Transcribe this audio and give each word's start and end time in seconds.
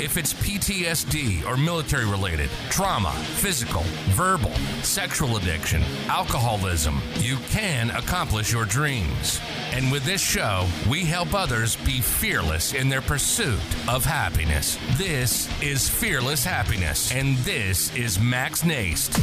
If 0.00 0.16
it's 0.16 0.34
PTSD 0.34 1.46
or 1.46 1.56
military 1.56 2.04
related, 2.04 2.50
trauma, 2.68 3.12
physical, 3.12 3.82
verbal, 4.10 4.50
sexual 4.82 5.36
addiction, 5.36 5.82
alcoholism, 6.08 7.00
you 7.18 7.36
can 7.50 7.90
accomplish 7.90 8.52
your 8.52 8.64
dreams. 8.64 9.40
And 9.72 9.92
with 9.92 10.04
this 10.04 10.20
show, 10.20 10.66
we 10.90 11.04
help 11.04 11.32
others 11.32 11.76
be 11.76 12.00
fearless 12.00 12.74
in 12.74 12.88
their 12.88 13.02
pursuit 13.02 13.60
of 13.88 14.04
happiness. 14.04 14.78
This 14.98 15.48
is 15.62 15.88
Fearless 15.88 16.42
Happiness, 16.42 17.12
and 17.12 17.36
this 17.38 17.94
is 17.94 18.18
Max 18.18 18.64
Nast. 18.64 19.16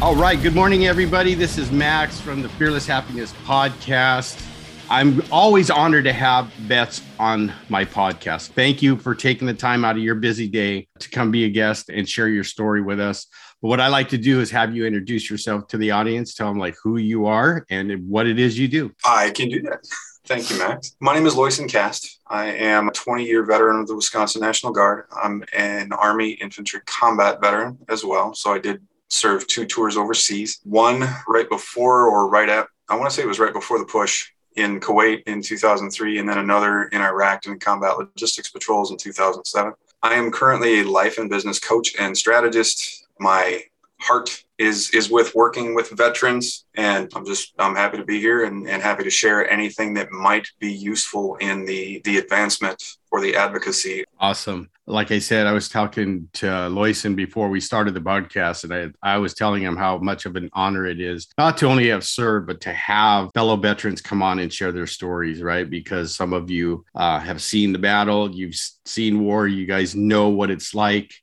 All 0.00 0.14
right. 0.14 0.40
Good 0.40 0.54
morning, 0.54 0.86
everybody. 0.86 1.34
This 1.34 1.58
is 1.58 1.72
Max 1.72 2.20
from 2.20 2.42
the 2.42 2.48
Fearless 2.50 2.86
Happiness 2.86 3.32
Podcast. 3.44 4.51
I'm 4.90 5.22
always 5.30 5.70
honored 5.70 6.04
to 6.04 6.12
have 6.12 6.52
Bets 6.68 7.02
on 7.18 7.52
my 7.68 7.84
podcast. 7.84 8.48
Thank 8.48 8.82
you 8.82 8.96
for 8.96 9.14
taking 9.14 9.46
the 9.46 9.54
time 9.54 9.84
out 9.84 9.96
of 9.96 10.02
your 10.02 10.16
busy 10.16 10.48
day 10.48 10.88
to 10.98 11.08
come 11.08 11.30
be 11.30 11.44
a 11.44 11.48
guest 11.48 11.88
and 11.88 12.08
share 12.08 12.28
your 12.28 12.44
story 12.44 12.82
with 12.82 13.00
us. 13.00 13.26
But 13.62 13.68
what 13.68 13.80
I 13.80 13.88
like 13.88 14.08
to 14.10 14.18
do 14.18 14.40
is 14.40 14.50
have 14.50 14.74
you 14.74 14.84
introduce 14.84 15.30
yourself 15.30 15.68
to 15.68 15.78
the 15.78 15.92
audience, 15.92 16.34
tell 16.34 16.48
them 16.48 16.58
like 16.58 16.74
who 16.82 16.98
you 16.98 17.26
are 17.26 17.64
and 17.70 18.08
what 18.08 18.26
it 18.26 18.38
is 18.38 18.58
you 18.58 18.68
do. 18.68 18.92
I 19.04 19.30
can 19.30 19.48
do 19.48 19.62
that. 19.62 19.86
Thank 20.24 20.50
you, 20.50 20.58
Max. 20.58 20.94
My 21.00 21.14
name 21.14 21.26
is 21.26 21.34
Loyson 21.34 21.68
Cast. 21.68 22.20
I 22.28 22.46
am 22.46 22.88
a 22.88 22.92
20 22.92 23.24
year 23.24 23.44
veteran 23.44 23.80
of 23.80 23.88
the 23.88 23.96
Wisconsin 23.96 24.40
National 24.40 24.72
Guard. 24.72 25.06
I'm 25.14 25.42
an 25.52 25.92
Army 25.92 26.32
infantry 26.32 26.80
combat 26.86 27.40
veteran 27.40 27.78
as 27.88 28.04
well. 28.04 28.34
So 28.34 28.52
I 28.52 28.58
did 28.58 28.82
serve 29.08 29.46
two 29.46 29.66
tours 29.66 29.96
overseas, 29.96 30.60
one 30.64 31.04
right 31.28 31.48
before 31.48 32.06
or 32.06 32.28
right 32.28 32.48
at, 32.48 32.66
I 32.88 32.96
want 32.96 33.10
to 33.10 33.14
say 33.14 33.22
it 33.22 33.28
was 33.28 33.38
right 33.38 33.52
before 33.52 33.78
the 33.78 33.84
push 33.84 34.30
in 34.56 34.80
Kuwait 34.80 35.22
in 35.24 35.42
2003, 35.42 36.18
and 36.18 36.28
then 36.28 36.38
another 36.38 36.84
in 36.84 37.00
Iraq 37.00 37.42
doing 37.42 37.58
combat 37.58 37.98
logistics 37.98 38.50
patrols 38.50 38.90
in 38.90 38.96
2007. 38.96 39.72
I 40.02 40.14
am 40.14 40.30
currently 40.30 40.80
a 40.80 40.84
life 40.84 41.18
and 41.18 41.30
business 41.30 41.58
coach 41.58 41.94
and 41.98 42.16
strategist. 42.16 43.06
My 43.18 43.62
heart 44.00 44.44
is 44.62 44.90
is 44.90 45.10
with 45.10 45.34
working 45.34 45.74
with 45.74 45.90
veterans 45.90 46.64
and 46.74 47.10
i'm 47.14 47.26
just 47.26 47.52
i'm 47.58 47.74
happy 47.74 47.96
to 47.96 48.04
be 48.04 48.20
here 48.20 48.44
and, 48.44 48.68
and 48.68 48.80
happy 48.80 49.02
to 49.02 49.10
share 49.10 49.50
anything 49.50 49.92
that 49.94 50.10
might 50.12 50.46
be 50.60 50.72
useful 50.72 51.36
in 51.36 51.64
the 51.64 52.00
the 52.04 52.18
advancement 52.18 52.82
or 53.10 53.20
the 53.20 53.36
advocacy. 53.36 54.04
Awesome. 54.18 54.70
Like 54.86 55.10
i 55.12 55.18
said 55.20 55.46
i 55.46 55.52
was 55.52 55.68
talking 55.68 56.28
to 56.34 56.46
loyson 56.46 57.14
before 57.14 57.48
we 57.48 57.60
started 57.60 57.94
the 57.94 58.00
podcast 58.00 58.64
and 58.64 58.94
I, 59.02 59.14
I 59.14 59.18
was 59.18 59.32
telling 59.34 59.62
him 59.62 59.76
how 59.76 59.98
much 59.98 60.26
of 60.26 60.34
an 60.34 60.50
honor 60.52 60.86
it 60.86 61.00
is 61.00 61.28
not 61.38 61.56
to 61.58 61.66
only 61.66 61.88
have 61.88 62.04
served 62.04 62.46
but 62.48 62.60
to 62.62 62.72
have 62.72 63.30
fellow 63.32 63.56
veterans 63.56 64.00
come 64.00 64.22
on 64.22 64.40
and 64.40 64.52
share 64.52 64.72
their 64.72 64.88
stories 64.88 65.40
right? 65.40 65.68
Because 65.68 66.16
some 66.16 66.32
of 66.32 66.50
you 66.50 66.84
uh, 66.94 67.20
have 67.20 67.40
seen 67.40 67.72
the 67.72 67.78
battle 67.78 68.34
you've 68.34 68.56
seen 68.84 69.20
war 69.20 69.46
you 69.46 69.66
guys 69.66 69.94
know 69.94 70.28
what 70.28 70.50
it's 70.50 70.74
like 70.74 71.14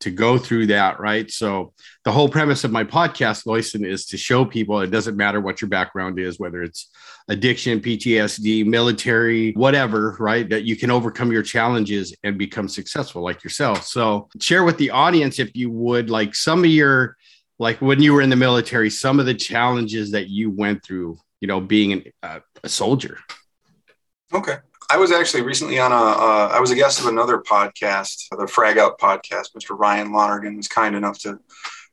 to 0.00 0.10
go 0.10 0.38
through 0.38 0.66
that, 0.66 1.00
right? 1.00 1.30
So 1.30 1.72
the 2.04 2.12
whole 2.12 2.28
premise 2.28 2.64
of 2.64 2.70
my 2.70 2.84
podcast, 2.84 3.46
Loyson, 3.46 3.84
is 3.86 4.06
to 4.06 4.16
show 4.16 4.44
people 4.44 4.80
it 4.80 4.90
doesn't 4.90 5.16
matter 5.16 5.40
what 5.40 5.60
your 5.60 5.68
background 5.68 6.18
is, 6.18 6.38
whether 6.38 6.62
it's 6.62 6.90
addiction, 7.28 7.80
PTSD, 7.80 8.64
military, 8.64 9.52
whatever, 9.52 10.16
right? 10.20 10.48
That 10.48 10.64
you 10.64 10.76
can 10.76 10.90
overcome 10.90 11.32
your 11.32 11.42
challenges 11.42 12.14
and 12.22 12.38
become 12.38 12.68
successful 12.68 13.22
like 13.22 13.42
yourself. 13.42 13.84
So 13.84 14.28
share 14.40 14.64
with 14.64 14.78
the 14.78 14.90
audience, 14.90 15.38
if 15.38 15.54
you 15.56 15.70
would, 15.70 16.10
like 16.10 16.34
some 16.34 16.60
of 16.60 16.70
your, 16.70 17.16
like 17.58 17.80
when 17.80 18.00
you 18.00 18.14
were 18.14 18.22
in 18.22 18.30
the 18.30 18.36
military, 18.36 18.90
some 18.90 19.18
of 19.18 19.26
the 19.26 19.34
challenges 19.34 20.12
that 20.12 20.28
you 20.28 20.50
went 20.50 20.84
through, 20.84 21.18
you 21.40 21.48
know, 21.48 21.60
being 21.60 21.92
an, 21.92 22.04
uh, 22.22 22.40
a 22.62 22.68
soldier. 22.68 23.18
Okay. 24.32 24.58
I 24.90 24.96
was 24.96 25.12
actually 25.12 25.42
recently 25.42 25.78
on 25.78 25.92
a. 25.92 25.94
Uh, 25.94 26.50
I 26.50 26.60
was 26.60 26.70
a 26.70 26.74
guest 26.74 26.98
of 26.98 27.06
another 27.06 27.38
podcast, 27.38 28.26
the 28.30 28.46
Frag 28.46 28.78
Out 28.78 28.98
podcast. 28.98 29.52
Mr. 29.52 29.78
Ryan 29.78 30.12
Lonergan 30.12 30.56
was 30.56 30.66
kind 30.66 30.96
enough 30.96 31.18
to 31.20 31.38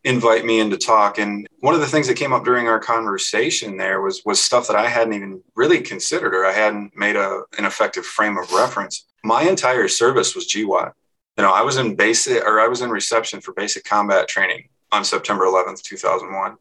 invite 0.06 0.46
me 0.46 0.62
in 0.62 0.70
to 0.70 0.78
talk. 0.78 1.18
And 1.18 1.46
one 1.60 1.76
of 1.76 1.82
the 1.82 1.88
things 1.88 2.08
that 2.08 2.16
came 2.16 2.32
up 2.32 2.46
during 2.46 2.70
our 2.70 2.80
conversation 2.80 3.76
there 3.76 4.02
was 4.02 4.22
was 4.24 4.42
stuff 4.42 4.68
that 4.68 4.78
I 4.78 4.88
hadn't 4.88 5.14
even 5.14 5.42
really 5.56 5.82
considered 5.82 6.34
or 6.34 6.46
I 6.46 6.54
hadn't 6.54 6.96
made 6.96 7.18
a, 7.18 7.42
an 7.58 7.66
effective 7.66 8.06
frame 8.06 8.38
of 8.38 8.50
reference. 8.54 9.06
My 9.26 9.44
entire 9.44 9.90
service 9.90 10.34
was 10.34 10.48
GWOT. 10.48 10.94
You 11.38 11.44
know, 11.44 11.52
I 11.52 11.64
was 11.64 11.76
in 11.76 11.96
basic 11.96 12.46
or 12.46 12.62
I 12.62 12.70
was 12.70 12.82
in 12.82 12.90
reception 12.92 13.42
for 13.42 13.54
basic 13.54 13.84
combat 13.84 14.30
training 14.30 14.70
on 14.94 15.04
September 15.04 15.44
11th, 15.46 15.82
2001 15.82 16.56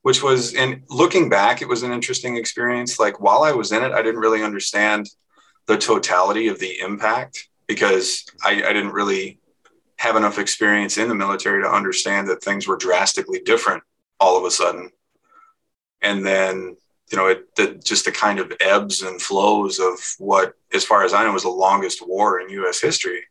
which 0.00 0.22
was 0.22 0.52
in 0.52 0.82
looking 0.90 1.30
back 1.30 1.62
it 1.62 1.68
was 1.68 1.82
an 1.82 1.90
interesting 1.90 2.36
experience 2.36 2.98
like 2.98 3.20
while 3.20 3.42
i 3.42 3.52
was 3.52 3.72
in 3.72 3.82
it 3.82 3.90
i 3.92 4.02
didn't 4.02 4.20
really 4.20 4.42
understand 4.42 5.08
the 5.66 5.78
totality 5.78 6.48
of 6.48 6.58
the 6.58 6.78
impact 6.80 7.48
because 7.66 8.24
I, 8.44 8.62
I 8.62 8.72
didn't 8.72 8.92
really 8.92 9.38
have 9.98 10.16
enough 10.16 10.38
experience 10.38 10.98
in 10.98 11.08
the 11.08 11.14
military 11.14 11.62
to 11.62 11.70
understand 11.70 12.28
that 12.28 12.42
things 12.42 12.66
were 12.66 12.76
drastically 12.76 13.40
different 13.40 13.82
all 14.20 14.36
of 14.36 14.44
a 14.44 14.50
sudden. 14.50 14.90
And 16.02 16.24
then, 16.24 16.76
you 17.10 17.18
know, 17.18 17.28
it 17.28 17.54
the, 17.56 17.80
just 17.82 18.04
the 18.04 18.12
kind 18.12 18.38
of 18.38 18.52
ebbs 18.60 19.02
and 19.02 19.20
flows 19.20 19.78
of 19.78 19.94
what, 20.18 20.54
as 20.72 20.84
far 20.84 21.04
as 21.04 21.14
I 21.14 21.24
know, 21.24 21.32
was 21.32 21.44
the 21.44 21.48
longest 21.48 22.06
war 22.06 22.40
in 22.40 22.50
U.S. 22.50 22.80
history. 22.80 23.24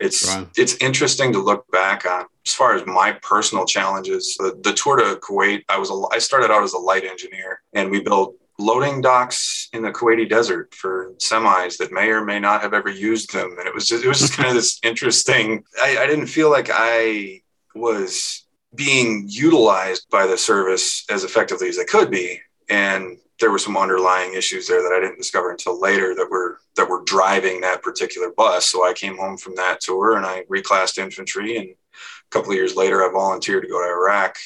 It's 0.00 0.34
right. 0.34 0.48
it's 0.56 0.76
interesting 0.76 1.32
to 1.32 1.38
look 1.38 1.70
back 1.70 2.04
on. 2.04 2.26
As 2.46 2.52
far 2.52 2.74
as 2.74 2.84
my 2.86 3.12
personal 3.22 3.64
challenges, 3.64 4.36
the, 4.36 4.58
the 4.62 4.74
tour 4.74 4.96
to 4.96 5.16
Kuwait, 5.20 5.64
I 5.68 5.78
was 5.78 5.90
a, 5.90 6.02
I 6.12 6.18
started 6.18 6.50
out 6.50 6.62
as 6.62 6.74
a 6.74 6.78
light 6.78 7.04
engineer, 7.04 7.62
and 7.72 7.90
we 7.90 8.00
built 8.00 8.34
loading 8.64 9.00
docks 9.00 9.68
in 9.72 9.82
the 9.82 9.92
Kuwaiti 9.92 10.28
desert 10.28 10.74
for 10.74 11.12
semis 11.18 11.76
that 11.78 11.92
may 11.92 12.08
or 12.08 12.24
may 12.24 12.40
not 12.40 12.62
have 12.62 12.74
ever 12.74 12.90
used 12.90 13.32
them. 13.32 13.56
And 13.58 13.68
it 13.68 13.74
was 13.74 13.86
just, 13.86 14.04
it 14.04 14.08
was 14.08 14.20
just 14.20 14.34
kind 14.34 14.48
of 14.48 14.54
this 14.54 14.80
interesting, 14.82 15.64
I, 15.82 15.98
I 15.98 16.06
didn't 16.06 16.26
feel 16.26 16.50
like 16.50 16.70
I 16.72 17.42
was 17.74 18.46
being 18.74 19.26
utilized 19.28 20.08
by 20.10 20.26
the 20.26 20.38
service 20.38 21.04
as 21.10 21.24
effectively 21.24 21.68
as 21.68 21.78
I 21.78 21.84
could 21.84 22.10
be. 22.10 22.40
And 22.70 23.18
there 23.40 23.50
were 23.50 23.58
some 23.58 23.76
underlying 23.76 24.34
issues 24.34 24.66
there 24.66 24.82
that 24.82 24.96
I 24.96 25.00
didn't 25.00 25.18
discover 25.18 25.50
until 25.50 25.80
later 25.80 26.14
that 26.14 26.30
were 26.30 26.58
that 26.76 26.88
were 26.88 27.02
driving 27.04 27.60
that 27.60 27.82
particular 27.82 28.30
bus. 28.36 28.70
So 28.70 28.86
I 28.86 28.92
came 28.92 29.16
home 29.16 29.36
from 29.36 29.54
that 29.56 29.80
tour 29.80 30.16
and 30.16 30.24
I 30.24 30.44
reclassed 30.50 30.98
infantry 30.98 31.56
and 31.56 31.68
a 31.68 32.30
couple 32.30 32.50
of 32.50 32.56
years 32.56 32.74
later 32.74 33.04
I 33.04 33.12
volunteered 33.12 33.62
to 33.62 33.68
go 33.68 33.80
to 33.80 33.92
Iraq 33.92 34.36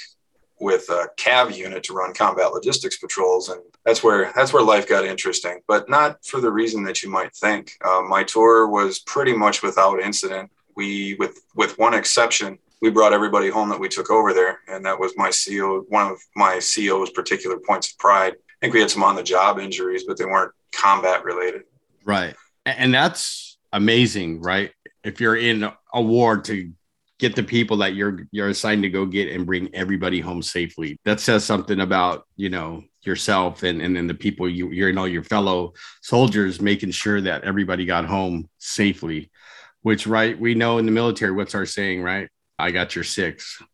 with 0.61 0.89
a 0.89 1.09
cav 1.17 1.55
unit 1.55 1.83
to 1.85 1.93
run 1.93 2.13
combat 2.13 2.53
logistics 2.53 2.99
patrols 2.99 3.49
and 3.49 3.61
that's 3.85 4.03
where 4.03 4.33
that's 4.35 4.53
where 4.53 4.63
life 4.63 4.89
got 4.89 5.05
interesting 5.05 5.61
but 5.67 5.89
not 5.89 6.25
for 6.25 6.41
the 6.41 6.51
reason 6.51 6.83
that 6.85 7.03
you 7.03 7.11
might 7.11 7.35
think. 7.37 7.73
Uh, 7.85 8.03
my 8.03 8.25
tour 8.25 8.69
was 8.69 8.99
pretty 9.01 9.33
much 9.33 9.63
without 9.63 10.01
incident. 10.01 10.51
We 10.77 11.15
with 11.15 11.41
with 11.55 11.79
one 11.79 11.95
exception 11.95 12.59
we 12.81 12.91
brought 12.91 13.13
everybody 13.13 13.51
home 13.51 13.69
that 13.71 13.81
we 13.81 13.89
took 13.89 14.11
over 14.11 14.33
there 14.33 14.61
and 14.69 14.85
that 14.85 14.99
was 14.99 15.13
my 15.17 15.31
co 15.31 15.85
one 15.89 16.11
of 16.11 16.19
my 16.37 16.61
co's 16.61 17.11
particular 17.11 17.59
points 17.59 17.93
of 17.93 17.99
pride. 17.99 18.35
I 18.35 18.55
think 18.61 18.75
we 18.75 18.81
had 18.81 18.91
some 18.91 19.03
on 19.05 19.17
the 19.17 19.23
job 19.23 19.59
injuries 19.59 20.05
but 20.05 20.17
they 20.17 20.25
weren't 20.25 20.53
combat 20.73 21.25
related. 21.25 21.63
Right. 22.05 22.35
And 22.67 22.93
that's 22.93 23.59
amazing 23.73 24.41
right? 24.41 24.73
If 25.05 25.21
you're 25.21 25.37
in 25.37 25.69
a 25.95 26.03
war 26.03 26.39
to 26.43 26.73
get 27.19 27.35
the 27.35 27.43
people 27.43 27.77
that 27.79 27.95
you're 27.95 28.27
you're 28.31 28.49
assigned 28.49 28.83
to 28.83 28.89
go 28.89 29.05
get 29.07 29.31
and 29.31 29.47
bring 29.47 29.75
everybody 29.75 30.21
home 30.21 30.43
safely. 30.43 30.99
That 31.05 31.21
says 31.21 31.45
something 31.45 31.81
about 31.81 32.27
you 32.37 32.51
know 32.51 32.83
yourself 33.03 33.63
and 33.63 33.81
and 33.83 33.97
then 33.97 34.07
the 34.07 34.15
people 34.15 34.49
you 34.49 34.71
you 34.71 34.93
know 34.93 35.05
your 35.05 35.25
fellow 35.25 35.73
soldiers 36.03 36.61
making 36.61 36.91
sure 36.91 37.21
that 37.21 37.45
everybody 37.45 37.85
got 37.85 38.05
home 38.05 38.49
safely. 38.59 39.31
Which 39.83 40.07
right 40.07 40.39
we 40.39 40.55
know 40.55 40.79
in 40.79 40.87
the 40.87 40.93
military 40.93 41.33
what's 41.33 41.55
our 41.55 41.67
saying 41.67 42.03
right? 42.03 42.29
I 42.59 42.71
got 42.73 42.95
your 42.95 43.05
6 43.05 43.63
Hmm. 43.63 43.68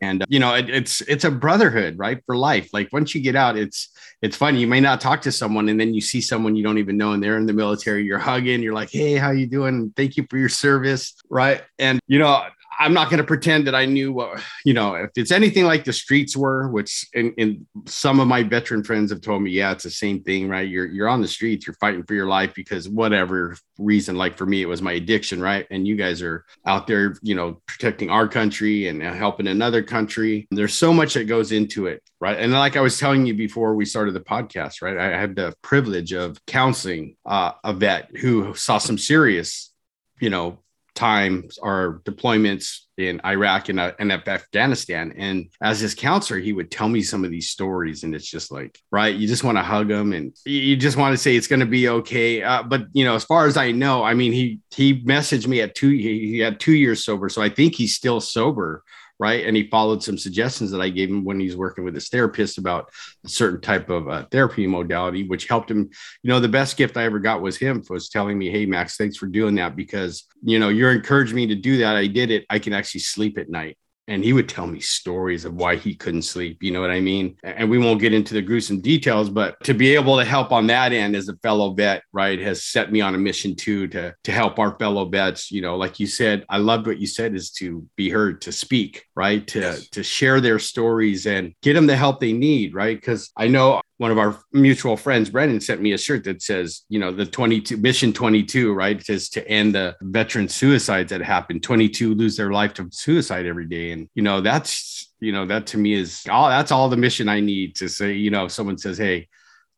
And 0.00 0.24
you 0.28 0.38
know, 0.38 0.54
it, 0.54 0.68
it's 0.70 1.00
it's 1.02 1.24
a 1.24 1.30
brotherhood, 1.30 1.98
right, 1.98 2.22
for 2.26 2.36
life. 2.36 2.70
Like 2.72 2.92
once 2.92 3.14
you 3.14 3.20
get 3.20 3.36
out, 3.36 3.56
it's 3.56 3.88
it's 4.22 4.36
funny. 4.36 4.60
You 4.60 4.66
may 4.66 4.80
not 4.80 5.00
talk 5.00 5.22
to 5.22 5.32
someone, 5.32 5.68
and 5.68 5.78
then 5.78 5.94
you 5.94 6.00
see 6.00 6.20
someone 6.20 6.56
you 6.56 6.64
don't 6.64 6.78
even 6.78 6.96
know, 6.96 7.12
and 7.12 7.22
they're 7.22 7.36
in 7.36 7.46
the 7.46 7.52
military. 7.52 8.04
You're 8.04 8.18
hugging. 8.18 8.62
You're 8.62 8.74
like, 8.74 8.90
"Hey, 8.90 9.14
how 9.14 9.30
you 9.30 9.46
doing? 9.46 9.92
Thank 9.96 10.16
you 10.16 10.26
for 10.28 10.38
your 10.38 10.48
service." 10.48 11.14
Right? 11.28 11.62
And 11.78 12.00
you 12.06 12.18
know, 12.18 12.44
I'm 12.78 12.92
not 12.92 13.10
going 13.10 13.18
to 13.18 13.24
pretend 13.24 13.66
that 13.66 13.74
I 13.74 13.86
knew 13.86 14.12
what, 14.12 14.40
you 14.64 14.74
know, 14.74 14.94
if 14.94 15.10
it's 15.16 15.30
anything 15.30 15.64
like 15.64 15.84
the 15.84 15.92
streets 15.92 16.36
were, 16.36 16.68
which 16.68 17.06
in, 17.14 17.66
some 17.86 18.20
of 18.20 18.28
my 18.28 18.42
veteran 18.42 18.82
friends 18.84 19.10
have 19.10 19.20
told 19.20 19.42
me, 19.42 19.50
yeah, 19.50 19.72
it's 19.72 19.84
the 19.84 19.90
same 19.90 20.22
thing, 20.22 20.48
right? 20.48 20.68
You're, 20.68 20.86
you're 20.86 21.08
on 21.08 21.20
the 21.20 21.28
streets, 21.28 21.66
you're 21.66 21.74
fighting 21.74 22.04
for 22.04 22.14
your 22.14 22.26
life 22.26 22.54
because 22.54 22.88
whatever 22.88 23.56
reason, 23.78 24.16
like 24.16 24.36
for 24.36 24.46
me, 24.46 24.62
it 24.62 24.66
was 24.66 24.82
my 24.82 24.92
addiction, 24.92 25.40
right? 25.40 25.66
And 25.70 25.86
you 25.86 25.96
guys 25.96 26.22
are 26.22 26.44
out 26.66 26.86
there, 26.86 27.16
you 27.22 27.34
know, 27.34 27.60
protecting 27.66 28.10
our 28.10 28.28
country 28.28 28.88
and 28.88 29.02
helping 29.02 29.46
another 29.46 29.82
country. 29.82 30.46
There's 30.50 30.74
so 30.74 30.92
much 30.92 31.14
that 31.14 31.24
goes 31.24 31.52
into 31.52 31.86
it, 31.86 32.02
right? 32.20 32.38
And 32.38 32.52
like 32.52 32.76
I 32.76 32.80
was 32.80 32.98
telling 32.98 33.26
you 33.26 33.34
before 33.34 33.74
we 33.74 33.84
started 33.84 34.14
the 34.14 34.20
podcast, 34.20 34.82
right? 34.82 34.98
I 34.98 35.18
had 35.18 35.36
the 35.36 35.54
privilege 35.62 36.12
of 36.12 36.44
counseling 36.46 37.16
uh, 37.24 37.52
a 37.64 37.72
vet 37.72 38.10
who 38.16 38.54
saw 38.54 38.78
some 38.78 38.98
serious, 38.98 39.72
you 40.20 40.30
know, 40.30 40.58
times 40.96 41.58
our 41.58 42.00
deployments 42.04 42.80
in 42.98 43.20
Iraq 43.24 43.68
and, 43.68 43.78
uh, 43.78 43.92
and 43.98 44.10
Afghanistan. 44.10 45.12
And 45.16 45.50
as 45.62 45.80
his 45.80 45.94
counselor, 45.94 46.40
he 46.40 46.52
would 46.52 46.70
tell 46.70 46.88
me 46.88 47.02
some 47.02 47.24
of 47.24 47.30
these 47.30 47.50
stories, 47.50 48.02
and 48.02 48.14
it's 48.14 48.28
just 48.28 48.50
like, 48.50 48.78
right, 48.90 49.14
you 49.14 49.28
just 49.28 49.44
want 49.44 49.58
to 49.58 49.62
hug 49.62 49.90
him, 49.90 50.12
and 50.12 50.34
you 50.44 50.76
just 50.76 50.96
want 50.96 51.12
to 51.12 51.18
say 51.18 51.36
it's 51.36 51.46
going 51.46 51.60
to 51.60 51.66
be 51.66 51.88
okay. 51.88 52.42
Uh, 52.42 52.62
but 52.62 52.86
you 52.92 53.04
know, 53.04 53.14
as 53.14 53.24
far 53.24 53.46
as 53.46 53.56
I 53.56 53.70
know, 53.70 54.02
I 54.02 54.14
mean, 54.14 54.32
he 54.32 54.60
he 54.74 55.02
messaged 55.02 55.46
me 55.46 55.60
at 55.60 55.74
two. 55.74 55.90
He 55.90 56.38
had 56.38 56.58
two 56.58 56.74
years 56.74 57.04
sober, 57.04 57.28
so 57.28 57.42
I 57.42 57.50
think 57.50 57.74
he's 57.74 57.94
still 57.94 58.20
sober 58.20 58.82
right? 59.18 59.46
And 59.46 59.56
he 59.56 59.68
followed 59.68 60.02
some 60.02 60.18
suggestions 60.18 60.70
that 60.70 60.80
I 60.80 60.88
gave 60.88 61.08
him 61.08 61.24
when 61.24 61.40
he's 61.40 61.56
working 61.56 61.84
with 61.84 61.94
his 61.94 62.08
therapist 62.08 62.58
about 62.58 62.90
a 63.24 63.28
certain 63.28 63.60
type 63.60 63.88
of 63.90 64.08
uh, 64.08 64.24
therapy 64.30 64.66
modality, 64.66 65.26
which 65.26 65.48
helped 65.48 65.70
him. 65.70 65.90
You 66.22 66.28
know, 66.28 66.40
the 66.40 66.48
best 66.48 66.76
gift 66.76 66.96
I 66.96 67.04
ever 67.04 67.18
got 67.18 67.40
was 67.40 67.56
him 67.56 67.82
was 67.88 68.08
telling 68.08 68.38
me, 68.38 68.50
"Hey, 68.50 68.66
Max, 68.66 68.96
thanks 68.96 69.16
for 69.16 69.26
doing 69.26 69.54
that 69.56 69.76
because 69.76 70.24
you 70.42 70.58
know 70.58 70.68
you're 70.68 70.92
encouraging 70.92 71.36
me 71.36 71.46
to 71.46 71.54
do 71.54 71.78
that. 71.78 71.96
I 71.96 72.06
did 72.06 72.30
it. 72.30 72.44
I 72.50 72.58
can 72.58 72.72
actually 72.72 73.00
sleep 73.00 73.38
at 73.38 73.48
night." 73.48 73.78
And 74.08 74.22
he 74.22 74.32
would 74.32 74.48
tell 74.48 74.66
me 74.66 74.80
stories 74.80 75.44
of 75.44 75.54
why 75.54 75.76
he 75.76 75.94
couldn't 75.94 76.22
sleep. 76.22 76.62
You 76.62 76.70
know 76.70 76.80
what 76.80 76.90
I 76.90 77.00
mean? 77.00 77.36
And 77.42 77.68
we 77.68 77.78
won't 77.78 78.00
get 78.00 78.14
into 78.14 78.34
the 78.34 78.42
gruesome 78.42 78.80
details, 78.80 79.28
but 79.28 79.56
to 79.64 79.74
be 79.74 79.94
able 79.94 80.16
to 80.18 80.24
help 80.24 80.52
on 80.52 80.66
that 80.68 80.92
end 80.92 81.16
as 81.16 81.28
a 81.28 81.36
fellow 81.36 81.74
vet, 81.74 82.02
right, 82.12 82.38
has 82.40 82.64
set 82.64 82.92
me 82.92 83.00
on 83.00 83.14
a 83.14 83.18
mission 83.18 83.56
too 83.56 83.88
to 83.88 84.14
to 84.24 84.32
help 84.32 84.58
our 84.58 84.78
fellow 84.78 85.08
vets. 85.08 85.50
You 85.50 85.62
know, 85.62 85.76
like 85.76 85.98
you 85.98 86.06
said, 86.06 86.44
I 86.48 86.58
loved 86.58 86.86
what 86.86 86.98
you 86.98 87.06
said 87.06 87.34
is 87.34 87.50
to 87.52 87.86
be 87.96 88.08
heard, 88.08 88.40
to 88.42 88.52
speak, 88.52 89.04
right, 89.14 89.46
to 89.48 89.60
yes. 89.60 89.88
to 89.90 90.02
share 90.02 90.40
their 90.40 90.58
stories 90.58 91.26
and 91.26 91.54
get 91.62 91.74
them 91.74 91.86
the 91.86 91.96
help 91.96 92.20
they 92.20 92.32
need, 92.32 92.74
right? 92.74 92.96
Because 92.96 93.30
I 93.36 93.48
know 93.48 93.80
one 93.98 94.10
of 94.10 94.18
our 94.18 94.38
mutual 94.52 94.96
friends, 94.96 95.30
Brendan, 95.30 95.60
sent 95.60 95.80
me 95.80 95.92
a 95.92 95.98
shirt 95.98 96.24
that 96.24 96.42
says, 96.42 96.82
you 96.88 96.98
know, 96.98 97.10
the 97.10 97.24
22 97.24 97.78
mission 97.78 98.12
22, 98.12 98.74
right? 98.74 98.98
It 98.98 99.06
says 99.06 99.28
to 99.30 99.48
end 99.48 99.74
the 99.74 99.96
veteran 100.02 100.48
suicides 100.48 101.10
that 101.10 101.22
happen. 101.22 101.60
22 101.60 102.14
lose 102.14 102.36
their 102.36 102.52
life 102.52 102.74
to 102.74 102.88
suicide 102.90 103.46
every 103.46 103.66
day. 103.66 103.92
And, 103.92 104.08
you 104.14 104.22
know, 104.22 104.40
that's, 104.42 105.12
you 105.20 105.32
know, 105.32 105.46
that 105.46 105.66
to 105.68 105.78
me 105.78 105.94
is 105.94 106.26
all 106.30 106.48
that's 106.48 106.72
all 106.72 106.88
the 106.88 106.96
mission 106.96 107.28
I 107.28 107.40
need 107.40 107.76
to 107.76 107.88
say, 107.88 108.12
you 108.12 108.30
know, 108.30 108.44
if 108.46 108.52
someone 108.52 108.76
says, 108.76 108.98
Hey, 108.98 109.28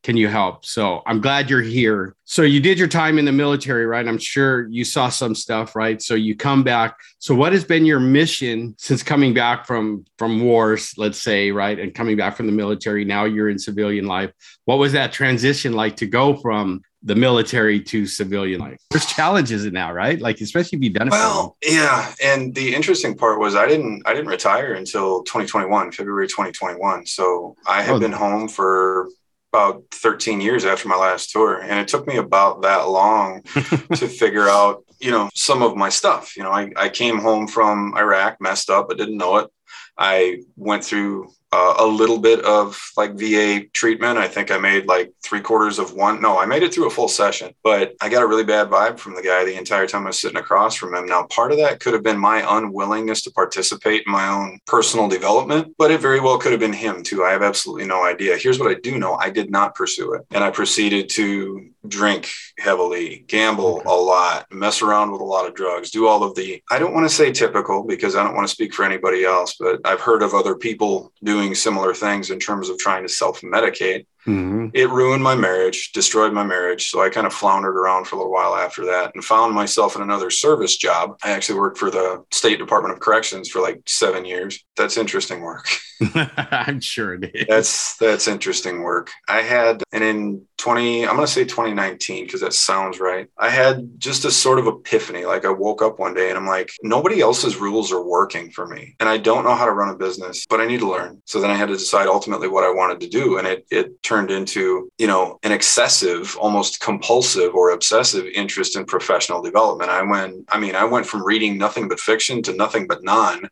can 0.03 0.17
you 0.17 0.29
help? 0.29 0.65
So 0.65 1.03
I'm 1.07 1.21
glad 1.21 1.51
you're 1.51 1.61
here. 1.61 2.15
So 2.25 2.43
you 2.43 2.61
did 2.61 2.79
your 2.79 2.89
time 2.89 3.19
in 3.19 3.25
the 3.25 3.33
military, 3.33 3.85
right? 3.87 4.07
I'm 4.07 4.19
sure 4.19 4.69
you 4.69 4.85
saw 4.85 5.09
some 5.09 5.35
stuff, 5.35 5.75
right? 5.75 6.01
So 6.01 6.15
you 6.15 6.37
come 6.37 6.63
back. 6.63 6.97
So 7.19 7.35
what 7.35 7.53
has 7.53 7.65
been 7.65 7.85
your 7.85 8.01
mission 8.01 8.75
since 8.79 9.03
coming 9.03 9.35
back 9.35 9.67
from 9.67 10.05
from 10.17 10.41
wars, 10.41 10.95
let's 10.97 11.21
say, 11.21 11.51
right? 11.51 11.79
And 11.79 11.95
coming 11.95 12.17
back 12.17 12.37
from 12.37 12.47
the 12.47 12.53
military, 12.53 13.05
now 13.05 13.25
you're 13.25 13.49
in 13.49 13.59
civilian 13.59 14.07
life. 14.07 14.31
What 14.67 14.79
was 14.79 14.93
that 14.93 15.13
transition 15.13 15.73
like 15.73 15.97
to 15.97 16.07
go 16.07 16.37
from 16.37 16.83
the 17.03 17.15
military 17.15 17.81
to 17.81 18.07
civilian 18.07 18.61
life? 18.61 18.79
There's 18.91 19.07
challenges 19.07 19.65
in 19.65 19.75
that, 19.75 19.95
right? 19.95 20.21
Like 20.21 20.41
especially 20.41 20.79
if 20.79 20.85
you've 20.85 20.95
done 20.95 21.09
it. 21.09 21.13
Well, 21.13 21.57
yeah. 21.63 22.13
And 22.23 22.55
the 22.55 22.75
interesting 22.75 23.17
part 23.17 23.41
was 23.41 23.57
I 23.57 23.67
didn't 23.67 24.03
I 24.07 24.15
didn't 24.15 24.29
retire 24.29 24.75
until 24.75 25.23
2021, 25.25 25.93
February 25.93 26.29
2021. 26.29 27.07
So 27.07 27.57
I 27.67 27.83
had 27.83 27.97
oh, 27.97 28.01
been 28.01 28.13
home 28.13 28.49
for 28.49 29.09
about 29.53 29.83
13 29.93 30.41
years 30.41 30.65
after 30.65 30.89
my 30.89 30.97
last 30.97 31.31
tour 31.31 31.61
and 31.61 31.79
it 31.79 31.89
took 31.89 32.07
me 32.07 32.17
about 32.17 32.63
that 32.63 32.89
long 32.89 33.43
to 33.95 34.09
figure 34.09 34.49
out 34.49 34.85
you 35.01 35.11
know 35.11 35.29
some 35.35 35.63
of 35.63 35.77
my 35.77 35.89
stuff. 35.89 36.37
You 36.37 36.43
know 36.43 36.51
I, 36.51 36.71
I 36.77 36.89
came 36.89 37.19
home 37.19 37.47
from 37.47 37.95
iraq 37.97 38.41
messed 38.41 38.71
up 38.71 38.89
but 38.89 38.99
didn't 38.99 39.17
know 39.17 39.37
it. 39.39 39.51
I 39.97 40.43
went 40.57 40.85
through 40.85 41.31
uh, 41.53 41.75
a 41.79 41.87
little 41.87 42.19
bit 42.19 42.45
of 42.45 42.79
like 42.97 43.15
VA 43.15 43.63
treatment. 43.73 44.19
I 44.19 44.29
think 44.29 44.51
I 44.51 44.59
made 44.59 44.87
like 44.87 45.13
three 45.23 45.41
quarters 45.41 45.79
of 45.79 45.95
one. 45.95 46.21
No, 46.21 46.39
I 46.39 46.47
made 46.47 46.63
it 46.63 46.75
through 46.75 46.87
a 46.87 46.91
full 46.91 47.09
session, 47.09 47.55
but 47.63 47.95
I 48.01 48.09
got 48.09 48.23
a 48.23 48.27
really 48.27 48.45
bad 48.45 48.69
vibe 48.69 48.99
from 48.99 49.15
the 49.15 49.23
guy 49.23 49.45
the 49.45 49.57
entire 49.57 49.87
time 49.87 50.05
I 50.05 50.09
was 50.09 50.19
sitting 50.19 50.37
across 50.37 50.75
from 50.75 50.95
him. 50.95 51.07
Now, 51.07 51.25
part 51.25 51.53
of 51.53 51.59
that 51.59 51.81
could 51.81 51.95
have 51.95 52.03
been 52.03 52.19
my 52.19 52.45
unwillingness 52.57 53.23
to 53.23 53.31
participate 53.31 54.05
in 54.07 54.13
my 54.13 54.29
own 54.29 54.59
personal 54.67 55.09
development, 55.09 55.75
but 55.79 55.91
it 55.91 56.01
very 56.01 56.21
well 56.21 56.39
could 56.39 56.53
have 56.53 56.61
been 56.61 56.73
him 56.73 57.03
too. 57.03 57.25
I 57.25 57.31
have 57.31 57.43
absolutely 57.43 57.87
no 57.87 58.05
idea. 58.05 58.37
Here's 58.37 58.59
what 58.59 58.71
I 58.71 58.79
do 58.81 58.99
know 58.99 59.15
I 59.15 59.31
did 59.31 59.51
not 59.51 59.75
pursue 59.75 60.13
it. 60.15 60.27
And 60.31 60.45
I 60.45 60.51
proceeded 60.51 61.09
to 61.11 61.71
drink 61.89 62.31
heavily, 62.59 63.25
gamble 63.27 63.83
a 63.87 63.95
lot, 63.95 64.47
mess 64.53 64.83
around 64.83 65.13
with 65.13 65.21
a 65.21 65.25
lot 65.25 65.47
of 65.47 65.55
drugs, 65.55 65.91
do 65.91 66.07
all 66.07 66.23
of 66.23 66.35
the, 66.35 66.63
I 66.71 66.79
don't 66.79 66.95
want 66.95 67.09
to 67.09 67.15
say 67.15 67.33
typical 67.33 67.85
because 67.85 68.17
I 68.17 68.25
don't 68.25 68.35
want 68.35 68.47
to 68.47 68.55
speak 68.55 68.75
for 68.75 68.85
anybody 68.85 69.25
else, 69.25 69.57
but 69.59 69.81
I've 69.85 70.01
heard 70.01 70.23
of 70.23 70.35
other 70.35 70.55
people 70.55 71.13
doing 71.23 71.55
similar 71.55 71.95
things 71.95 72.31
in 72.31 72.39
terms 72.39 72.69
of 72.69 72.79
trying 72.79 73.03
to 73.03 73.09
self 73.09 73.41
medicate. 73.41 74.07
Mm-hmm. 74.27 74.69
It 74.75 74.91
ruined 74.91 75.23
my 75.23 75.35
marriage, 75.35 75.93
destroyed 75.93 76.33
my 76.33 76.45
marriage. 76.45 76.91
So 76.91 77.03
I 77.03 77.09
kind 77.09 77.27
of 77.27 77.33
floundered 77.33 77.77
around 77.77 78.07
for 78.07 78.17
a 78.17 78.19
little 78.19 78.33
while 78.33 78.55
after 78.55 78.85
that 78.87 79.13
and 79.15 79.25
found 79.25 79.55
myself 79.55 79.97
in 79.97 80.03
another 80.03 80.31
service 80.31 80.77
job. 80.77 81.19
I 81.23 81.31
actually 81.31 81.59
worked 81.59 81.79
for 81.79 81.91
the 81.91 82.25
State 82.31 82.59
Department 82.59 82.95
of 82.95 83.01
Corrections 83.01 83.49
for 83.49 83.61
like 83.61 83.83
seven 83.87 84.25
years. 84.25 84.65
That's 84.77 84.97
interesting 84.97 85.41
work. 85.41 85.67
I'm 86.15 86.81
sure 86.81 87.15
it 87.15 87.31
is. 87.35 87.47
That's 87.49 87.97
that's 87.97 88.29
interesting 88.29 88.83
work. 88.83 89.11
I 89.29 89.43
had 89.43 89.83
and 89.93 90.05
in 90.05 90.47
20, 90.59 91.07
I'm 91.07 91.15
gonna 91.15 91.27
say 91.27 91.45
2019 91.45 92.25
because 92.25 92.41
that 92.41 92.53
sounds 92.53 93.01
right. 93.01 93.29
I 93.37 93.51
had 93.51 93.99
just 93.99 94.25
a 94.25 94.31
sort 94.31 94.59
of 94.59 94.67
epiphany. 94.67 95.25
Like 95.25 95.45
I 95.45 95.51
woke 95.51 95.83
up 95.83 95.99
one 95.99 96.15
day 96.15 96.29
and 96.29 96.39
I'm 96.39 96.47
like, 96.47 96.71
nobody 96.83 97.21
else's 97.21 97.57
rules 97.57 97.93
are 97.93 98.03
working 98.03 98.51
for 98.51 98.67
me. 98.67 98.95
And 99.01 99.09
I 99.09 99.19
don't 99.19 99.45
know 99.45 99.55
how 99.55 99.67
to 99.67 99.73
run 99.73 99.89
a 99.89 99.97
business, 99.97 100.47
but 100.49 100.61
I 100.61 100.67
need 100.67 100.81
to 100.81 100.91
learn. 100.91 101.23
So 101.25 101.41
then 101.41 101.51
I 101.51 101.55
had 101.55 101.69
to 101.69 101.77
decide 101.77 102.07
ultimately 102.07 102.49
what 102.49 102.65
I 102.65 102.71
wanted 102.71 103.01
to 103.01 103.09
do. 103.09 103.39
And 103.39 103.47
it 103.47 103.67
it 103.71 104.03
turned 104.09 104.31
into, 104.31 104.91
you 104.97 105.07
know, 105.07 105.39
an 105.43 105.53
excessive, 105.53 106.35
almost 106.41 106.81
compulsive 106.81 107.55
or 107.55 107.71
obsessive 107.71 108.25
interest 108.35 108.75
in 108.75 108.87
professional 108.87 109.43
development. 109.43 109.91
I 109.91 110.03
went, 110.03 110.47
I 110.49 110.59
mean, 110.59 110.75
I 110.75 110.85
went 110.85 111.07
from 111.07 111.23
reading 111.23 111.59
nothing 111.59 111.89
but 111.89 112.01
fiction 112.01 112.43
to 112.45 112.55
nothing 112.55 112.87
but 112.87 113.05
non 113.05 113.51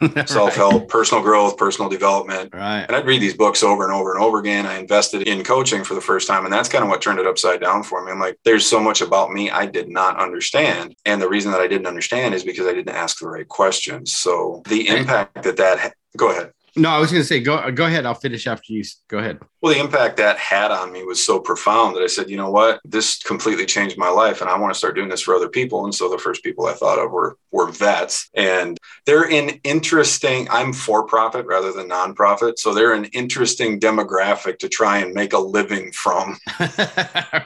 self-help 0.26 0.72
right. 0.72 0.88
personal 0.88 1.22
growth 1.22 1.56
personal 1.56 1.90
development. 1.90 2.54
Right. 2.54 2.84
And 2.86 2.94
i'd 2.94 3.04
read 3.04 3.20
these 3.20 3.34
books 3.34 3.64
over 3.64 3.82
and 3.82 3.92
over 3.92 4.14
and 4.14 4.22
over 4.22 4.38
again. 4.38 4.64
I 4.64 4.78
invested 4.78 5.26
in 5.26 5.42
coaching 5.42 5.82
for 5.82 5.94
the 5.94 6.00
first 6.00 6.28
time 6.28 6.44
and 6.44 6.52
that's 6.52 6.68
kind 6.68 6.84
of 6.84 6.88
what 6.88 7.02
turned 7.02 7.18
it 7.18 7.26
upside 7.26 7.60
down 7.60 7.82
for 7.82 8.04
me. 8.04 8.12
I'm 8.12 8.20
like 8.20 8.38
there's 8.44 8.64
so 8.64 8.78
much 8.78 9.00
about 9.00 9.32
me 9.32 9.50
i 9.50 9.66
did 9.66 9.88
not 9.88 10.16
understand. 10.16 10.94
And 11.04 11.20
the 11.20 11.28
reason 11.28 11.50
that 11.50 11.60
i 11.60 11.66
didn't 11.66 11.88
understand 11.88 12.32
is 12.32 12.44
because 12.44 12.68
i 12.68 12.72
didn't 12.72 12.94
ask 12.94 13.18
the 13.18 13.28
right 13.28 13.48
questions. 13.48 14.12
So 14.12 14.62
the 14.68 14.86
impact 14.86 15.42
that 15.42 15.56
that 15.56 15.94
go 16.16 16.30
ahead 16.30 16.52
no, 16.78 16.90
I 16.90 16.98
was 16.98 17.10
going 17.10 17.22
to 17.22 17.26
say, 17.26 17.40
go 17.40 17.70
go 17.70 17.86
ahead. 17.86 18.06
I'll 18.06 18.14
finish 18.14 18.46
after 18.46 18.72
you. 18.72 18.84
Go 19.08 19.18
ahead. 19.18 19.38
Well, 19.60 19.74
the 19.74 19.80
impact 19.80 20.16
that 20.18 20.38
had 20.38 20.70
on 20.70 20.92
me 20.92 21.04
was 21.04 21.24
so 21.24 21.40
profound 21.40 21.96
that 21.96 22.02
I 22.02 22.06
said, 22.06 22.30
you 22.30 22.36
know 22.36 22.50
what, 22.50 22.80
this 22.84 23.22
completely 23.22 23.66
changed 23.66 23.98
my 23.98 24.08
life, 24.08 24.40
and 24.40 24.48
I 24.48 24.58
want 24.58 24.72
to 24.72 24.78
start 24.78 24.94
doing 24.94 25.08
this 25.08 25.20
for 25.20 25.34
other 25.34 25.48
people. 25.48 25.84
And 25.84 25.94
so 25.94 26.08
the 26.08 26.18
first 26.18 26.44
people 26.44 26.66
I 26.66 26.74
thought 26.74 26.98
of 26.98 27.10
were 27.10 27.36
were 27.50 27.70
vets, 27.70 28.30
and 28.34 28.78
they're 29.06 29.28
an 29.28 29.60
interesting. 29.64 30.48
I'm 30.50 30.72
for 30.72 31.04
profit 31.04 31.46
rather 31.46 31.72
than 31.72 31.88
nonprofit, 31.88 32.58
so 32.58 32.72
they're 32.72 32.94
an 32.94 33.06
interesting 33.06 33.80
demographic 33.80 34.58
to 34.60 34.68
try 34.68 34.98
and 34.98 35.14
make 35.14 35.32
a 35.32 35.38
living 35.38 35.92
from. 35.92 36.38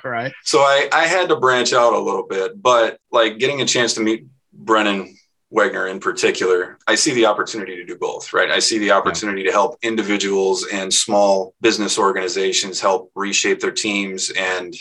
right. 0.05 0.33
So 0.45 0.61
I 0.61 0.89
I 0.93 1.07
had 1.07 1.29
to 1.31 1.37
branch 1.37 1.73
out 1.73 1.95
a 1.95 1.99
little 1.99 2.27
bit, 2.27 2.61
but 2.61 2.99
like 3.11 3.39
getting 3.39 3.63
a 3.63 3.67
chance 3.67 3.95
to 3.95 4.01
meet 4.01 4.27
Brennan 4.53 5.17
Wagner 5.53 5.87
in 5.87 6.01
particular, 6.01 6.79
I 6.89 6.95
see 6.95 7.13
the 7.13 7.27
opportunity 7.27 7.77
to 7.77 7.85
do 7.85 7.97
both, 7.97 8.33
right? 8.33 8.51
I 8.51 8.59
see 8.59 8.79
the 8.79 8.91
opportunity 8.91 9.43
yeah. 9.43 9.49
to 9.49 9.53
help 9.53 9.79
individuals 9.83 10.67
and 10.73 10.93
small 10.93 11.55
business 11.61 11.99
organizations 11.99 12.81
help 12.81 13.11
reshape 13.15 13.61
their 13.61 13.71
teams 13.71 14.31
and 14.31 14.75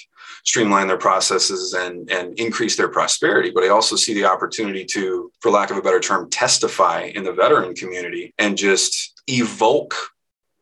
streamline 0.43 0.87
their 0.87 0.97
processes 0.97 1.73
and, 1.73 2.09
and 2.09 2.39
increase 2.39 2.77
their 2.77 2.87
prosperity. 2.87 3.51
But 3.51 3.65
I 3.65 3.67
also 3.67 3.95
see 3.95 4.13
the 4.13 4.25
opportunity 4.25 4.85
to, 4.85 5.31
for 5.41 5.51
lack 5.51 5.71
of 5.71 5.77
a 5.77 5.81
better 5.81 5.99
term, 5.99 6.29
testify 6.29 7.11
in 7.13 7.23
the 7.23 7.33
veteran 7.33 7.75
community 7.75 8.33
and 8.39 8.57
just 8.57 9.21
evoke 9.27 9.93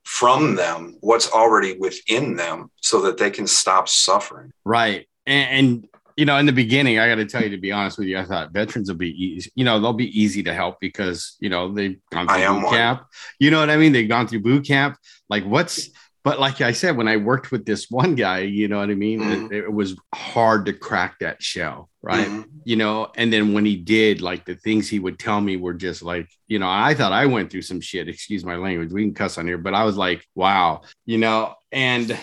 from 0.04 0.56
them 0.56 0.98
what's 1.02 1.32
already 1.32 1.78
within 1.78 2.36
them 2.36 2.72
so 2.82 3.02
that 3.02 3.18
they 3.18 3.30
can 3.30 3.46
stop 3.46 3.88
suffering. 3.88 4.52
Right. 4.66 5.08
And, 5.28 5.50
and 5.52 5.89
you 6.20 6.26
know, 6.26 6.36
in 6.36 6.46
the 6.46 6.52
beginning, 6.52 7.00
I 7.00 7.08
got 7.08 7.16
to 7.16 7.26
tell 7.26 7.42
you, 7.42 7.50
to 7.52 7.58
be 7.58 7.72
honest 7.72 7.98
with 7.98 8.10
you, 8.10 8.20
I 8.20 8.26
thought 8.26 8.52
veterans 8.52 8.90
will 8.90 8.98
be 8.98 9.12
easy. 9.12 9.50
You 9.56 9.64
know, 9.64 9.80
they'll 9.80 9.94
be 9.94 10.20
easy 10.22 10.44
to 10.44 10.54
help 10.54 10.82
because 10.82 11.38
you 11.40 11.50
know 11.50 11.72
they've 11.74 11.98
gone 12.12 12.28
through 12.28 12.46
boot 12.46 12.64
one. 12.66 12.74
camp. 12.74 13.06
You 13.40 13.52
know 13.52 13.60
what 13.62 13.70
I 13.70 13.78
mean? 13.78 13.94
They've 13.94 14.10
gone 14.10 14.28
through 14.28 14.42
boot 14.42 14.68
camp. 14.68 14.98
Like, 15.30 15.46
what's 15.46 15.90
but 16.26 16.38
like 16.38 16.60
I 16.60 16.74
said, 16.74 16.98
when 16.98 17.08
I 17.08 17.16
worked 17.16 17.52
with 17.52 17.66
this 17.66 17.90
one 17.90 18.16
guy, 18.16 18.40
you 18.40 18.68
know 18.68 18.80
what 18.80 18.90
I 18.90 18.96
mean? 18.96 19.22
Mm-hmm. 19.22 19.54
It, 19.54 19.64
it, 19.64 19.74
was 19.74 19.96
hard 20.14 20.66
to 20.66 20.74
crack 20.74 21.20
that 21.20 21.42
shell, 21.42 21.90
right? 22.02 22.28
Mm-hmm. 22.28 22.42
You 22.66 22.76
know, 22.76 23.08
and 23.16 23.32
then 23.32 23.54
when 23.54 23.64
he 23.64 23.78
did, 23.78 24.22
like 24.22 24.44
the 24.44 24.56
things 24.56 24.90
he 24.90 25.00
would 25.00 25.18
tell 25.18 25.40
me 25.40 25.56
were 25.56 25.74
just 25.74 26.04
like, 26.04 26.28
you 26.48 26.60
know, 26.60 26.70
I 26.70 26.94
thought 26.94 27.14
I 27.14 27.26
went 27.26 27.50
through 27.50 27.62
some 27.62 27.80
shit. 27.80 28.10
Excuse 28.10 28.44
my 28.44 28.58
language. 28.58 28.92
We 28.92 29.04
can 29.04 29.14
cuss 29.14 29.38
on 29.38 29.48
here, 29.48 29.58
but 29.58 29.74
I 29.74 29.86
was 29.86 29.96
like, 29.96 30.26
wow, 30.36 30.82
you 31.06 31.20
know, 31.20 31.56
and 31.72 32.18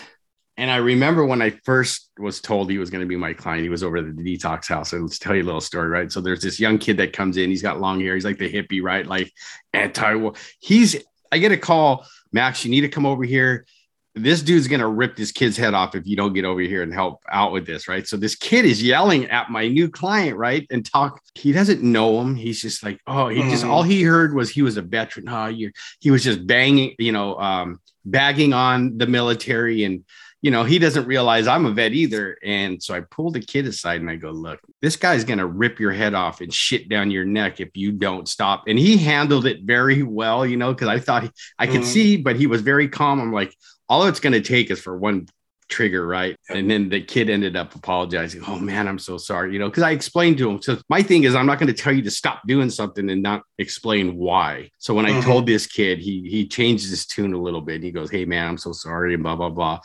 and 0.57 0.71
I 0.71 0.77
remember 0.77 1.23
when 1.23 1.41
I 1.41 1.51
first 1.51 2.09
was 2.17 2.41
told 2.41 2.71
he 2.71 2.79
was 2.79 2.89
going 2.89 3.01
to 3.01 3.07
be 3.07 3.15
my 3.15 3.31
client, 3.31 3.61
he 3.61 3.69
was 3.69 3.83
over 3.83 3.97
at 3.97 4.17
the 4.17 4.23
detox 4.23 4.67
house. 4.67 4.91
And 4.91 5.03
let's 5.03 5.19
tell 5.19 5.35
you 5.35 5.43
a 5.43 5.45
little 5.45 5.61
story, 5.61 5.87
right? 5.87 6.11
So 6.11 6.19
there's 6.19 6.41
this 6.41 6.59
young 6.59 6.79
kid 6.79 6.97
that 6.97 7.13
comes 7.13 7.37
in, 7.37 7.51
he's 7.51 7.61
got 7.61 7.79
long 7.79 7.99
hair, 7.99 8.15
he's 8.15 8.25
like 8.25 8.39
the 8.39 8.51
hippie, 8.51 8.81
right? 8.81 9.05
Like 9.05 9.31
anti 9.73 10.15
war. 10.15 10.33
He's, 10.59 10.95
I 11.31 11.37
get 11.37 11.51
a 11.51 11.57
call, 11.57 12.07
Max, 12.31 12.65
you 12.65 12.71
need 12.71 12.81
to 12.81 12.89
come 12.89 13.05
over 13.05 13.23
here. 13.23 13.67
This 14.15 14.41
dude's 14.41 14.67
going 14.67 14.79
to 14.79 14.87
rip 14.87 15.15
this 15.15 15.31
kid's 15.31 15.57
head 15.57 15.75
off 15.75 15.93
if 15.93 16.07
you 16.07 16.15
don't 16.15 16.33
get 16.33 16.43
over 16.43 16.61
here 16.61 16.81
and 16.81 16.91
help 16.91 17.21
out 17.29 17.51
with 17.51 17.67
this, 17.67 17.87
right? 17.87 18.07
So 18.07 18.17
this 18.17 18.33
kid 18.33 18.65
is 18.65 18.81
yelling 18.81 19.25
at 19.25 19.51
my 19.51 19.67
new 19.67 19.87
client, 19.87 20.37
right? 20.37 20.65
And 20.71 20.83
talk, 20.83 21.21
he 21.35 21.51
doesn't 21.51 21.83
know 21.83 22.19
him. 22.19 22.35
He's 22.35 22.63
just 22.63 22.83
like, 22.83 22.99
oh, 23.05 23.27
he 23.27 23.41
mm. 23.41 23.51
just, 23.51 23.63
all 23.63 23.83
he 23.83 24.01
heard 24.01 24.33
was 24.33 24.49
he 24.49 24.63
was 24.63 24.77
a 24.77 24.81
veteran. 24.81 25.29
Oh, 25.29 25.45
you 25.45 25.71
he 25.99 26.09
was 26.09 26.23
just 26.23 26.47
banging, 26.47 26.95
you 26.97 27.11
know, 27.11 27.37
um, 27.37 27.79
bagging 28.05 28.53
on 28.53 28.97
the 28.97 29.05
military 29.05 29.83
and, 29.83 30.03
you 30.47 30.51
know, 30.51 30.63
he 30.63 30.79
doesn't 30.79 31.05
realize 31.07 31.45
I'm 31.45 31.65
a 31.65 31.71
vet 31.71 31.91
either. 31.91 32.37
And 32.41 32.81
so 32.81 32.93
I 32.93 33.01
pull 33.01 33.31
the 33.31 33.41
kid 33.41 33.67
aside 33.67 33.99
and 33.99 34.09
I 34.09 34.15
go, 34.15 34.31
look, 34.31 34.61
this 34.81 34.95
guy's 34.95 35.25
going 35.25 35.39
to 35.39 35.45
rip 35.45 35.77
your 35.77 35.91
head 35.91 36.13
off 36.13 36.39
and 36.39 36.53
shit 36.53 36.87
down 36.87 37.11
your 37.11 37.25
neck 37.25 37.59
if 37.59 37.75
you 37.75 37.91
don't 37.91 38.29
stop. 38.29 38.63
And 38.65 38.79
he 38.79 38.95
handled 38.95 39.45
it 39.45 39.63
very 39.63 40.03
well, 40.03 40.45
you 40.45 40.55
know, 40.55 40.73
because 40.73 40.87
I 40.87 40.99
thought 40.99 41.23
he, 41.23 41.31
I 41.59 41.67
could 41.67 41.81
mm-hmm. 41.81 41.89
see, 41.89 42.15
but 42.15 42.37
he 42.37 42.47
was 42.47 42.61
very 42.61 42.87
calm. 42.87 43.19
I'm 43.19 43.33
like, 43.33 43.53
all 43.89 44.07
it's 44.07 44.21
going 44.21 44.31
to 44.31 44.41
take 44.41 44.71
is 44.71 44.79
for 44.79 44.97
one 44.97 45.27
trigger, 45.67 46.07
right? 46.07 46.37
And 46.47 46.71
then 46.71 46.87
the 46.87 47.01
kid 47.01 47.29
ended 47.29 47.57
up 47.57 47.75
apologizing. 47.75 48.41
Oh 48.47 48.57
man, 48.57 48.87
I'm 48.87 48.99
so 48.99 49.17
sorry, 49.17 49.51
you 49.51 49.59
know, 49.59 49.67
because 49.67 49.83
I 49.83 49.91
explained 49.91 50.37
to 50.37 50.49
him. 50.49 50.61
So 50.61 50.77
my 50.87 51.01
thing 51.01 51.25
is, 51.25 51.35
I'm 51.35 51.45
not 51.45 51.59
going 51.59 51.67
to 51.67 51.73
tell 51.73 51.91
you 51.91 52.03
to 52.03 52.11
stop 52.11 52.47
doing 52.47 52.69
something 52.69 53.09
and 53.09 53.21
not 53.21 53.43
explain 53.57 54.15
why. 54.15 54.71
So 54.77 54.93
when 54.93 55.07
mm-hmm. 55.07 55.19
I 55.19 55.23
told 55.23 55.45
this 55.45 55.67
kid, 55.67 55.99
he 55.99 56.25
he 56.29 56.47
changed 56.47 56.89
his 56.89 57.05
tune 57.05 57.33
a 57.33 57.37
little 57.37 57.59
bit. 57.59 57.83
He 57.83 57.91
goes, 57.91 58.09
"Hey 58.09 58.23
man, 58.23 58.47
I'm 58.47 58.57
so 58.57 58.71
sorry," 58.71 59.13
and 59.13 59.23
blah 59.23 59.35
blah 59.35 59.49
blah 59.49 59.81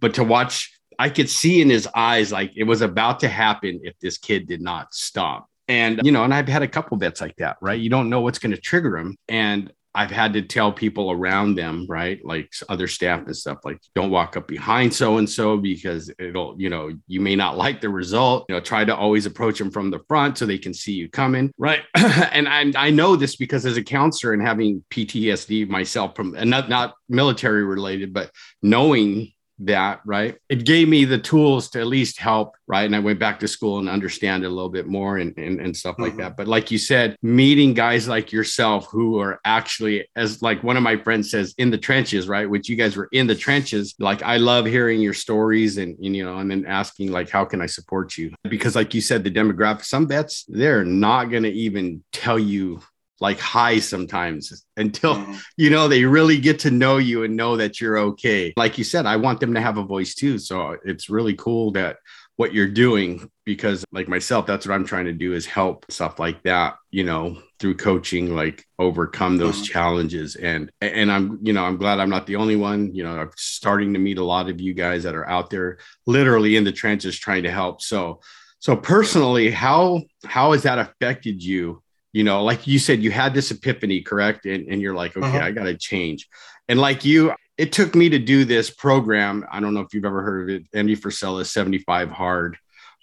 but 0.00 0.14
to 0.14 0.24
watch, 0.24 0.78
I 0.98 1.08
could 1.08 1.28
see 1.28 1.60
in 1.60 1.70
his 1.70 1.88
eyes 1.94 2.32
like 2.32 2.52
it 2.56 2.64
was 2.64 2.80
about 2.80 3.20
to 3.20 3.28
happen 3.28 3.80
if 3.82 3.98
this 4.00 4.18
kid 4.18 4.46
did 4.46 4.60
not 4.60 4.94
stop. 4.94 5.48
And, 5.66 6.00
you 6.04 6.12
know, 6.12 6.24
and 6.24 6.34
I've 6.34 6.48
had 6.48 6.62
a 6.62 6.68
couple 6.68 6.96
bets 6.98 7.20
like 7.20 7.36
that, 7.36 7.56
right? 7.62 7.80
You 7.80 7.88
don't 7.88 8.10
know 8.10 8.20
what's 8.20 8.38
going 8.38 8.54
to 8.54 8.60
trigger 8.60 8.98
him. 8.98 9.16
And 9.28 9.72
I've 9.96 10.10
had 10.10 10.32
to 10.32 10.42
tell 10.42 10.72
people 10.72 11.12
around 11.12 11.54
them, 11.54 11.86
right? 11.88 12.22
Like 12.24 12.52
other 12.68 12.88
staff 12.88 13.24
and 13.26 13.36
stuff, 13.36 13.58
like 13.64 13.78
don't 13.94 14.10
walk 14.10 14.36
up 14.36 14.48
behind 14.48 14.92
so 14.92 15.18
and 15.18 15.30
so 15.30 15.56
because 15.56 16.12
it'll, 16.18 16.56
you 16.58 16.68
know, 16.68 16.90
you 17.06 17.20
may 17.20 17.36
not 17.36 17.56
like 17.56 17.80
the 17.80 17.88
result. 17.88 18.44
You 18.48 18.56
know, 18.56 18.60
try 18.60 18.84
to 18.84 18.94
always 18.94 19.24
approach 19.24 19.58
them 19.58 19.70
from 19.70 19.90
the 19.90 20.00
front 20.08 20.36
so 20.36 20.46
they 20.46 20.58
can 20.58 20.74
see 20.74 20.92
you 20.92 21.08
coming, 21.08 21.52
right? 21.58 21.82
and 21.94 22.48
I, 22.48 22.72
I 22.76 22.90
know 22.90 23.14
this 23.14 23.36
because 23.36 23.64
as 23.64 23.76
a 23.76 23.84
counselor 23.84 24.32
and 24.32 24.42
having 24.44 24.84
PTSD 24.90 25.68
myself 25.68 26.16
from, 26.16 26.34
and 26.34 26.50
not 26.50 26.68
not 26.68 26.94
military 27.08 27.64
related, 27.64 28.12
but 28.12 28.32
knowing 28.62 29.32
that 29.60 30.00
right? 30.04 30.36
It 30.48 30.64
gave 30.64 30.88
me 30.88 31.04
the 31.04 31.18
tools 31.18 31.70
to 31.70 31.80
at 31.80 31.86
least 31.86 32.18
help 32.18 32.56
right? 32.66 32.84
And 32.84 32.96
i 32.96 32.98
went 32.98 33.18
back 33.18 33.40
to 33.40 33.48
school 33.48 33.78
and 33.78 33.88
understand 33.88 34.42
it 34.42 34.46
a 34.46 34.50
little 34.50 34.70
bit 34.70 34.86
more 34.86 35.18
and, 35.18 35.36
and, 35.36 35.60
and 35.60 35.76
stuff 35.76 35.94
mm-hmm. 35.94 36.04
like 36.04 36.16
that. 36.16 36.36
But 36.36 36.48
like 36.48 36.70
you 36.70 36.78
said 36.78 37.16
meeting 37.22 37.74
guys 37.74 38.08
like 38.08 38.32
yourself 38.32 38.86
who 38.90 39.18
are 39.18 39.40
actually 39.44 40.08
as 40.16 40.42
like 40.42 40.62
one 40.62 40.76
of 40.76 40.82
my 40.82 40.96
friends 40.96 41.30
says 41.30 41.54
in 41.58 41.70
the 41.70 41.78
trenches 41.78 42.28
right? 42.28 42.48
Which 42.48 42.68
you 42.68 42.76
guys 42.76 42.96
were 42.96 43.08
in 43.12 43.26
the 43.26 43.34
trenches. 43.34 43.94
Like 43.98 44.22
i 44.22 44.36
love 44.36 44.66
hearing 44.66 45.00
your 45.00 45.14
stories 45.14 45.78
and, 45.78 45.96
and 45.98 46.16
you 46.16 46.24
know 46.24 46.38
and 46.38 46.50
then 46.50 46.66
asking 46.66 47.12
like 47.12 47.30
how 47.30 47.44
can 47.44 47.60
i 47.60 47.66
support 47.66 48.16
you? 48.16 48.32
Because 48.44 48.74
like 48.74 48.94
you 48.94 49.00
said 49.00 49.24
the 49.24 49.30
demographic 49.30 49.84
some 49.84 50.08
vets 50.08 50.44
they're 50.48 50.84
not 50.84 51.26
going 51.26 51.42
to 51.42 51.52
even 51.52 52.02
tell 52.12 52.38
you 52.38 52.80
like 53.24 53.40
high 53.40 53.78
sometimes 53.78 54.66
until 54.76 55.14
mm-hmm. 55.14 55.32
you 55.56 55.70
know 55.70 55.88
they 55.88 56.04
really 56.04 56.38
get 56.38 56.58
to 56.58 56.70
know 56.70 56.98
you 56.98 57.24
and 57.24 57.34
know 57.34 57.56
that 57.56 57.80
you're 57.80 57.98
okay. 57.98 58.52
Like 58.56 58.76
you 58.76 58.84
said 58.84 59.06
i 59.06 59.16
want 59.16 59.40
them 59.40 59.54
to 59.54 59.62
have 59.62 59.78
a 59.78 59.82
voice 59.82 60.14
too. 60.14 60.38
So 60.38 60.76
it's 60.84 61.08
really 61.08 61.34
cool 61.34 61.72
that 61.72 61.96
what 62.36 62.52
you're 62.52 62.68
doing 62.68 63.30
because 63.44 63.84
like 63.92 64.08
myself 64.08 64.44
that's 64.44 64.66
what 64.66 64.74
i'm 64.74 64.84
trying 64.84 65.04
to 65.04 65.12
do 65.12 65.34
is 65.34 65.46
help 65.46 65.86
stuff 65.88 66.18
like 66.18 66.42
that 66.42 66.74
you 66.90 67.04
know 67.04 67.40
through 67.60 67.76
coaching 67.76 68.34
like 68.34 68.66
overcome 68.80 69.36
those 69.38 69.56
mm-hmm. 69.56 69.72
challenges. 69.72 70.36
And 70.36 70.70
and 70.82 71.10
i'm 71.10 71.38
you 71.42 71.54
know 71.54 71.64
i'm 71.64 71.78
glad 71.78 71.98
i'm 72.00 72.10
not 72.10 72.26
the 72.26 72.36
only 72.36 72.56
one. 72.56 72.94
You 72.94 73.04
know 73.04 73.16
i'm 73.22 73.30
starting 73.36 73.94
to 73.94 74.00
meet 74.00 74.18
a 74.18 74.30
lot 74.34 74.50
of 74.50 74.60
you 74.60 74.74
guys 74.74 75.04
that 75.04 75.14
are 75.14 75.28
out 75.28 75.48
there 75.48 75.78
literally 76.06 76.56
in 76.56 76.64
the 76.64 76.72
trenches 76.72 77.18
trying 77.18 77.44
to 77.44 77.50
help. 77.50 77.80
So 77.80 78.20
so 78.58 78.76
personally 78.76 79.50
how 79.50 80.02
how 80.24 80.52
has 80.52 80.64
that 80.64 80.78
affected 80.78 81.42
you 81.42 81.82
you 82.14 82.22
know 82.22 82.42
like 82.42 82.66
you 82.66 82.78
said 82.78 83.02
you 83.02 83.10
had 83.10 83.34
this 83.34 83.50
epiphany 83.50 84.00
correct? 84.00 84.46
And, 84.46 84.68
and 84.68 84.80
you're 84.80 84.94
like 84.94 85.14
okay 85.16 85.26
uh-huh. 85.26 85.46
i 85.46 85.50
gotta 85.50 85.76
change. 85.76 86.28
And 86.68 86.80
like 86.80 87.04
you 87.04 87.34
it 87.58 87.72
took 87.72 87.94
me 87.94 88.08
to 88.08 88.18
do 88.18 88.44
this 88.44 88.70
program. 88.70 89.44
I 89.50 89.60
don't 89.60 89.74
know 89.74 89.80
if 89.80 89.92
you've 89.92 90.06
ever 90.06 90.22
heard 90.22 90.48
of 90.48 90.56
it 90.56 90.62
andy 90.72 90.96
frisella 90.96 91.44
75 91.44 92.10
hard 92.10 92.56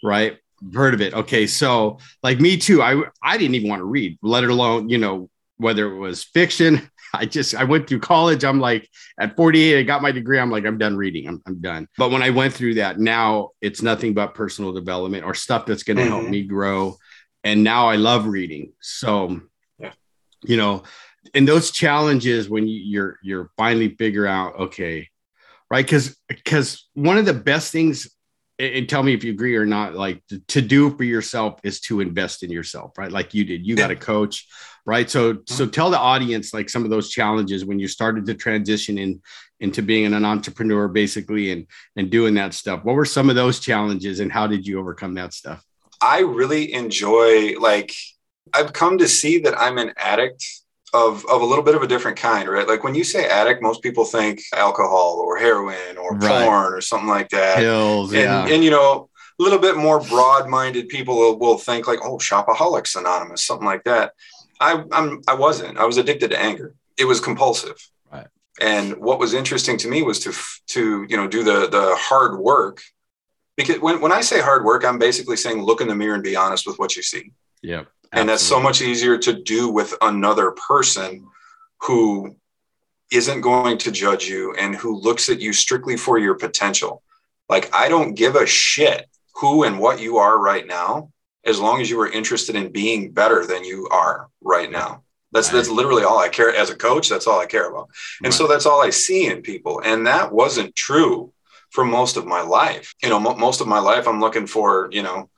right? 0.03 0.37
Heard 0.73 0.95
of 0.95 1.01
it. 1.01 1.13
Okay 1.13 1.45
so 1.45 1.99
like 2.23 2.39
me 2.39 2.57
too. 2.57 2.81
I 2.81 3.03
i 3.21 3.37
didn't 3.37 3.55
even 3.55 3.69
want 3.69 3.81
to 3.81 3.85
read 3.85 4.17
let 4.23 4.45
alone 4.45 4.89
you 4.89 4.97
know 4.97 5.29
whether 5.57 5.93
it 5.93 5.97
was 5.97 6.23
fiction. 6.23 6.89
I 7.13 7.25
just 7.25 7.53
i 7.53 7.65
went 7.65 7.87
through 7.87 7.99
college. 7.99 8.45
I'm 8.45 8.61
like 8.61 8.87
at 9.19 9.35
48 9.35 9.77
i 9.77 9.83
got 9.83 10.01
my 10.01 10.13
degree. 10.13 10.39
I'm 10.39 10.49
like 10.49 10.65
i'm 10.65 10.77
done 10.77 10.95
reading. 10.95 11.27
I'm, 11.27 11.41
I'm 11.45 11.59
done. 11.59 11.89
But 11.97 12.11
when 12.11 12.23
i 12.23 12.29
went 12.29 12.53
through 12.53 12.75
that 12.75 12.97
now 12.97 13.49
it's 13.59 13.81
nothing 13.81 14.13
but 14.13 14.35
personal 14.35 14.71
development 14.71 15.25
or 15.25 15.33
stuff 15.33 15.65
that's 15.65 15.83
going 15.83 15.97
to 15.97 16.03
mm-hmm. 16.03 16.13
help 16.13 16.29
me 16.29 16.43
grow 16.43 16.97
and 17.43 17.63
now 17.63 17.87
I 17.87 17.95
love 17.95 18.27
reading. 18.27 18.73
So, 18.81 19.41
yeah. 19.79 19.93
you 20.43 20.57
know, 20.57 20.83
and 21.33 21.47
those 21.47 21.71
challenges 21.71 22.49
when 22.49 22.67
you, 22.67 22.79
you're 22.79 23.17
you're 23.21 23.51
finally 23.57 23.95
figure 23.95 24.27
out 24.27 24.59
okay, 24.59 25.07
right? 25.69 25.85
Because 25.85 26.17
because 26.27 26.87
one 26.93 27.17
of 27.17 27.25
the 27.25 27.33
best 27.33 27.71
things, 27.71 28.09
and 28.59 28.87
tell 28.87 29.03
me 29.03 29.13
if 29.13 29.23
you 29.23 29.31
agree 29.31 29.55
or 29.55 29.65
not, 29.65 29.95
like 29.95 30.25
to, 30.27 30.39
to 30.49 30.61
do 30.61 30.95
for 30.95 31.03
yourself 31.03 31.59
is 31.63 31.79
to 31.81 31.99
invest 31.99 32.43
in 32.43 32.51
yourself, 32.51 32.97
right? 32.97 33.11
Like 33.11 33.33
you 33.33 33.43
did, 33.43 33.65
you 33.65 33.75
got 33.75 33.91
a 33.91 33.95
coach, 33.95 34.47
right? 34.85 35.09
So 35.09 35.33
mm-hmm. 35.33 35.53
so 35.53 35.67
tell 35.67 35.89
the 35.89 35.99
audience 35.99 36.53
like 36.53 36.69
some 36.69 36.83
of 36.83 36.89
those 36.89 37.09
challenges 37.09 37.65
when 37.65 37.79
you 37.79 37.87
started 37.87 38.25
to 38.25 38.33
transition 38.33 38.97
in 38.97 39.21
into 39.59 39.83
being 39.83 40.11
an 40.11 40.25
entrepreneur 40.25 40.87
basically 40.87 41.51
and 41.51 41.67
and 41.95 42.09
doing 42.09 42.33
that 42.35 42.53
stuff. 42.53 42.83
What 42.83 42.95
were 42.95 43.05
some 43.05 43.29
of 43.29 43.35
those 43.35 43.59
challenges 43.59 44.19
and 44.19 44.31
how 44.31 44.47
did 44.47 44.65
you 44.65 44.79
overcome 44.79 45.13
that 45.15 45.33
stuff? 45.33 45.63
I 46.01 46.19
really 46.19 46.73
enjoy 46.73 47.57
like 47.59 47.93
I've 48.53 48.73
come 48.73 48.97
to 48.97 49.07
see 49.07 49.39
that 49.39 49.59
I'm 49.59 49.77
an 49.77 49.93
addict 49.97 50.45
of 50.93 51.25
of 51.27 51.41
a 51.41 51.45
little 51.45 51.63
bit 51.63 51.75
of 51.75 51.81
a 51.83 51.87
different 51.87 52.17
kind, 52.17 52.49
right? 52.49 52.67
Like 52.67 52.83
when 52.83 52.95
you 52.95 53.03
say 53.03 53.29
addict, 53.29 53.61
most 53.61 53.81
people 53.81 54.03
think 54.03 54.41
alcohol 54.53 55.23
or 55.25 55.37
heroin 55.37 55.97
or 55.97 56.17
right. 56.17 56.45
porn 56.45 56.73
or 56.73 56.81
something 56.81 57.07
like 57.07 57.29
that. 57.29 57.57
Pills, 57.57 58.11
and, 58.11 58.21
yeah. 58.21 58.47
and 58.47 58.63
you 58.63 58.71
know, 58.71 59.09
a 59.39 59.43
little 59.43 59.59
bit 59.59 59.77
more 59.77 60.01
broad-minded 60.01 60.89
people 60.89 61.15
will, 61.15 61.39
will 61.39 61.57
think 61.57 61.87
like, 61.87 61.99
oh, 62.03 62.17
shopaholics 62.17 62.95
anonymous, 62.95 63.43
something 63.43 63.65
like 63.65 63.83
that. 63.85 64.13
I 64.59 64.83
I'm 64.91 65.21
I 65.27 65.33
wasn't. 65.35 65.77
I 65.77 65.85
was 65.85 65.97
addicted 65.97 66.31
to 66.31 66.39
anger. 66.39 66.75
It 66.97 67.05
was 67.05 67.19
compulsive. 67.19 67.77
Right. 68.11 68.27
And 68.59 68.97
what 68.97 69.19
was 69.19 69.33
interesting 69.33 69.77
to 69.77 69.87
me 69.87 70.01
was 70.03 70.19
to 70.21 70.33
to 70.73 71.05
you 71.07 71.17
know 71.17 71.27
do 71.27 71.43
the 71.43 71.67
the 71.67 71.95
hard 71.97 72.37
work 72.37 72.81
because 73.57 73.79
when, 73.79 74.01
when 74.01 74.11
I 74.11 74.21
say 74.21 74.41
hard 74.41 74.63
work, 74.63 74.85
I'm 74.85 74.99
basically 74.99 75.37
saying 75.37 75.61
look 75.61 75.81
in 75.81 75.87
the 75.87 75.95
mirror 75.95 76.15
and 76.15 76.23
be 76.23 76.35
honest 76.35 76.65
with 76.65 76.79
what 76.79 76.95
you 76.95 77.03
see. 77.03 77.31
Yeah. 77.61 77.83
And 78.13 78.27
that's 78.27 78.43
so 78.43 78.59
much 78.59 78.81
easier 78.81 79.17
to 79.19 79.33
do 79.33 79.69
with 79.69 79.93
another 80.01 80.51
person 80.51 81.27
who 81.81 82.35
isn't 83.11 83.41
going 83.41 83.77
to 83.79 83.91
judge 83.91 84.25
you 84.25 84.53
and 84.55 84.75
who 84.75 84.99
looks 84.99 85.29
at 85.29 85.39
you 85.39 85.53
strictly 85.53 85.97
for 85.97 86.17
your 86.17 86.35
potential. 86.35 87.03
Like, 87.47 87.73
I 87.73 87.89
don't 87.89 88.13
give 88.13 88.35
a 88.35 88.45
shit 88.45 89.07
who 89.35 89.63
and 89.63 89.79
what 89.79 89.99
you 89.99 90.17
are 90.17 90.37
right 90.37 90.65
now, 90.65 91.11
as 91.45 91.59
long 91.59 91.81
as 91.81 91.89
you 91.89 91.99
are 92.01 92.11
interested 92.11 92.55
in 92.55 92.71
being 92.71 93.11
better 93.11 93.45
than 93.45 93.63
you 93.63 93.87
are 93.91 94.29
right 94.41 94.69
now. 94.69 95.03
That's 95.31 95.47
right. 95.47 95.57
that's 95.57 95.69
literally 95.69 96.03
all 96.03 96.19
I 96.19 96.29
care 96.29 96.53
as 96.53 96.69
a 96.69 96.75
coach. 96.75 97.07
That's 97.07 97.27
all 97.27 97.39
I 97.39 97.45
care 97.45 97.69
about. 97.69 97.89
And 98.19 98.27
right. 98.27 98.33
so 98.33 98.47
that's 98.47 98.65
all 98.65 98.81
I 98.81 98.89
see 98.89 99.27
in 99.27 99.41
people. 99.41 99.81
And 99.83 100.05
that 100.07 100.31
wasn't 100.31 100.75
true 100.75 101.33
for 101.71 101.83
most 101.83 102.17
of 102.17 102.25
my 102.27 102.41
life. 102.41 102.93
You 103.01 103.09
know, 103.09 103.19
most 103.19 103.61
of 103.61 103.67
my 103.67 103.79
life, 103.79 104.07
I'm 104.07 104.19
looking 104.19 104.45
for, 104.45 104.89
you 104.91 105.01
know, 105.01 105.29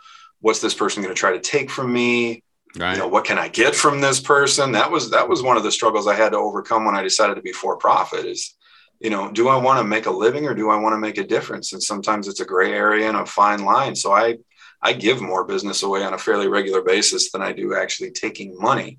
what's 0.42 0.60
this 0.60 0.74
person 0.74 1.02
going 1.02 1.14
to 1.14 1.20
try 1.20 1.32
to 1.32 1.40
take 1.40 1.70
from 1.70 1.94
me? 1.94 2.44
Right. 2.76 2.94
You 2.94 3.00
know, 3.00 3.08
what 3.08 3.26
can 3.26 3.38
I 3.38 3.48
get 3.48 3.76
from 3.76 4.02
this 4.02 4.20
person? 4.20 4.72
That 4.72 4.92
was 4.92 5.12
that 5.12 5.30
was 5.30 5.44
one 5.44 5.58
of 5.58 5.64
the 5.64 5.72
struggles 5.72 6.08
I 6.08 6.16
had 6.16 6.32
to 6.32 6.40
overcome 6.40 6.86
when 6.86 6.96
I 6.96 7.04
decided 7.04 7.36
to 7.36 7.42
be 7.42 7.54
for 7.54 7.78
profit. 7.78 8.26
Is 8.26 8.56
you 9.00 9.12
know, 9.12 9.32
do 9.32 9.48
I 9.48 9.58
want 9.58 9.80
to 9.80 9.84
make 9.84 10.08
a 10.08 10.12
living 10.12 10.48
or 10.48 10.56
do 10.56 10.72
I 10.72 10.78
want 10.78 10.94
to 10.94 10.98
make 10.98 11.18
a 11.18 11.28
difference? 11.28 11.74
And 11.74 11.84
sometimes 11.84 12.28
it's 12.28 12.40
a 12.40 12.46
gray 12.46 12.74
area 12.74 13.08
and 13.08 13.18
a 13.18 13.26
fine 13.26 13.64
line. 13.64 13.96
So 13.96 14.12
I 14.12 14.40
I 14.82 14.94
give 14.94 15.22
more 15.22 15.46
business 15.46 15.84
away 15.84 16.04
on 16.04 16.14
a 16.14 16.18
fairly 16.18 16.48
regular 16.48 16.82
basis 16.82 17.32
than 17.32 17.44
I 17.44 17.54
do 17.54 17.76
actually 17.76 18.12
taking 18.12 18.58
money. 18.58 18.98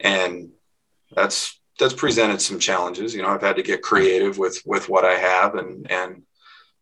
And 0.00 0.50
that's 1.14 1.60
that's 1.78 1.94
presented 1.94 2.40
some 2.40 2.58
challenges. 2.58 3.14
You 3.14 3.22
know, 3.22 3.28
I've 3.28 3.40
had 3.40 3.56
to 3.56 3.62
get 3.62 3.82
creative 3.82 4.36
with 4.36 4.60
with 4.66 4.88
what 4.88 5.04
I 5.04 5.14
have 5.14 5.54
and 5.54 5.88
and 5.90 6.22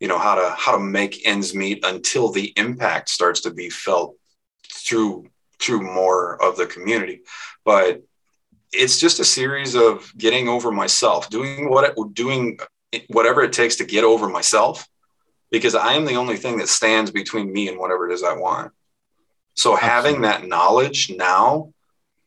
you 0.01 0.07
know 0.07 0.17
how 0.17 0.35
to 0.35 0.55
how 0.57 0.73
to 0.73 0.83
make 0.83 1.27
ends 1.27 1.53
meet 1.53 1.85
until 1.85 2.29
the 2.31 2.51
impact 2.57 3.07
starts 3.07 3.41
to 3.41 3.51
be 3.51 3.69
felt 3.69 4.17
through 4.73 5.29
through 5.59 5.81
more 5.81 6.41
of 6.43 6.57
the 6.57 6.65
community. 6.65 7.21
But 7.63 8.01
it's 8.73 8.99
just 8.99 9.19
a 9.19 9.23
series 9.23 9.75
of 9.75 10.11
getting 10.17 10.49
over 10.49 10.71
myself, 10.71 11.29
doing 11.29 11.69
what 11.69 11.83
it, 11.85 12.13
doing 12.13 12.59
whatever 13.09 13.43
it 13.43 13.53
takes 13.53 13.75
to 13.75 13.85
get 13.85 14.03
over 14.03 14.27
myself, 14.27 14.87
because 15.51 15.75
I 15.75 15.93
am 15.93 16.05
the 16.05 16.15
only 16.15 16.37
thing 16.37 16.57
that 16.57 16.69
stands 16.69 17.11
between 17.11 17.53
me 17.53 17.67
and 17.67 17.77
whatever 17.77 18.09
it 18.09 18.13
is 18.13 18.23
I 18.23 18.33
want. 18.33 18.71
So 19.53 19.75
having 19.75 20.21
that 20.21 20.47
knowledge 20.47 21.11
now, 21.11 21.73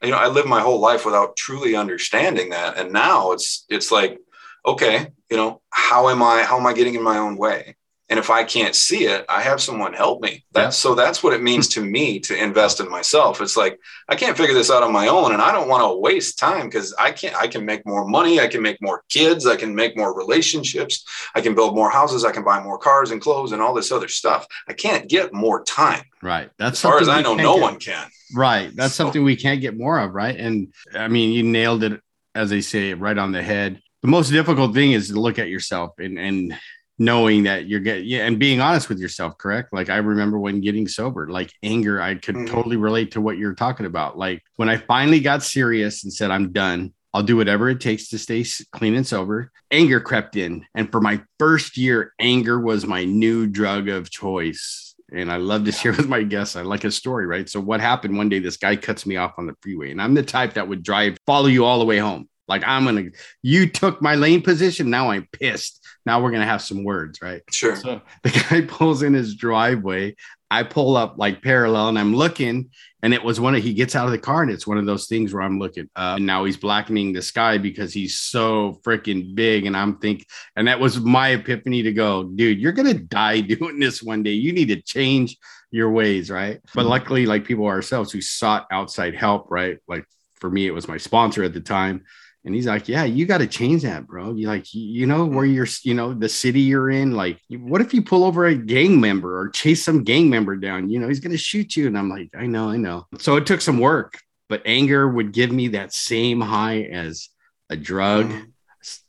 you 0.01 0.11
know, 0.11 0.19
I 0.19 0.29
lived 0.29 0.49
my 0.49 0.61
whole 0.61 0.79
life 0.79 1.05
without 1.05 1.37
truly 1.37 1.75
understanding 1.75 2.51
that, 2.51 2.77
and 2.77 2.93
now 2.93 3.33
it's 3.33 3.65
it's 3.69 3.91
like, 3.91 4.21
okay, 4.67 5.09
you 5.31 5.37
know, 5.37 5.61
how 5.71 6.09
am 6.09 6.23
I 6.23 6.43
how 6.43 6.59
am 6.59 6.67
I 6.67 6.73
getting 6.73 6.95
in 6.95 7.03
my 7.03 7.19
own 7.19 7.37
way? 7.37 7.77
And 8.11 8.19
if 8.19 8.29
I 8.29 8.45
can't 8.45 8.75
see 8.75 9.07
it, 9.07 9.25
I 9.31 9.41
have 9.41 9.63
someone 9.63 9.95
help 9.95 10.21
me. 10.21 10.45
That's 10.53 10.77
yeah. 10.77 10.91
so 10.91 10.95
that's 10.95 11.23
what 11.23 11.33
it 11.33 11.43
means 11.43 11.69
to 11.69 11.81
me 11.81 12.21
to 12.21 12.37
invest 12.37 12.79
in 12.81 12.91
myself. 12.91 13.41
It's 13.41 13.57
like 13.57 13.81
I 14.09 14.15
can't 14.15 14.37
figure 14.37 14.55
this 14.55 14.71
out 14.71 14.83
on 14.83 14.93
my 14.93 15.09
own 15.09 15.33
and 15.33 15.41
I 15.41 15.53
don't 15.53 15.69
want 15.69 15.83
to 15.83 15.99
waste 15.99 16.39
time 16.39 16.67
because 16.67 16.93
I 16.99 17.13
can't 17.13 17.35
I 17.35 17.47
can 17.47 17.65
make 17.65 17.87
more 17.87 18.07
money, 18.07 18.41
I 18.41 18.47
can 18.47 18.61
make 18.61 18.81
more 18.83 19.03
kids, 19.09 19.47
I 19.47 19.57
can 19.57 19.75
make 19.75 19.97
more 19.97 20.15
relationships, 20.15 21.05
I 21.35 21.41
can 21.41 21.55
build 21.55 21.75
more 21.75 21.91
houses, 21.91 22.27
I 22.27 22.33
can 22.33 22.45
buy 22.45 22.63
more 22.63 22.79
cars 22.79 23.11
and 23.11 23.23
clothes 23.23 23.53
and 23.53 23.63
all 23.63 23.73
this 23.73 23.91
other 23.91 24.09
stuff. 24.09 24.47
I 24.69 24.75
can't 24.75 25.09
get 25.09 25.33
more 25.33 25.65
time. 25.65 26.05
Right. 26.23 26.51
That's 26.59 26.77
as 26.77 26.83
far 26.83 27.01
as 27.01 27.09
I 27.09 27.23
know, 27.23 27.35
no 27.35 27.55
get. 27.55 27.63
one 27.63 27.79
can. 27.79 28.07
Right. 28.35 28.71
That's 28.77 28.95
so. 28.95 29.05
something 29.05 29.25
we 29.25 29.37
can't 29.37 29.63
get 29.63 29.77
more 29.77 29.99
of, 29.99 30.15
right? 30.15 30.37
And 30.37 30.75
I 30.93 31.09
mean, 31.09 31.33
you 31.33 31.43
nailed 31.43 31.83
it 31.83 32.01
as 32.35 32.51
they 32.51 32.61
say 32.61 32.95
right 32.95 33.17
on 33.17 33.33
the 33.33 33.43
head. 33.43 33.81
The 34.05 34.11
most 34.11 34.29
difficult 34.29 34.75
thing 34.75 34.93
is 34.93 35.09
to 35.09 35.19
look 35.19 35.39
at 35.39 35.49
yourself 35.49 35.93
and 35.99 36.19
and 36.19 36.55
knowing 36.99 37.45
that 37.45 37.67
you're 37.67 37.81
getting 37.81 38.05
yeah 38.05 38.27
and 38.27 38.39
being 38.39 38.61
honest 38.61 38.91
with 38.91 38.99
yourself 38.99 39.39
correct? 39.39 39.73
Like 39.73 39.89
i 39.89 39.97
remember 39.97 40.39
when 40.39 40.61
getting 40.61 40.87
sober 40.87 41.27
like 41.31 41.51
anger 41.63 42.03
i 42.03 42.15
could 42.15 42.35
mm-hmm. 42.35 42.55
totally 42.55 42.77
relate 42.77 43.13
to 43.13 43.23
what 43.23 43.39
you're 43.39 43.55
talking 43.55 43.87
about. 43.87 44.19
Like 44.19 44.43
when 44.57 44.69
i 44.69 44.77
finally 44.77 45.21
got 45.21 45.43
serious 45.43 46.05
and 46.05 46.13
said 46.13 46.31
i'm 46.31 46.53
done. 46.53 46.93
I'll 47.15 47.23
do 47.23 47.39
whatever 47.39 47.71
it 47.71 47.81
takes 47.81 48.11
to 48.11 48.19
stay 48.19 48.45
clean 48.73 48.95
and 48.95 49.07
sober 49.07 49.51
anger 49.71 50.01
crept 50.01 50.37
in. 50.37 50.67
And 50.75 50.93
for 50.93 51.01
my 51.01 51.23
first 51.39 51.79
year 51.79 52.13
anger 52.21 52.61
was 52.61 52.87
my 52.87 53.07
new 53.07 53.47
drug 53.47 53.89
of 53.89 54.11
choice. 54.11 54.95
And 55.15 55.33
i 55.33 55.39
love 55.39 55.65
to 55.65 55.73
share 55.73 55.93
with 55.93 56.09
my 56.09 56.23
guests 56.23 56.57
i 56.57 56.61
like 56.61 56.85
a 56.85 56.91
story 56.91 57.25
right? 57.25 57.49
So 57.49 57.59
what 57.59 57.81
happened 57.81 58.19
one 58.19 58.29
day 58.29 58.41
this 58.41 58.59
guy 58.59 58.77
cuts 58.77 59.07
me 59.07 59.17
off 59.17 59.33
on 59.39 59.47
the 59.47 59.57
freeway. 59.63 59.93
And 59.93 60.03
i'm 60.03 60.13
the 60.13 60.23
type 60.23 60.53
that 60.53 60.69
would 60.69 60.83
drive 60.83 61.17
follow 61.25 61.47
you 61.47 61.65
all 61.65 61.79
the 61.79 61.87
way 61.87 61.97
home 61.97 62.29
like 62.49 62.63
i'm 62.67 62.85
gonna 62.85 63.05
you 63.43 63.69
took 63.69 64.01
my 64.03 64.15
lane 64.15 64.43
position 64.43 64.91
now 64.91 65.11
i'm 65.11 65.27
pissed 65.33 65.85
now 66.07 66.21
we're 66.21 66.31
gonna 66.31 66.47
have 66.47 66.63
some 66.63 66.85
words, 66.85 67.21
right? 67.23 67.43
Sure. 67.51 67.77
So 67.77 68.01
the 68.23 68.31
guy 68.31 68.61
pulls 68.69 69.03
in 69.03 69.15
his 69.15 69.35
driveway. 69.35 70.17
I 70.51 70.63
pull 70.63 70.97
up 70.97 71.17
like 71.17 71.43
parallel 71.43 71.89
and 71.89 71.99
I'm 71.99 72.15
looking, 72.15 72.71
and 73.03 73.15
it 73.15 73.25
was 73.25 73.41
one 73.41 73.55
of 73.55 73.63
he 73.63 73.73
gets 73.73 73.97
out 73.97 74.07
of 74.07 74.13
the 74.13 74.19
car, 74.19 74.43
and 74.43 74.51
it's 74.51 74.67
one 74.67 74.79
of 74.79 74.87
those 74.87 75.07
things 75.07 75.33
where 75.33 75.43
I'm 75.43 75.59
looking. 75.59 75.89
Uh, 75.97 76.15
and 76.17 76.27
now 76.27 76.45
he's 76.45 76.59
blackening 76.59 77.13
the 77.13 77.23
sky 77.23 77.59
because 77.59 77.93
he's 77.93 78.17
so 78.17 78.81
freaking 78.85 79.35
big, 79.35 79.67
and 79.67 79.77
I'm 79.77 79.97
thinking, 79.97 80.27
and 80.57 80.69
that 80.69 80.79
was 80.79 81.01
my 81.01 81.31
epiphany 81.31 81.83
to 81.83 81.93
go, 81.93 82.25
dude, 82.25 82.61
you're 82.61 82.73
gonna 82.73 82.95
die 82.95 83.41
doing 83.41 83.81
this 83.81 84.03
one 84.03 84.23
day. 84.23 84.33
You 84.33 84.53
need 84.53 84.69
to 84.69 84.81
change 84.83 85.39
your 85.71 85.91
ways, 85.91 86.31
right? 86.31 86.61
But 86.75 86.87
luckily, 86.87 87.27
like 87.27 87.45
people 87.47 87.67
ourselves 87.67 88.13
who 88.13 88.21
sought 88.21 88.67
outside 88.71 89.15
help, 89.15 89.51
right? 89.51 89.79
Like 89.89 90.05
for 90.35 90.51
me, 90.51 90.67
it 90.67 90.75
was 90.75 90.87
my 90.87 90.99
sponsor 90.99 91.43
at 91.43 91.55
the 91.55 91.61
time 91.61 92.05
and 92.45 92.55
he's 92.55 92.67
like, 92.67 92.89
yeah, 92.89 93.05
you 93.05 93.25
got 93.25 93.39
to 93.39 93.47
change 93.47 93.83
that, 93.83 94.07
bro. 94.07 94.35
You 94.35 94.49
like, 94.49 94.67
you 94.75 95.07
know, 95.07 95.25
where 95.25 95.47
you're, 95.47 95.67
you 95.83 95.95
know, 95.95 96.13
the 96.13 96.29
city 96.29 96.61
you're 96.61 96.91
in. 96.91 97.13
Like, 97.13 97.41
what 97.49 97.81
if 97.81 97.95
you 97.95 98.03
pull 98.03 98.23
over 98.23 98.45
a 98.45 98.55
gang 98.55 99.01
member 99.01 99.41
or 99.41 99.49
chase 99.49 99.83
some 99.83 100.05
gang 100.05 100.29
member 100.29 100.55
down? 100.57 100.91
You 100.91 101.01
know, 101.01 101.09
he's 101.09 101.21
going 101.21 101.33
to 101.33 101.39
shoot 101.39 101.75
you. 101.75 101.87
And 101.87 101.97
I'm 101.97 102.11
like, 102.11 102.29
I 102.37 102.47
know, 102.47 102.69
I 102.69 102.77
know. 102.77 103.07
So 103.19 103.37
it 103.37 103.47
took 103.47 103.63
some 103.63 103.79
work, 103.79 104.21
but 104.51 104.63
anger 104.67 105.09
would 105.09 105.33
give 105.33 105.51
me 105.51 105.69
that 105.69 105.95
same 105.95 106.39
high 106.39 106.83
as 106.83 107.31
a 107.71 107.77
drug, 107.77 108.27
mm-hmm. 108.27 108.45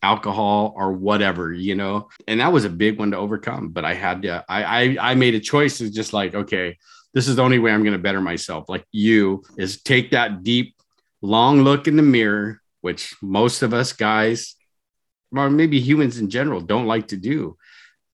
alcohol, 0.02 0.74
or 0.78 0.94
whatever, 0.94 1.52
you 1.52 1.76
know. 1.76 2.08
And 2.30 2.40
that 2.40 2.54
was 2.54 2.64
a 2.64 2.70
big 2.70 2.98
one 2.98 3.12
to 3.12 3.18
overcome. 3.18 3.70
But 3.70 3.84
I 3.84 3.96
had 3.96 4.22
to, 4.22 4.46
I, 4.48 4.64
I, 4.64 4.98
I 5.12 5.16
made 5.16 5.36
a 5.36 5.42
choice. 5.42 5.82
Is 5.82 5.92
just 5.92 6.14
like, 6.14 6.36
okay, 6.36 6.78
this 7.14 7.28
is 7.28 7.36
the 7.36 7.44
only 7.44 7.60
way 7.60 7.74
I'm 7.74 7.84
going 7.84 7.92
to 7.92 8.00
better 8.00 8.22
myself. 8.22 8.70
Like 8.70 8.86
you 8.94 9.44
is 9.58 9.82
take 9.82 10.12
that 10.12 10.44
deep, 10.44 10.78
long 11.22 11.64
look 11.64 11.90
in 11.90 11.98
the 11.98 12.02
mirror 12.02 12.62
which 12.86 13.16
most 13.20 13.64
of 13.64 13.74
us 13.74 13.94
guys, 13.94 14.54
or 15.36 15.50
maybe 15.50 15.80
humans 15.80 16.20
in 16.20 16.30
general, 16.30 16.62
don't 16.62 16.86
like 16.86 17.08
to 17.08 17.18
do, 17.18 17.58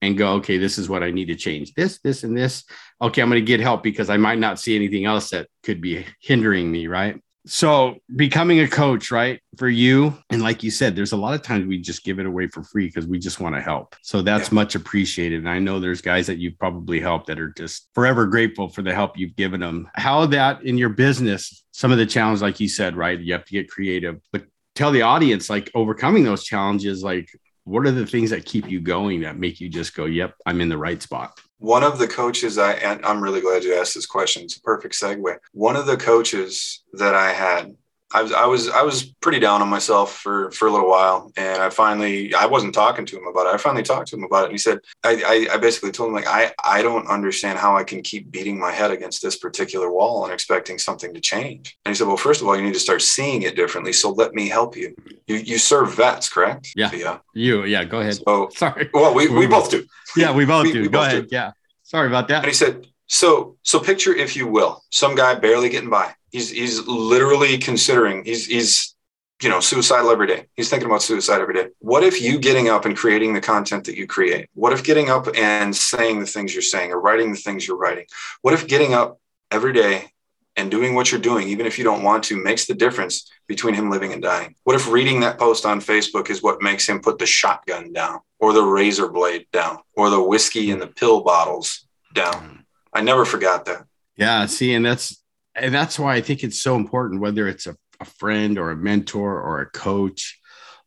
and 0.01 0.17
go, 0.17 0.36
okay, 0.36 0.57
this 0.57 0.77
is 0.77 0.88
what 0.88 1.03
I 1.03 1.12
need 1.12 1.25
to 1.25 1.36
change 1.36 1.73
this, 1.73 1.99
this, 1.99 2.23
and 2.23 2.38
this. 2.38 2.63
Okay, 3.01 3.21
I'm 3.21 3.29
going 3.29 3.41
to 3.41 3.45
get 3.45 3.60
help 3.60 3.84
because 3.84 4.10
I 4.10 4.15
might 4.15 4.39
not 4.39 4.62
see 4.62 4.77
anything 4.77 5.03
else 5.03 5.29
that 5.31 5.49
could 5.62 5.81
be 5.81 6.05
hindering 6.21 6.71
me, 6.71 6.88
right? 6.88 7.21
So, 7.47 7.95
becoming 8.15 8.60
a 8.60 8.67
coach, 8.67 9.10
right, 9.10 9.41
for 9.57 9.67
you, 9.67 10.15
and 10.29 10.43
like 10.43 10.62
you 10.62 10.69
said, 10.69 10.95
there's 10.95 11.12
a 11.12 11.17
lot 11.17 11.34
of 11.34 11.41
times 11.41 11.65
we 11.65 11.79
just 11.79 12.03
give 12.03 12.19
it 12.19 12.27
away 12.27 12.47
for 12.47 12.63
free 12.63 12.86
because 12.86 13.07
we 13.07 13.17
just 13.17 13.39
want 13.39 13.55
to 13.55 13.62
help. 13.62 13.95
So, 14.03 14.21
that's 14.21 14.49
yeah. 14.49 14.55
much 14.55 14.75
appreciated. 14.75 15.39
And 15.39 15.49
I 15.49 15.57
know 15.57 15.79
there's 15.79 16.01
guys 16.01 16.27
that 16.27 16.38
you've 16.38 16.60
probably 16.60 16.99
helped 16.99 17.27
that 17.27 17.39
are 17.39 17.51
just 17.57 17.89
forever 17.95 18.27
grateful 18.27 18.69
for 18.69 18.84
the 18.84 18.93
help 18.93 19.17
you've 19.17 19.36
given 19.36 19.60
them. 19.60 19.89
How 19.95 20.27
that 20.27 20.63
in 20.63 20.77
your 20.77 20.89
business, 20.89 21.63
some 21.71 21.91
of 21.91 21.97
the 21.97 22.05
challenges, 22.05 22.43
like 22.43 22.60
you 22.60 22.69
said, 22.69 22.95
right, 22.95 23.19
you 23.19 23.34
have 23.34 23.45
to 23.45 23.53
get 23.53 23.71
creative, 23.71 24.19
but 24.31 24.45
tell 24.75 24.91
the 24.91 25.01
audience 25.01 25.49
like 25.49 25.69
overcoming 25.75 26.23
those 26.23 26.43
challenges 26.43 27.03
like 27.03 27.29
what 27.63 27.86
are 27.86 27.91
the 27.91 28.05
things 28.05 28.31
that 28.31 28.45
keep 28.45 28.69
you 28.69 28.79
going 28.79 29.21
that 29.21 29.38
make 29.38 29.60
you 29.60 29.69
just 29.69 29.95
go 29.95 30.05
yep 30.05 30.34
i'm 30.45 30.62
in 30.62 30.69
the 30.69 30.77
right 30.77 31.01
spot 31.01 31.39
one 31.60 31.84
of 31.84 31.99
the 31.99 32.07
coaches 32.07 32.57
i 32.57 32.73
and 32.73 33.05
i'm 33.05 33.21
really 33.21 33.41
glad 33.41 33.63
you 33.63 33.75
asked 33.75 33.93
this 33.93 34.07
question. 34.07 34.43
It's 34.43 34.57
a 34.57 34.62
perfect 34.62 34.95
segue. 34.95 35.38
One 35.53 35.75
of 35.75 35.86
the 35.86 35.97
coaches 35.97 36.84
that 36.93 37.13
i 37.13 37.31
had 37.31 37.75
I 38.13 38.21
was 38.24 38.32
I 38.34 38.45
was 38.45 38.69
I 38.69 38.82
was 38.82 39.04
pretty 39.21 39.39
down 39.39 39.62
on 39.62 39.69
myself 39.69 40.17
for 40.17 40.52
for 40.52 40.67
a 40.67 40.71
little 40.71 40.89
while, 40.89 41.32
and 41.38 41.62
I 41.62 41.69
finally 41.69 42.34
I 42.34 42.45
wasn't 42.45 42.74
talking 42.74 43.06
to 43.06 43.17
him 43.17 43.28
about 43.28 43.47
it. 43.47 43.54
I 43.54 43.58
finally 43.58 43.84
talked 43.84 44.10
to 44.10 44.15
him 44.15 44.24
about 44.24 44.43
it, 44.43 44.45
and 44.45 44.54
he 44.54 44.58
said 44.58 44.80
I 45.04 45.47
I, 45.52 45.56
I 45.56 45.58
basically 45.58 45.91
told 45.91 46.10
him 46.10 46.15
like 46.15 46.28
I 46.28 46.54
I 46.63 46.82
don't 46.82 47.08
understand 47.08 47.60
how 47.60 47.78
I 47.78 47.84
can 47.84 48.02
keep 48.02 48.32
beating 48.32 48.60
my 48.60 48.71
head 48.71 48.91
against 48.91 49.21
this 49.21 49.38
particular 49.38 49.91
wall 49.91 50.26
and 50.26 50.34
expecting 50.34 50.78
something 50.78 51.13
to 51.13 51.19
change. 51.19 51.78
And 51.86 51.91
he 51.91 51.97
said, 51.97 52.08
well, 52.08 52.17
first 52.17 52.41
of 52.41 52.47
all, 52.47 52.56
you 52.56 52.63
need 52.63 52.74
to 52.74 52.80
start 52.80 53.02
seeing 53.02 53.43
it 53.43 53.56
differently. 53.56 53.93
So 53.93 54.12
let 54.12 54.34
me 54.34 54.50
help 54.50 54.76
you. 54.76 54.95
You 55.28 55.36
you 55.36 55.58
serve 55.58 55.95
vets, 55.95 56.30
correct? 56.30 56.69
Yeah. 56.76 56.91
Yeah. 56.93 57.19
You 57.34 57.63
yeah. 57.65 57.84
Go 57.86 58.02
ahead. 58.02 58.15
So 58.15 58.50
sorry. 58.56 58.89
Well, 58.93 59.13
we 59.13 59.28
we 59.28 59.47
both 59.47 59.71
do. 59.71 59.86
Yeah, 60.15 60.34
we 60.34 60.45
both 60.45 60.65
we, 60.65 60.74
do. 60.74 60.82
We 60.82 60.88
go 60.89 61.00
both 61.00 61.08
ahead. 61.08 61.30
Do. 61.30 61.36
Yeah. 61.36 61.52
Sorry 61.84 62.08
about 62.08 62.28
that. 62.30 62.43
And 62.43 62.47
he 62.47 62.54
said, 62.54 62.88
so 63.12 63.58
so 63.63 63.78
picture 63.78 64.15
if 64.15 64.38
you 64.38 64.47
will, 64.47 64.82
some 64.89 65.15
guy 65.15 65.36
barely 65.36 65.67
getting 65.67 65.89
by. 65.89 66.13
He's 66.32 66.50
he's 66.50 66.88
literally 66.88 67.58
considering 67.58 68.24
he's 68.24 68.45
he's 68.45 68.95
you 69.43 69.50
know 69.50 69.60
suicidal 69.60 70.12
every 70.12 70.28
day. 70.28 70.45
He's 70.56 70.69
thinking 70.69 70.88
about 70.88 71.02
suicide 71.02 71.41
every 71.41 71.54
day. 71.54 71.67
What 71.80 72.06
if 72.06 72.21
you 72.21 72.39
getting 72.39 72.69
up 72.69 72.86
and 72.86 72.95
creating 72.95 73.34
the 73.34 73.41
content 73.41 73.84
that 73.86 73.97
you 73.97 74.08
create? 74.08 74.47
What 74.54 74.71
if 74.71 74.86
getting 74.86 75.10
up 75.10 75.28
and 75.36 75.76
saying 75.76 76.21
the 76.21 76.26
things 76.26 76.56
you're 76.56 76.62
saying 76.62 76.93
or 76.93 77.02
writing 77.02 77.32
the 77.32 77.38
things 77.38 77.67
you're 77.67 77.78
writing? 77.78 78.06
What 78.43 78.54
if 78.54 78.65
getting 78.65 78.93
up 78.93 79.19
every 79.52 79.74
day 79.74 80.13
and 80.56 80.71
doing 80.71 80.95
what 80.95 81.12
you're 81.12 81.19
doing 81.19 81.50
even 81.50 81.65
if 81.65 81.78
you 81.78 81.84
don't 81.84 82.04
want 82.04 82.24
to 82.26 82.41
makes 82.41 82.65
the 82.65 82.74
difference 82.74 83.30
between 83.45 83.74
him 83.74 83.89
living 83.89 84.13
and 84.13 84.21
dying? 84.21 84.56
What 84.63 84.78
if 84.78 84.89
reading 84.89 85.19
that 85.19 85.38
post 85.38 85.65
on 85.65 85.82
facebook 85.82 86.30
is 86.30 86.41
what 86.41 86.62
makes 86.62 86.88
him 86.88 87.02
put 87.02 87.19
the 87.19 87.26
shotgun 87.26 87.91
down 87.91 88.21
or 88.39 88.54
the 88.54 88.63
razor 88.63 89.10
blade 89.10 89.47
down 89.52 89.80
or 89.97 90.10
the 90.10 90.24
whiskey 90.24 90.71
and 90.71 90.82
the 90.82 90.88
pill 90.88 91.24
bottles 91.24 91.86
down 92.13 92.61
i 92.93 93.01
never 93.01 93.25
forgot 93.25 93.65
that 93.65 93.86
yeah 94.15 94.45
see 94.45 94.73
and 94.73 94.86
that's 94.86 95.21
and 95.56 95.73
that's 95.73 95.99
why 95.99 96.15
I 96.15 96.21
think 96.21 96.43
it's 96.43 96.62
so 96.62 96.75
important, 96.75 97.21
whether 97.21 97.47
it's 97.47 97.67
a, 97.67 97.75
a 97.99 98.06
friend 98.06 98.58
or 98.58 98.71
a 98.71 98.75
mentor 98.75 99.39
or 99.41 99.62
a 99.62 99.69
coach, 99.69 100.39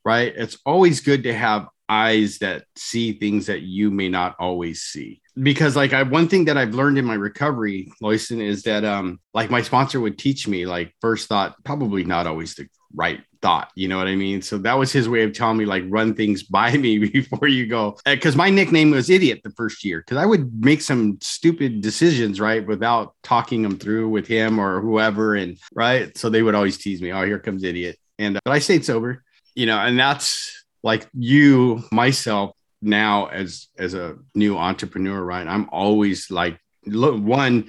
right? 0.05 0.33
It's 0.35 0.59
always 0.65 1.01
good 1.01 1.25
to 1.25 1.35
have 1.35 1.69
eyes 1.89 2.39
that 2.39 2.65
see 2.77 3.13
things 3.13 3.47
that 3.47 3.61
you 3.61 3.91
may 3.91 4.09
not 4.09 4.35
always 4.39 4.81
see 4.81 5.21
because 5.43 5.77
like 5.77 5.93
i 5.93 6.03
one 6.03 6.27
thing 6.27 6.47
that 6.47 6.57
i've 6.57 6.75
learned 6.75 6.97
in 6.97 7.05
my 7.05 7.13
recovery 7.13 7.93
loyson 8.03 8.41
is 8.41 8.63
that 8.63 8.87
um 8.87 9.21
like 9.35 9.51
my 9.51 9.61
sponsor 9.61 10.01
would 10.01 10.17
teach 10.17 10.49
me 10.49 10.65
like 10.65 10.95
first 11.03 11.29
thought 11.29 11.55
probably 11.63 12.03
not 12.03 12.27
always 12.27 12.55
the 12.55 12.67
right 12.95 13.23
thought. 13.43 13.71
You 13.75 13.89
know 13.89 13.99
what 13.99 14.07
I 14.07 14.17
mean? 14.17 14.41
So 14.41 14.57
that 14.59 14.73
was 14.73 14.91
his 14.91 15.09
way 15.09 15.23
of 15.23 15.35
telling 15.35 15.59
me, 15.59 15.67
like, 15.67 15.85
run 15.89 16.15
things 16.15 16.43
by 16.43 16.77
me 16.77 16.99
before 17.11 17.47
you 17.47 17.67
go. 17.67 17.99
Because 18.05 18.37
my 18.37 18.49
nickname 18.49 18.91
was 18.91 19.11
Idiot 19.11 19.43
the 19.45 19.51
first 19.51 19.85
year, 19.85 20.01
because 20.01 20.17
I 20.17 20.25
would 20.25 20.65
make 20.65 20.81
some 20.81 21.19
stupid 21.21 21.83
decisions, 21.83 22.41
right, 22.41 22.67
without 22.67 23.15
talking 23.23 23.63
them 23.63 23.79
through 23.79 24.09
with 24.09 24.27
him 24.27 24.59
or 24.59 24.81
whoever. 24.81 25.35
And 25.35 25.59
right. 25.75 26.17
So 26.17 26.31
they 26.31 26.43
would 26.43 26.55
always 26.55 26.79
tease 26.79 27.03
me, 27.03 27.13
oh, 27.13 27.27
here 27.27 27.39
comes 27.39 27.65
Idiot. 27.65 27.99
And, 28.19 28.39
uh, 28.39 28.41
but 28.45 28.53
I 28.53 28.61
stayed 28.61 28.85
sober, 28.85 29.23
you 29.55 29.67
know, 29.67 29.79
and 29.79 29.99
that's 29.99 30.65
like 30.83 31.07
you, 31.13 31.83
myself, 31.93 32.53
now 32.87 33.27
as 33.27 33.69
as 33.79 33.95
a 33.95 34.15
new 34.35 34.59
entrepreneur 34.59 35.25
right 35.25 35.47
i'm 35.47 35.67
always 35.73 36.31
like 36.31 36.61
look 36.85 37.19
one 37.19 37.67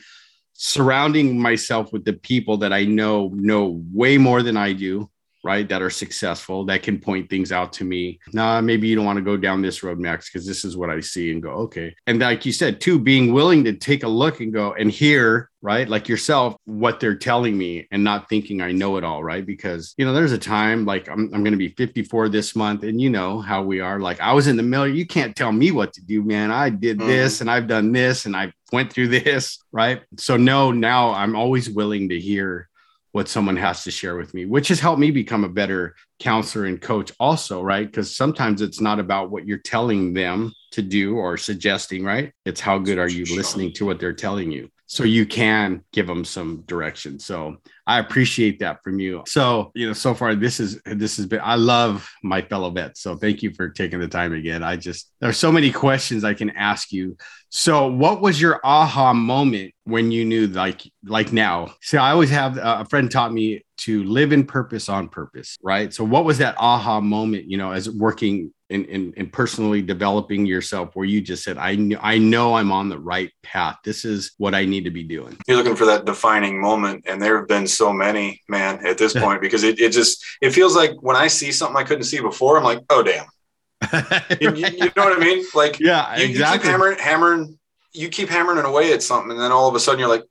surrounding 0.57 1.39
myself 1.39 1.91
with 1.91 2.05
the 2.05 2.13
people 2.13 2.57
that 2.57 2.71
I 2.71 2.85
know 2.85 3.29
know 3.33 3.81
way 3.93 4.17
more 4.17 4.41
than 4.41 4.55
I 4.55 4.71
do 4.73 5.09
right 5.45 5.69
that 5.69 5.81
are 5.83 5.91
successful 5.91 6.65
that 6.65 6.81
can 6.81 6.99
point 6.99 7.29
things 7.29 7.51
out 7.51 7.71
to 7.71 7.85
me. 7.85 8.19
Nah 8.33 8.59
maybe 8.61 8.87
you 8.87 8.95
don't 8.95 9.05
want 9.05 9.17
to 9.17 9.23
go 9.23 9.37
down 9.37 9.61
this 9.61 9.83
road 9.83 9.99
max 9.99 10.27
because 10.27 10.45
this 10.45 10.65
is 10.65 10.75
what 10.75 10.89
i 10.89 10.99
see 10.99 11.31
and 11.31 11.41
go 11.41 11.51
okay. 11.51 11.95
And 12.07 12.19
like 12.19 12.45
you 12.45 12.51
said 12.51 12.81
too 12.81 12.99
being 12.99 13.31
willing 13.31 13.63
to 13.65 13.73
take 13.73 14.03
a 14.03 14.07
look 14.07 14.39
and 14.39 14.51
go 14.51 14.73
and 14.73 14.89
hear 14.89 15.51
right 15.61 15.87
like 15.87 16.09
yourself 16.09 16.55
what 16.65 16.99
they're 16.99 17.15
telling 17.15 17.57
me 17.57 17.87
and 17.91 18.03
not 18.03 18.27
thinking 18.27 18.61
i 18.61 18.71
know 18.71 18.97
it 18.97 19.03
all 19.03 19.23
right? 19.23 19.45
Because 19.45 19.93
you 19.97 20.05
know 20.05 20.13
there's 20.13 20.31
a 20.31 20.37
time 20.37 20.83
like 20.83 21.07
i'm, 21.07 21.29
I'm 21.33 21.43
going 21.43 21.51
to 21.51 21.57
be 21.57 21.69
54 21.69 22.29
this 22.29 22.55
month 22.55 22.83
and 22.83 22.99
you 22.99 23.11
know 23.11 23.39
how 23.39 23.61
we 23.61 23.79
are. 23.79 23.99
Like 23.99 24.19
i 24.19 24.33
was 24.33 24.47
in 24.47 24.57
the 24.57 24.63
middle 24.63 24.87
you 24.87 25.05
can't 25.05 25.35
tell 25.35 25.51
me 25.51 25.69
what 25.71 25.93
to 25.93 26.01
do 26.01 26.23
man. 26.23 26.49
I 26.49 26.71
did 26.71 26.97
mm. 26.97 27.05
this 27.05 27.41
and 27.41 27.51
i've 27.51 27.67
done 27.67 27.91
this 27.91 28.25
and 28.25 28.35
i 28.35 28.51
went 28.73 28.91
through 28.91 29.07
this 29.19 29.59
right? 29.71 30.01
So 30.17 30.37
no 30.37 30.71
now 30.71 31.11
i'm 31.11 31.35
always 31.35 31.69
willing 31.69 32.09
to 32.09 32.19
hear 32.19 32.67
what 33.15 33.29
someone 33.29 33.55
has 33.55 33.81
to 33.81 33.89
share 33.89 34.17
with 34.17 34.33
me, 34.33 34.45
which 34.45 34.67
has 34.67 34.81
helped 34.81 34.99
me 34.99 35.09
become 35.09 35.45
a 35.45 35.49
better 35.49 35.95
counselor 36.19 36.65
and 36.65 36.81
coach, 36.81 37.13
also, 37.17 37.61
right? 37.61 37.89
Because 37.89 38.13
sometimes 38.13 38.61
it's 38.61 38.81
not 38.81 38.99
about 38.99 39.31
what 39.31 39.47
you're 39.47 39.57
telling 39.57 40.13
them 40.13 40.51
to 40.71 40.81
do 40.81 41.15
or 41.15 41.37
suggesting, 41.37 42.03
right? 42.03 42.33
It's 42.43 42.59
how 42.59 42.77
good 42.77 42.97
are 42.97 43.07
you 43.07 43.23
listening 43.33 43.71
to 43.75 43.85
what 43.85 44.01
they're 44.01 44.11
telling 44.11 44.51
you 44.51 44.69
so 44.87 45.03
you 45.03 45.25
can 45.25 45.83
give 45.91 46.07
them 46.07 46.23
some 46.23 46.61
direction. 46.67 47.19
So 47.19 47.57
I 47.87 47.99
appreciate 47.99 48.59
that 48.59 48.83
from 48.83 48.99
you. 48.99 49.23
So, 49.27 49.71
you 49.73 49.87
know, 49.87 49.93
so 49.93 50.13
far 50.13 50.35
this 50.35 50.59
is 50.59 50.81
this 50.85 51.17
has 51.17 51.25
been 51.25 51.41
I 51.43 51.55
love 51.55 52.09
my 52.23 52.41
fellow 52.41 52.69
vets. 52.69 53.01
So 53.01 53.15
thank 53.15 53.41
you 53.41 53.53
for 53.53 53.69
taking 53.69 53.99
the 53.99 54.07
time 54.07 54.33
again. 54.33 54.63
I 54.63 54.77
just 54.77 55.11
there's 55.19 55.37
so 55.37 55.51
many 55.51 55.71
questions 55.71 56.23
I 56.23 56.33
can 56.33 56.51
ask 56.51 56.91
you. 56.91 57.17
So, 57.49 57.87
what 57.87 58.21
was 58.21 58.41
your 58.41 58.59
aha 58.63 59.13
moment 59.13 59.73
when 59.85 60.11
you 60.11 60.25
knew 60.25 60.47
like 60.47 60.81
like 61.05 61.31
now? 61.31 61.73
So 61.81 61.99
I 61.99 62.11
always 62.11 62.29
have 62.31 62.57
uh, 62.57 62.79
a 62.81 62.85
friend 62.85 63.09
taught 63.09 63.31
me 63.31 63.63
to 63.77 64.03
live 64.03 64.33
in 64.33 64.45
purpose 64.45 64.89
on 64.89 65.09
purpose, 65.09 65.57
right? 65.63 65.93
So 65.93 66.03
what 66.03 66.25
was 66.25 66.37
that 66.39 66.55
aha 66.57 67.01
moment, 67.01 67.49
you 67.49 67.57
know, 67.57 67.71
as 67.71 67.89
working 67.89 68.51
in, 68.69 68.85
in, 68.85 69.13
in 69.13 69.29
personally 69.29 69.81
developing 69.81 70.45
yourself 70.45 70.95
where 70.95 71.05
you 71.05 71.21
just 71.21 71.43
said, 71.43 71.57
I, 71.57 71.75
kn- 71.75 71.99
I 72.01 72.17
know 72.17 72.55
I'm 72.55 72.71
on 72.71 72.89
the 72.89 72.97
right 72.97 73.31
path. 73.43 73.77
This 73.83 74.05
is 74.05 74.31
what 74.37 74.55
I 74.55 74.65
need 74.65 74.85
to 74.85 74.91
be 74.91 75.03
doing. 75.03 75.37
You're 75.47 75.57
looking 75.57 75.75
for 75.75 75.85
that 75.85 76.05
defining 76.05 76.59
moment. 76.59 77.05
And 77.07 77.21
there 77.21 77.37
have 77.37 77.47
been 77.47 77.67
so 77.67 77.93
many, 77.93 78.41
man, 78.49 78.85
at 78.85 78.97
this 78.97 79.13
point, 79.13 79.41
because 79.41 79.63
it, 79.63 79.79
it 79.79 79.91
just, 79.91 80.23
it 80.41 80.51
feels 80.51 80.75
like 80.75 80.91
when 81.01 81.15
I 81.15 81.27
see 81.27 81.51
something 81.51 81.77
I 81.77 81.83
couldn't 81.83 82.05
see 82.05 82.19
before, 82.19 82.57
I'm 82.57 82.63
like, 82.63 82.79
oh, 82.89 83.03
damn. 83.03 83.25
you, 84.41 84.55
you, 84.55 84.67
you, 84.67 84.91
know 84.95 85.05
what 85.05 85.15
I 85.15 85.19
mean? 85.19 85.45
Like, 85.53 85.79
yeah, 85.79 86.17
you, 86.17 86.25
exactly. 86.25 86.55
You 86.55 86.59
keep 86.59 86.71
hammering, 86.71 86.97
hammering, 86.97 87.59
you 87.93 88.09
keep 88.09 88.29
hammering 88.29 88.65
away 88.65 88.93
at 88.93 89.03
something. 89.03 89.31
And 89.31 89.39
then 89.39 89.51
all 89.51 89.69
of 89.69 89.75
a 89.75 89.79
sudden 89.79 89.99
you're 89.99 90.09
like, 90.09 90.23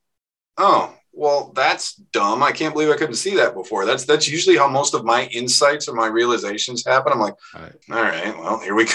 oh, 0.59 0.93
well, 1.17 1.53
that's 1.55 1.95
dumb. 1.95 2.43
I 2.43 2.53
can't 2.53 2.75
believe 2.75 2.91
I 2.91 2.97
couldn't 2.97 3.15
see 3.15 3.37
that 3.37 3.55
before. 3.55 3.87
That's 3.87 4.05
that's 4.05 4.29
usually 4.29 4.57
how 4.57 4.69
most 4.69 4.95
of 4.95 5.05
my 5.05 5.27
insights 5.27 5.89
or 5.89 5.95
my 5.95 6.07
realizations 6.07 6.85
happen. 6.85 7.13
I'm 7.13 7.21
like, 7.21 7.35
all 7.55 7.63
right, 7.63 7.75
all 7.91 8.03
right 8.03 8.39
well, 8.39 8.59
here 8.61 8.75
we 8.75 8.85
go. 8.85 8.93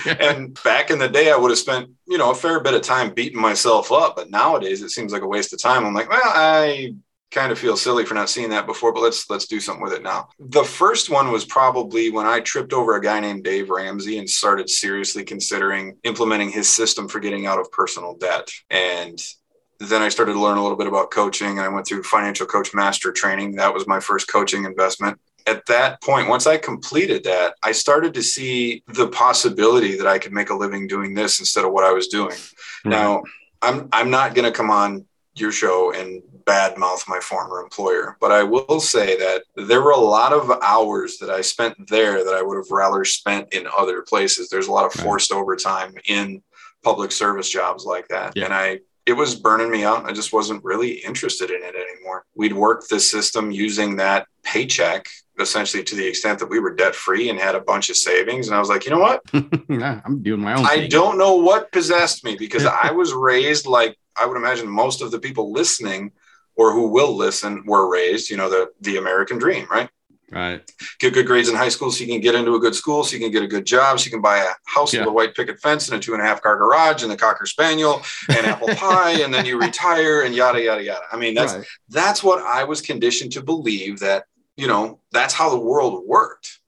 yeah. 0.06 0.16
And 0.20 0.58
back 0.64 0.90
in 0.90 0.98
the 0.98 1.08
day, 1.08 1.30
I 1.30 1.36
would 1.36 1.50
have 1.50 1.58
spent 1.58 1.90
you 2.06 2.18
know 2.18 2.30
a 2.30 2.34
fair 2.34 2.60
bit 2.60 2.74
of 2.74 2.82
time 2.82 3.12
beating 3.12 3.40
myself 3.40 3.92
up, 3.92 4.16
but 4.16 4.30
nowadays 4.30 4.82
it 4.82 4.90
seems 4.90 5.12
like 5.12 5.22
a 5.22 5.28
waste 5.28 5.52
of 5.52 5.60
time. 5.60 5.84
I'm 5.84 5.94
like, 5.94 6.08
well, 6.08 6.22
I 6.24 6.94
kind 7.32 7.50
of 7.50 7.58
feel 7.58 7.76
silly 7.76 8.04
for 8.04 8.14
not 8.14 8.30
seeing 8.30 8.50
that 8.50 8.66
before, 8.66 8.92
but 8.92 9.02
let's 9.02 9.28
let's 9.28 9.46
do 9.46 9.60
something 9.60 9.82
with 9.82 9.92
it 9.92 10.02
now. 10.02 10.28
The 10.38 10.64
first 10.64 11.10
one 11.10 11.32
was 11.32 11.44
probably 11.44 12.10
when 12.10 12.26
I 12.26 12.40
tripped 12.40 12.72
over 12.72 12.96
a 12.96 13.02
guy 13.02 13.20
named 13.20 13.44
Dave 13.44 13.70
Ramsey 13.70 14.18
and 14.18 14.28
started 14.28 14.70
seriously 14.70 15.24
considering 15.24 15.96
implementing 16.04 16.50
his 16.50 16.68
system 16.68 17.08
for 17.08 17.20
getting 17.20 17.46
out 17.46 17.58
of 17.58 17.72
personal 17.72 18.14
debt. 18.14 18.50
And 18.70 19.22
then 19.88 20.02
I 20.02 20.08
started 20.08 20.34
to 20.34 20.40
learn 20.40 20.58
a 20.58 20.62
little 20.62 20.76
bit 20.76 20.86
about 20.86 21.10
coaching 21.10 21.58
and 21.58 21.60
I 21.60 21.68
went 21.68 21.86
through 21.86 22.02
financial 22.04 22.46
coach 22.46 22.74
master 22.74 23.12
training. 23.12 23.56
That 23.56 23.72
was 23.72 23.86
my 23.86 24.00
first 24.00 24.28
coaching 24.28 24.64
investment. 24.64 25.18
At 25.46 25.66
that 25.66 26.00
point, 26.02 26.28
once 26.28 26.46
I 26.46 26.56
completed 26.56 27.24
that, 27.24 27.54
I 27.62 27.72
started 27.72 28.14
to 28.14 28.22
see 28.22 28.84
the 28.86 29.08
possibility 29.08 29.96
that 29.96 30.06
I 30.06 30.18
could 30.18 30.32
make 30.32 30.50
a 30.50 30.54
living 30.54 30.86
doing 30.86 31.14
this 31.14 31.40
instead 31.40 31.64
of 31.64 31.72
what 31.72 31.84
I 31.84 31.92
was 31.92 32.08
doing. 32.08 32.36
Mm-hmm. 32.36 32.90
Now, 32.90 33.22
I'm 33.60 33.88
I'm 33.92 34.10
not 34.10 34.34
going 34.34 34.44
to 34.44 34.56
come 34.56 34.70
on 34.70 35.04
your 35.34 35.50
show 35.50 35.92
and 35.92 36.22
badmouth 36.44 37.08
my 37.08 37.18
former 37.20 37.60
employer, 37.60 38.16
but 38.20 38.30
I 38.30 38.42
will 38.42 38.80
say 38.80 39.16
that 39.18 39.42
there 39.56 39.82
were 39.82 39.92
a 39.92 39.96
lot 39.96 40.32
of 40.32 40.50
hours 40.62 41.18
that 41.18 41.30
I 41.30 41.40
spent 41.40 41.88
there 41.88 42.24
that 42.24 42.34
I 42.34 42.42
would 42.42 42.56
have 42.56 42.70
rather 42.70 43.04
spent 43.04 43.52
in 43.52 43.66
other 43.76 44.02
places. 44.02 44.48
There's 44.48 44.66
a 44.66 44.72
lot 44.72 44.86
of 44.86 44.92
forced 44.92 45.30
right. 45.30 45.38
overtime 45.38 45.94
in 46.06 46.42
public 46.82 47.12
service 47.12 47.48
jobs 47.48 47.84
like 47.84 48.08
that. 48.08 48.32
Yeah. 48.36 48.46
And 48.46 48.54
I 48.54 48.80
it 49.06 49.12
was 49.14 49.34
burning 49.34 49.70
me 49.70 49.84
out. 49.84 50.04
I 50.04 50.12
just 50.12 50.32
wasn't 50.32 50.62
really 50.64 50.92
interested 50.92 51.50
in 51.50 51.62
it 51.62 51.74
anymore. 51.74 52.24
We'd 52.34 52.52
worked 52.52 52.88
the 52.88 53.00
system 53.00 53.50
using 53.50 53.96
that 53.96 54.26
paycheck 54.44 55.08
essentially 55.40 55.82
to 55.82 55.94
the 55.94 56.06
extent 56.06 56.38
that 56.38 56.50
we 56.50 56.60
were 56.60 56.74
debt 56.74 56.94
free 56.94 57.30
and 57.30 57.38
had 57.38 57.54
a 57.54 57.60
bunch 57.60 57.90
of 57.90 57.96
savings. 57.96 58.46
And 58.46 58.54
I 58.54 58.60
was 58.60 58.68
like, 58.68 58.84
you 58.84 58.90
know 58.90 58.98
what? 58.98 59.22
I'm 59.32 60.22
doing 60.22 60.40
my 60.40 60.54
own. 60.54 60.64
I 60.64 60.76
thing. 60.76 60.90
don't 60.90 61.18
know 61.18 61.36
what 61.36 61.72
possessed 61.72 62.24
me 62.24 62.36
because 62.36 62.64
I 62.82 62.92
was 62.92 63.12
raised 63.12 63.66
like 63.66 63.96
I 64.16 64.26
would 64.26 64.36
imagine 64.36 64.68
most 64.68 65.00
of 65.00 65.10
the 65.10 65.18
people 65.18 65.52
listening 65.52 66.12
or 66.54 66.72
who 66.72 66.88
will 66.88 67.16
listen 67.16 67.64
were 67.66 67.90
raised, 67.90 68.30
you 68.30 68.36
know, 68.36 68.50
the 68.50 68.70
the 68.82 68.98
American 68.98 69.38
dream, 69.38 69.66
right? 69.70 69.88
Right. 70.32 70.62
Get 70.98 71.12
good 71.12 71.26
grades 71.26 71.50
in 71.50 71.54
high 71.54 71.68
school 71.68 71.90
so 71.90 72.02
you 72.02 72.10
can 72.10 72.22
get 72.22 72.34
into 72.34 72.54
a 72.54 72.58
good 72.58 72.74
school, 72.74 73.04
so 73.04 73.14
you 73.14 73.20
can 73.20 73.30
get 73.30 73.42
a 73.42 73.46
good 73.46 73.66
job, 73.66 74.00
so 74.00 74.06
you 74.06 74.10
can 74.10 74.22
buy 74.22 74.38
a 74.38 74.48
house 74.64 74.94
yeah. 74.94 75.00
with 75.00 75.08
a 75.08 75.12
white 75.12 75.34
picket 75.34 75.60
fence 75.60 75.88
and 75.88 75.98
a 75.98 76.00
two 76.00 76.14
and 76.14 76.22
a 76.22 76.24
half 76.24 76.40
car 76.40 76.56
garage 76.56 77.02
and 77.02 77.12
a 77.12 77.16
cocker 77.16 77.44
spaniel 77.44 78.00
and 78.30 78.46
apple 78.46 78.68
pie, 78.76 79.20
and 79.20 79.32
then 79.32 79.44
you 79.44 79.60
retire 79.60 80.22
and 80.22 80.34
yada 80.34 80.62
yada 80.62 80.82
yada. 80.82 81.04
I 81.12 81.18
mean, 81.18 81.34
that's 81.34 81.52
right. 81.52 81.66
that's 81.90 82.22
what 82.22 82.42
I 82.42 82.64
was 82.64 82.80
conditioned 82.80 83.32
to 83.32 83.42
believe 83.42 83.98
that, 83.98 84.24
you 84.56 84.66
know, 84.66 85.00
that's 85.12 85.34
how 85.34 85.50
the 85.50 85.60
world 85.60 86.02
worked. 86.06 86.60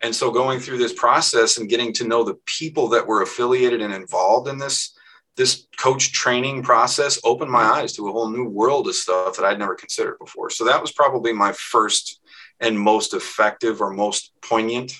And 0.00 0.14
so 0.14 0.30
going 0.30 0.58
through 0.58 0.78
this 0.78 0.94
process 0.94 1.58
and 1.58 1.68
getting 1.68 1.92
to 1.94 2.04
know 2.06 2.24
the 2.24 2.38
people 2.46 2.88
that 2.88 3.06
were 3.06 3.20
affiliated 3.20 3.82
and 3.82 3.92
involved 3.92 4.48
in 4.48 4.56
this 4.56 4.94
this 5.36 5.66
coach 5.78 6.12
training 6.12 6.62
process 6.62 7.20
opened 7.24 7.50
my 7.50 7.62
eyes 7.62 7.92
to 7.94 8.08
a 8.08 8.12
whole 8.12 8.30
new 8.30 8.44
world 8.44 8.88
of 8.88 8.94
stuff 8.94 9.36
that 9.36 9.44
I'd 9.44 9.58
never 9.58 9.74
considered 9.74 10.18
before. 10.18 10.50
So 10.50 10.64
that 10.64 10.80
was 10.80 10.92
probably 10.92 11.32
my 11.32 11.52
first 11.52 12.19
and 12.60 12.78
most 12.78 13.14
effective 13.14 13.80
or 13.80 13.90
most 13.90 14.32
poignant 14.42 14.92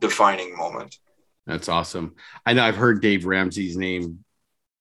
defining 0.00 0.56
moment. 0.56 0.98
That's 1.46 1.68
awesome. 1.68 2.14
I 2.46 2.54
know 2.54 2.64
I've 2.64 2.76
heard 2.76 3.02
Dave 3.02 3.26
Ramsey's 3.26 3.76
name, 3.76 4.24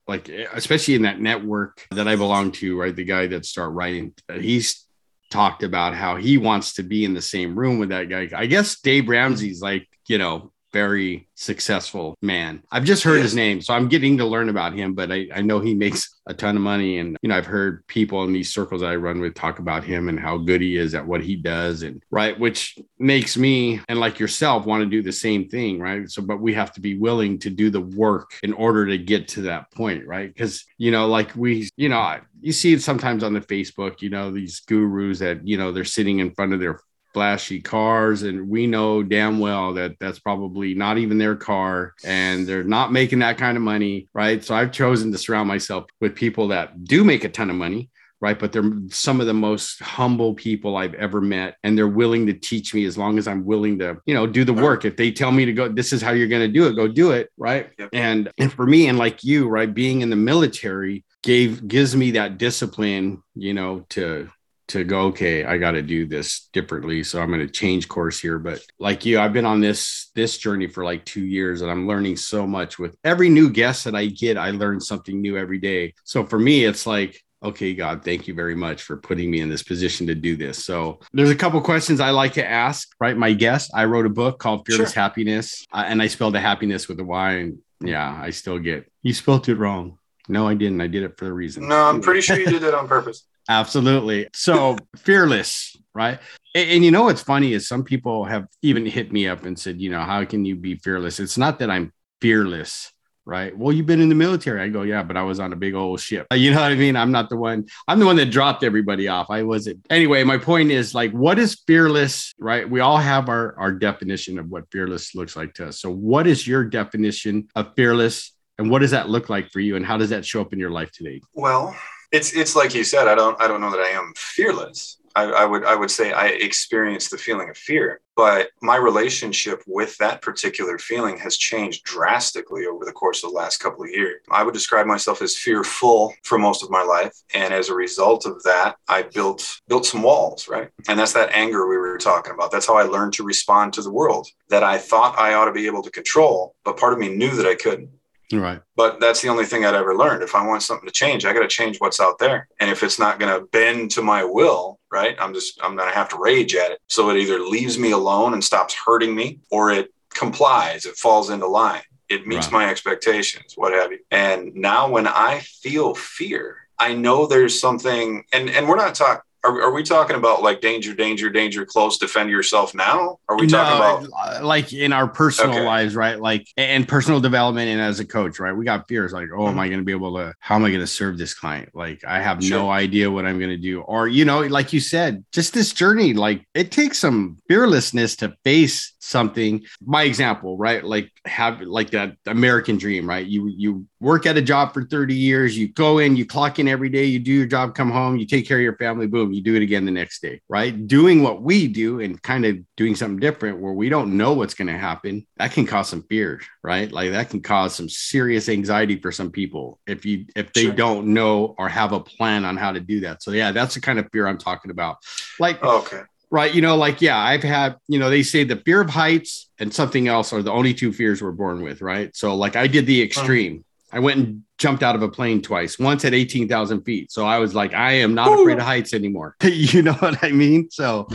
like 0.08 0.30
especially 0.30 0.96
in 0.96 1.02
that 1.02 1.20
network 1.20 1.86
that 1.92 2.08
I 2.08 2.16
belong 2.16 2.52
to, 2.54 2.80
right? 2.80 2.96
The 2.96 3.04
guy 3.04 3.28
that 3.28 3.46
start 3.46 3.74
writing, 3.74 4.14
uh, 4.30 4.36
he's 4.36 4.86
talked 5.30 5.64
about 5.64 5.94
how 5.94 6.16
he 6.16 6.38
wants 6.38 6.76
to 6.76 6.84
be 6.84 7.04
in 7.04 7.14
the 7.14 7.22
same 7.22 7.58
room 7.58 7.80
with 7.80 7.90
that 7.90 8.10
guy. 8.10 8.30
I 8.34 8.46
guess 8.46 8.80
Dave 8.80 9.10
Ramsey's 9.10 9.62
like, 9.62 9.88
you 10.08 10.18
know, 10.18 10.53
very 10.74 11.28
successful 11.36 12.18
man. 12.22 12.64
I've 12.72 12.84
just 12.84 13.04
heard 13.04 13.22
his 13.22 13.36
name, 13.36 13.62
so 13.62 13.74
I'm 13.74 13.88
getting 13.88 14.18
to 14.18 14.26
learn 14.26 14.50
about 14.50 14.74
him, 14.74 14.94
but 14.96 15.12
I, 15.12 15.28
I 15.34 15.42
know 15.42 15.60
he 15.60 15.76
makes 15.76 16.20
a 16.26 16.34
ton 16.34 16.56
of 16.56 16.62
money. 16.62 17.00
And, 17.00 17.18
you 17.22 17.30
know, 17.30 17.36
I've 17.36 17.46
heard 17.46 17.86
people 17.88 18.24
in 18.24 18.34
these 18.34 18.54
circles 18.54 18.82
I 18.82 18.96
run 18.96 19.20
with 19.20 19.36
talk 19.36 19.60
about 19.60 19.84
him 19.84 20.10
and 20.10 20.20
how 20.20 20.38
good 20.38 20.62
he 20.62 20.78
is 20.78 20.96
at 20.96 21.06
what 21.06 21.22
he 21.22 21.36
does. 21.36 21.84
And 21.84 22.02
right, 22.12 22.38
which 22.40 22.78
makes 22.98 23.38
me 23.38 23.82
and 23.88 24.00
like 24.00 24.20
yourself 24.20 24.66
want 24.66 24.84
to 24.84 24.90
do 24.90 25.02
the 25.02 25.12
same 25.12 25.48
thing. 25.48 25.80
Right. 25.80 26.10
So, 26.10 26.22
but 26.22 26.42
we 26.42 26.54
have 26.54 26.72
to 26.74 26.82
be 26.82 26.98
willing 26.98 27.40
to 27.40 27.50
do 27.50 27.70
the 27.70 27.82
work 27.82 28.32
in 28.42 28.54
order 28.54 28.86
to 28.86 28.98
get 28.98 29.28
to 29.30 29.42
that 29.44 29.72
point. 29.72 30.08
Right. 30.08 30.34
Because, 30.34 30.66
you 30.78 30.92
know, 30.92 31.08
like 31.08 31.36
we, 31.36 31.70
you 31.78 31.90
know, 31.90 32.20
you 32.42 32.52
see 32.52 32.74
it 32.74 32.82
sometimes 32.82 33.24
on 33.24 33.34
the 33.34 33.42
Facebook, 33.42 34.02
you 34.02 34.10
know, 34.10 34.32
these 34.32 34.62
gurus 34.62 35.20
that, 35.20 35.46
you 35.48 35.58
know, 35.58 35.72
they're 35.72 35.86
sitting 35.86 36.20
in 36.20 36.32
front 36.32 36.54
of 36.54 36.60
their 36.60 36.80
flashy 37.14 37.62
cars 37.62 38.24
and 38.24 38.50
we 38.50 38.68
know 38.68 39.04
damn 39.04 39.40
well 39.40 39.74
that 39.74 39.98
that's 40.00 40.20
probably 40.20 40.74
not 40.74 40.98
even 40.98 41.18
their 41.18 41.36
car 41.36 41.94
and 42.04 42.48
they're 42.48 42.64
not 42.64 42.92
making 42.92 43.20
that 43.20 43.38
kind 43.38 43.58
of 43.58 43.64
money 43.64 44.08
right? 44.14 44.44
So 44.44 44.56
i've 44.56 44.72
chosen 44.72 45.12
to 45.12 45.18
surround 45.18 45.48
myself 45.48 45.86
with 46.02 46.16
people 46.16 46.50
that 46.50 46.84
do 46.84 47.04
make 47.04 47.24
a 47.24 47.30
ton 47.30 47.50
of 47.50 47.56
money 47.56 47.90
right? 48.24 48.40
But 48.40 48.54
they're 48.54 48.72
some 48.88 49.20
of 49.20 49.28
the 49.28 49.34
most 49.34 49.82
humble 49.82 50.34
people 50.34 50.78
i've 50.78 50.94
ever 50.94 51.20
met 51.20 51.58
and 51.64 51.78
they're 51.78 51.90
willing 51.90 52.26
to 52.28 52.34
teach 52.34 52.74
me 52.74 52.86
as 52.86 52.98
long 52.98 53.18
as 53.18 53.28
i'm 53.28 53.44
willing 53.44 53.78
to 53.80 53.98
you 54.06 54.14
know 54.14 54.26
do 54.26 54.46
the 54.46 54.54
work. 54.54 54.86
If 54.86 54.96
they 54.96 55.12
tell 55.12 55.32
me 55.32 55.44
to 55.44 55.52
go 55.52 55.68
this 55.68 55.92
is 55.92 56.02
how 56.02 56.12
you're 56.12 56.30
going 56.30 56.48
to 56.48 56.60
do 56.60 56.68
it 56.68 56.76
go 56.76 56.88
do 56.88 57.12
it 57.12 57.30
right? 57.38 57.70
Yep. 57.78 57.90
and 57.92 58.32
and 58.38 58.52
for 58.52 58.66
me 58.66 58.88
and 58.88 58.98
like 58.98 59.26
you 59.26 59.50
right 59.50 59.72
being 59.72 60.02
in 60.02 60.10
the 60.10 60.16
military 60.16 61.04
gave 61.22 61.68
gives 61.68 61.96
me 61.98 62.12
that 62.12 62.38
discipline 62.38 63.22
you 63.36 63.54
know 63.54 63.86
to 63.90 64.30
to 64.68 64.84
go 64.84 65.02
okay 65.02 65.44
i 65.44 65.58
got 65.58 65.72
to 65.72 65.82
do 65.82 66.06
this 66.06 66.50
differently 66.54 67.04
so 67.04 67.22
i'm 67.22 67.28
going 67.28 67.40
to 67.40 67.52
change 67.52 67.88
course 67.88 68.20
here 68.20 68.40
but 68.40 68.62
like 68.80 69.06
you 69.06 69.20
i've 69.20 69.34
been 69.34 69.46
on 69.46 69.60
this 69.60 70.12
this 70.16 70.38
journey 70.38 70.68
for 70.68 70.84
like 70.84 71.04
two 71.06 71.26
years 71.26 71.62
and 71.62 71.70
i'm 71.70 71.88
learning 71.88 72.16
so 72.16 72.48
much 72.48 72.80
with 72.80 72.96
every 73.04 73.30
new 73.30 73.50
guest 73.50 73.84
that 73.84 73.96
i 73.96 74.06
get 74.06 74.38
i 74.38 74.52
learn 74.52 74.80
something 74.80 75.22
new 75.22 75.38
every 75.38 75.60
day 75.60 75.94
so 76.04 76.26
for 76.26 76.40
me 76.40 76.64
it's 76.64 76.88
like 76.88 77.22
okay 77.44 77.74
god 77.74 78.06
thank 78.06 78.28
you 78.28 78.34
very 78.34 78.56
much 78.56 78.84
for 78.84 78.96
putting 78.96 79.30
me 79.30 79.42
in 79.42 79.50
this 79.50 79.64
position 79.64 80.08
to 80.08 80.16
do 80.16 80.38
this 80.38 80.64
so 80.64 81.00
there's 81.12 81.30
a 81.30 81.36
couple 81.36 81.60
questions 81.60 82.00
i 82.00 82.10
like 82.10 82.34
to 82.34 82.46
ask 82.46 82.90
right 83.02 83.18
my 83.18 83.34
guest 83.34 83.70
i 83.76 83.84
wrote 83.84 84.06
a 84.06 84.10
book 84.10 84.40
called 84.40 84.66
fearless 84.66 84.94
sure. 84.94 85.02
happiness 85.02 85.66
uh, 85.74 85.84
and 85.86 86.02
i 86.02 86.08
spelled 86.08 86.34
the 86.34 86.40
happiness 86.40 86.88
with 86.88 87.00
a 87.00 87.04
y 87.04 87.34
and 87.34 87.58
yeah 87.82 88.18
i 88.22 88.30
still 88.30 88.60
get 88.60 88.90
you 89.02 89.14
spelled 89.14 89.48
it 89.50 89.56
wrong 89.56 89.98
No, 90.30 90.48
I 90.48 90.54
didn't. 90.54 90.80
I 90.80 90.88
did 90.88 91.04
it 91.04 91.18
for 91.18 91.28
a 91.28 91.34
reason. 91.34 91.68
No, 91.68 91.76
I'm 91.76 92.02
pretty 92.02 92.22
sure 92.22 92.40
you 92.40 92.46
did 92.46 92.64
it 92.64 92.74
on 92.74 92.88
purpose. 92.88 93.26
Absolutely. 93.50 94.28
So 94.34 94.78
fearless, 94.96 95.76
right? 95.94 96.20
And, 96.56 96.70
and, 96.70 96.86
you 96.86 96.92
know 96.92 97.04
what's 97.04 97.22
funny 97.22 97.54
is 97.54 97.68
some 97.68 97.84
people 97.84 98.26
have 98.26 98.48
even 98.62 98.86
hit 98.86 99.12
me 99.12 99.28
up 99.28 99.44
and 99.46 99.58
said, 99.58 99.82
you 99.82 99.90
know, 99.90 100.02
how 100.02 100.24
can 100.26 100.46
you 100.46 100.56
be 100.56 100.76
fearless? 100.76 101.20
It's 101.20 101.38
not 101.38 101.60
that 101.60 101.70
I'm 101.70 101.92
fearless, 102.22 102.92
right? 103.26 103.56
Well, 103.58 103.74
you've 103.74 103.86
been 103.86 104.00
in 104.00 104.10
the 104.10 104.16
military. 104.16 104.62
I 104.62 104.70
go, 104.70 104.84
yeah, 104.84 105.04
but 105.04 105.18
I 105.18 105.24
was 105.24 105.40
on 105.40 105.52
a 105.52 105.58
big 105.58 105.74
old 105.74 106.00
ship. 106.00 106.28
You 106.34 106.52
know 106.52 106.62
what 106.62 106.72
I 106.72 106.76
mean? 106.76 106.96
I'm 106.96 107.12
not 107.12 107.30
the 107.30 107.38
one. 107.38 107.68
I'm 107.88 108.00
the 108.00 108.06
one 108.06 108.16
that 108.16 108.28
dropped 108.28 108.64
everybody 108.64 109.08
off. 109.08 109.30
I 109.30 109.44
wasn't. 109.44 109.86
Anyway, 109.90 110.24
my 110.24 110.38
point 110.38 110.72
is 110.72 110.96
like, 110.96 111.12
what 111.12 111.38
is 111.38 111.62
fearless, 111.68 112.34
right? 112.40 112.70
We 112.70 112.80
all 112.80 112.98
have 112.98 113.30
our 113.30 113.58
our 113.58 113.72
definition 113.72 114.40
of 114.40 114.50
what 114.50 114.72
fearless 114.72 115.16
looks 115.16 115.36
like 115.36 115.54
to 115.56 115.68
us. 115.68 115.80
So, 115.80 115.92
what 115.92 116.28
is 116.28 116.48
your 116.48 116.64
definition 116.64 117.48
of 117.56 117.74
fearless? 117.76 118.32
And 118.58 118.70
what 118.70 118.80
does 118.80 118.92
that 118.92 119.10
look 119.10 119.30
like 119.30 119.50
for 119.52 119.60
you? 119.60 119.76
And 119.76 119.86
how 119.86 119.98
does 119.98 120.10
that 120.12 120.26
show 120.26 120.42
up 120.42 120.54
in 120.54 120.60
your 120.60 120.70
life 120.70 120.92
today? 120.92 121.22
Well, 121.34 121.76
it's 122.14 122.34
it's 122.34 122.56
like 122.56 122.74
you 122.74 122.86
said. 122.86 123.08
I 123.08 123.16
don't 123.16 123.40
I 123.42 123.48
don't 123.48 123.60
know 123.60 123.72
that 123.72 123.82
I 123.82 123.90
am 123.90 124.14
fearless. 124.16 124.98
I, 125.16 125.26
I, 125.26 125.46
would 125.46 125.64
I 125.64 125.76
would 125.76 125.92
say 125.92 126.12
I 126.12 126.30
experienced 126.30 127.12
the 127.12 127.20
feeling 127.20 127.48
of 127.48 127.56
fear, 127.56 128.02
but 128.16 128.50
my 128.64 128.78
relationship 128.78 129.62
with 129.68 129.96
that 130.00 130.24
particular 130.24 130.80
feeling 130.80 131.18
has 131.20 131.38
changed 131.38 131.84
drastically 131.84 132.66
over 132.66 132.84
the 132.84 132.92
course 132.92 133.24
of 133.24 133.30
the 133.30 133.36
last 133.36 133.58
couple 133.58 133.84
of 133.84 133.92
years. 133.92 134.22
I 134.32 134.42
would 134.42 134.56
describe 134.56 134.88
myself 134.88 135.22
as 135.22 135.38
fearful 135.38 136.16
for 136.24 136.40
most 136.40 136.64
of 136.64 136.72
my 136.72 136.82
life, 136.82 137.14
and 137.36 137.54
as 137.54 137.70
a 137.70 137.76
result 137.76 138.26
of 138.26 138.42
that, 138.42 138.78
I 138.88 139.04
built 139.04 139.62
built 139.68 139.86
some 139.86 140.02
walls, 140.02 140.48
right? 140.48 140.70
And 140.88 140.98
that's 140.98 141.14
that 141.14 141.32
anger 141.32 141.68
we 141.68 141.78
were 141.78 142.00
talking 142.00 142.34
about. 142.34 142.52
That's 142.52 142.68
how 142.68 142.78
I 142.78 142.84
learned 142.84 143.14
to 143.14 143.24
respond 143.24 143.74
to 143.74 143.84
the 143.84 143.92
world 143.92 144.28
that 144.50 144.64
I 144.64 144.80
thought 144.80 145.20
I 145.20 145.36
ought 145.36 145.46
to 145.46 145.52
be 145.52 145.68
able 145.68 145.84
to 145.84 145.92
control, 145.92 146.56
but 146.64 146.78
part 146.78 146.94
of 146.94 147.00
me 147.00 147.16
knew 147.16 147.36
that 147.36 147.46
I 147.46 147.56
couldn't. 147.56 147.92
Right. 148.40 148.62
But 148.76 149.00
that's 149.00 149.22
the 149.22 149.30
only 149.30 149.46
thing 149.46 149.66
I'd 149.66 149.74
ever 149.74 149.96
learned. 149.96 150.24
If 150.24 150.36
I 150.36 150.46
want 150.46 150.64
something 150.64 150.88
to 150.88 150.94
change, 150.94 151.26
I 151.26 151.34
got 151.34 151.42
to 151.42 151.48
change 151.48 151.78
what's 151.78 152.00
out 152.00 152.20
there. 152.20 152.48
And 152.60 152.70
if 152.70 152.84
it's 152.84 153.00
not 153.00 153.20
going 153.20 153.34
to 153.34 153.46
bend 153.48 153.92
to 153.92 154.02
my 154.02 154.24
will, 154.24 154.80
right, 154.92 155.16
I'm 155.20 155.34
just, 155.34 155.60
I'm 155.64 155.76
going 155.76 155.90
to 155.90 155.96
have 155.96 156.10
to 156.10 156.18
rage 156.18 156.56
at 156.56 156.72
it. 156.72 156.80
So 156.88 157.10
it 157.10 157.18
either 157.18 157.40
leaves 157.40 157.78
me 157.78 157.92
alone 157.92 158.34
and 158.34 158.44
stops 158.44 158.74
hurting 158.74 159.14
me 159.14 159.40
or 159.52 159.72
it 159.72 159.94
complies, 160.14 160.86
it 160.86 160.96
falls 160.96 161.30
into 161.30 161.48
line, 161.48 161.82
it 162.10 162.28
meets 162.28 162.48
right. 162.48 162.54
my 162.54 162.70
expectations, 162.70 163.54
what 163.56 163.74
have 163.74 163.92
you. 163.92 164.00
And 164.12 164.54
now 164.56 164.90
when 164.90 165.08
I 165.08 165.40
feel 165.40 165.96
fear, 165.96 166.58
I 166.78 166.94
know 166.94 167.26
there's 167.26 167.60
something, 167.60 168.24
and, 168.34 168.50
and 168.50 168.68
we're 168.68 168.76
not 168.76 168.96
talking, 168.96 169.22
are, 169.44 169.62
are 169.64 169.72
we 169.72 169.84
talking 169.84 170.16
about 170.16 170.42
like 170.42 170.62
danger, 170.62 170.94
danger, 170.94 171.30
danger, 171.30 171.66
close, 171.66 171.98
defend 171.98 172.30
yourself 172.30 172.74
now? 172.74 173.20
Are 173.28 173.38
we 173.38 173.48
no, 173.48 173.58
talking 173.58 174.08
about 174.08 174.44
like 174.44 174.72
in 174.74 174.94
our 174.94 175.08
personal 175.08 175.52
okay. 175.52 175.66
lives, 175.66 175.96
right? 175.96 176.20
Like 176.20 176.48
and 176.56 176.88
personal 176.88 177.20
development 177.20 177.70
and 177.70 177.82
as 177.82 178.00
a 178.00 178.06
coach, 178.06 178.40
right? 178.40 178.54
We 178.54 178.66
got 178.66 178.88
fears 178.88 179.12
like, 179.12 179.30
oh, 179.34 179.40
mm-hmm. 179.40 179.50
am 179.50 179.60
I 179.60 179.68
going 179.68 179.80
to 179.80 179.86
be 179.86 179.92
able 179.92 180.16
to, 180.16 180.34
how 180.40 180.56
am 180.56 180.64
I 180.64 180.70
going 180.70 180.82
to 180.82 180.88
serve 180.88 181.18
this 181.18 181.34
client? 181.34 181.70
Like, 181.74 182.04
I 182.06 182.22
have 182.22 182.44
sure. 182.44 182.60
no 182.60 182.70
idea 182.72 183.12
what 183.12 183.26
I'm 183.26 183.38
going 183.38 183.52
to 183.52 183.58
do. 183.58 183.82
Or, 183.82 184.08
you 184.08 184.24
know, 184.26 184.42
like 184.42 184.72
you 184.72 184.80
said, 184.80 185.26
just 185.32 185.54
this 185.54 185.74
journey, 185.74 186.14
like 186.14 186.46
it 186.54 186.72
takes 186.72 187.00
some 187.00 187.38
fearlessness 187.48 188.16
to 188.18 188.36
face 188.44 188.93
something. 189.04 189.66
My 189.86 190.04
example, 190.04 190.58
right? 190.58 190.84
Like 190.84 191.12
have 191.26 191.62
like 191.62 191.92
that 191.92 192.16
American 192.26 192.78
dream, 192.78 193.08
right? 193.08 193.26
You, 193.26 193.48
you 193.48 193.86
work 194.00 194.26
at 194.26 194.38
a 194.38 194.42
job 194.42 194.74
for 194.74 194.86
30 194.86 195.14
years, 195.14 195.58
you 195.58 195.68
go 195.68 196.00
in, 196.00 196.16
you 196.16 196.26
clock 196.26 196.60
in 196.60 196.68
every 196.68 196.90
day, 196.90 197.06
you 197.06 197.20
do 197.20 197.32
your 197.32 197.46
job, 197.46 197.76
come 197.76 197.92
home, 197.92 198.18
you 198.18 198.26
take 198.26 198.48
care 198.48 198.58
of 198.58 198.64
your 198.64 198.78
family, 198.78 199.08
boom, 199.08 199.34
you 199.34 199.42
do 199.42 199.56
it 199.56 199.62
again 199.62 199.86
the 199.86 199.92
next 199.92 200.22
day, 200.22 200.42
right? 200.48 200.88
Doing 200.88 201.22
what 201.22 201.42
we 201.42 201.68
do 201.68 202.00
and 202.00 202.22
kind 202.22 202.46
of 202.46 202.58
doing 202.78 202.96
something 202.96 203.20
different 203.20 203.60
where 203.60 203.74
we 203.74 203.90
don't 203.90 204.16
know 204.18 204.34
what's 204.34 204.54
going 204.54 204.68
to 204.68 204.78
happen, 204.78 205.28
that 205.38 205.52
can 205.52 205.66
cause 205.66 205.90
some 205.90 206.04
fear, 206.04 206.42
right? 206.64 206.92
Like 206.92 207.12
that 207.12 207.30
can 207.30 207.42
cause 207.42 207.76
some 207.76 207.90
serious 207.90 208.48
anxiety 208.50 209.00
for 209.00 209.12
some 209.12 209.32
people 209.32 209.80
if 209.86 210.06
you 210.06 210.26
if 210.36 210.54
they 210.54 210.64
sure. 210.64 210.74
don't 210.74 211.08
know 211.08 211.56
or 211.58 211.68
have 211.70 211.92
a 211.92 212.00
plan 212.00 212.46
on 212.46 212.58
how 212.58 212.72
to 212.72 212.80
do 212.80 213.02
that. 213.02 213.22
So 213.22 213.32
yeah, 213.32 213.52
that's 213.52 213.76
the 213.76 213.82
kind 213.82 214.00
of 214.00 214.08
fear 214.12 214.28
I'm 214.28 214.38
talking 214.38 214.72
about. 214.72 214.98
Like 215.40 215.62
okay. 215.64 216.02
Right, 216.34 216.52
you 216.52 216.64
know, 216.64 216.76
like 216.76 217.00
yeah, 217.00 217.20
I've 217.20 217.44
had, 217.44 217.76
you 217.88 218.00
know, 218.00 218.10
they 218.10 218.24
say 218.24 218.44
the 218.44 218.56
fear 218.56 218.82
of 218.82 218.90
heights 218.90 219.52
and 219.60 219.72
something 219.72 220.08
else 220.08 220.34
are 220.34 220.42
the 220.42 220.52
only 220.52 220.74
two 220.74 220.92
fears 220.92 221.22
we're 221.22 221.32
born 221.32 221.62
with, 221.62 221.80
right? 221.80 222.10
So 222.16 222.36
like 222.36 222.56
I 222.56 222.66
did 222.66 222.88
the 222.88 223.04
extreme. 223.04 223.64
I 223.92 224.00
went 224.00 224.18
and 224.18 224.44
jumped 224.58 224.82
out 224.82 224.96
of 224.96 225.04
a 225.04 225.10
plane 225.10 225.44
twice, 225.44 225.78
once 225.78 226.06
at 226.06 226.16
18,000 226.16 226.82
feet. 226.82 227.12
So 227.12 227.24
I 227.24 227.38
was 227.38 227.54
like, 227.54 227.76
I 227.76 227.92
am 227.92 228.16
not 228.16 228.30
Ooh. 228.30 228.42
afraid 228.42 228.58
of 228.58 228.64
heights 228.64 228.96
anymore. 228.96 229.36
you 229.44 229.84
know 229.84 229.94
what 229.94 230.24
I 230.24 230.32
mean? 230.32 230.72
So, 230.72 231.08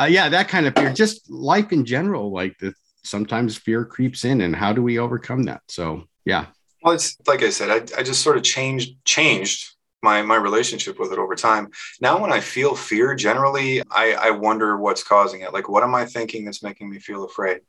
uh, 0.00 0.04
yeah, 0.04 0.30
that 0.30 0.48
kind 0.48 0.64
of 0.64 0.74
fear, 0.74 0.90
just 0.94 1.30
life 1.30 1.70
in 1.70 1.84
general, 1.84 2.32
like 2.32 2.56
the 2.56 2.72
sometimes 3.04 3.58
fear 3.58 3.84
creeps 3.84 4.24
in 4.24 4.40
and 4.40 4.56
how 4.56 4.72
do 4.72 4.82
we 4.82 4.98
overcome 4.98 5.42
that? 5.42 5.60
So, 5.68 6.04
yeah. 6.24 6.46
Well, 6.82 6.94
it's 6.94 7.14
like 7.26 7.42
I 7.42 7.50
said, 7.50 7.68
I, 7.68 8.00
I 8.00 8.02
just 8.02 8.22
sort 8.22 8.38
of 8.38 8.42
changed, 8.42 9.04
changed 9.04 9.68
my, 10.02 10.22
my 10.22 10.36
relationship 10.36 10.98
with 10.98 11.12
it 11.12 11.18
over 11.18 11.34
time. 11.34 11.70
Now, 12.00 12.20
when 12.20 12.32
I 12.32 12.40
feel 12.40 12.74
fear, 12.74 13.14
generally, 13.14 13.82
I, 13.90 14.12
I 14.12 14.30
wonder 14.30 14.76
what's 14.76 15.04
causing 15.04 15.42
it. 15.42 15.52
Like, 15.52 15.68
what 15.68 15.82
am 15.82 15.94
I 15.94 16.04
thinking 16.04 16.44
that's 16.44 16.62
making 16.62 16.90
me 16.90 16.98
feel 16.98 17.24
afraid? 17.24 17.60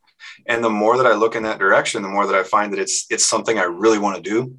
and 0.47 0.63
the 0.63 0.69
more 0.69 0.97
that 0.97 1.05
i 1.05 1.13
look 1.13 1.35
in 1.35 1.43
that 1.43 1.59
direction 1.59 2.01
the 2.01 2.07
more 2.07 2.25
that 2.25 2.35
i 2.35 2.43
find 2.43 2.71
that 2.71 2.79
it's 2.79 3.05
it's 3.09 3.25
something 3.25 3.57
i 3.57 3.63
really 3.63 3.99
want 3.99 4.15
to 4.15 4.21
do 4.21 4.55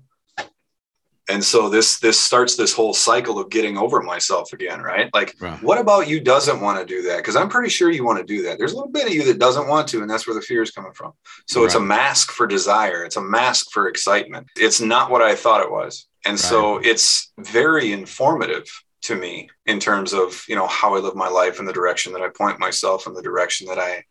and 1.31 1.43
so 1.43 1.71
this 1.71 1.99
this 2.01 2.21
starts 2.21 2.57
this 2.57 2.73
whole 2.73 2.93
cycle 2.93 3.39
of 3.39 3.49
getting 3.51 3.79
over 3.79 4.03
myself 4.03 4.53
again 4.53 4.81
right 4.81 5.11
like 5.15 5.35
right. 5.41 5.63
what 5.63 5.79
about 5.79 6.09
you 6.09 6.21
doesn't 6.21 6.61
want 6.61 6.79
to 6.79 6.85
do 6.85 7.03
that 7.03 7.19
because 7.19 7.37
i'm 7.37 7.49
pretty 7.49 7.71
sure 7.71 7.91
you 7.91 8.05
want 8.05 8.19
to 8.19 8.25
do 8.25 8.43
that 8.43 8.59
there's 8.59 8.73
a 8.73 8.77
little 8.77 8.91
bit 8.91 9.07
of 9.07 9.13
you 9.13 9.25
that 9.25 9.39
doesn't 9.39 9.69
want 9.69 9.89
to 9.89 10.01
and 10.01 10.11
that's 10.11 10.27
where 10.27 10.35
the 10.35 10.43
fear 10.43 10.63
is 10.63 10.71
coming 10.71 10.93
from 10.93 11.13
so 11.47 11.61
right. 11.61 11.67
it's 11.67 11.75
a 11.75 11.81
mask 11.81 12.31
for 12.31 12.47
desire 12.47 13.05
it's 13.05 13.17
a 13.17 13.23
mask 13.23 13.71
for 13.71 13.89
excitement 13.89 14.47
it's 14.57 14.81
not 14.81 15.11
what 15.11 15.23
i 15.23 15.35
thought 15.35 15.63
it 15.63 15.71
was 15.71 16.07
and 16.25 16.33
right. 16.33 16.39
so 16.39 16.79
it's 16.79 17.33
very 17.39 17.93
informative 17.93 18.65
to 19.03 19.15
me 19.15 19.51
in 19.67 19.79
terms 19.79 20.13
of 20.13 20.45
you 20.49 20.57
know 20.57 20.67
how 20.67 20.95
i 20.95 20.99
live 20.99 21.15
my 21.15 21.29
life 21.29 21.59
and 21.59 21.69
the 21.69 21.73
direction 21.73 22.13
that 22.13 22.23
i 22.23 22.29
point 22.29 22.59
myself 22.59 23.07
and 23.07 23.15
the 23.17 23.23
direction 23.23 23.67
that 23.67 23.79
i 23.79 24.03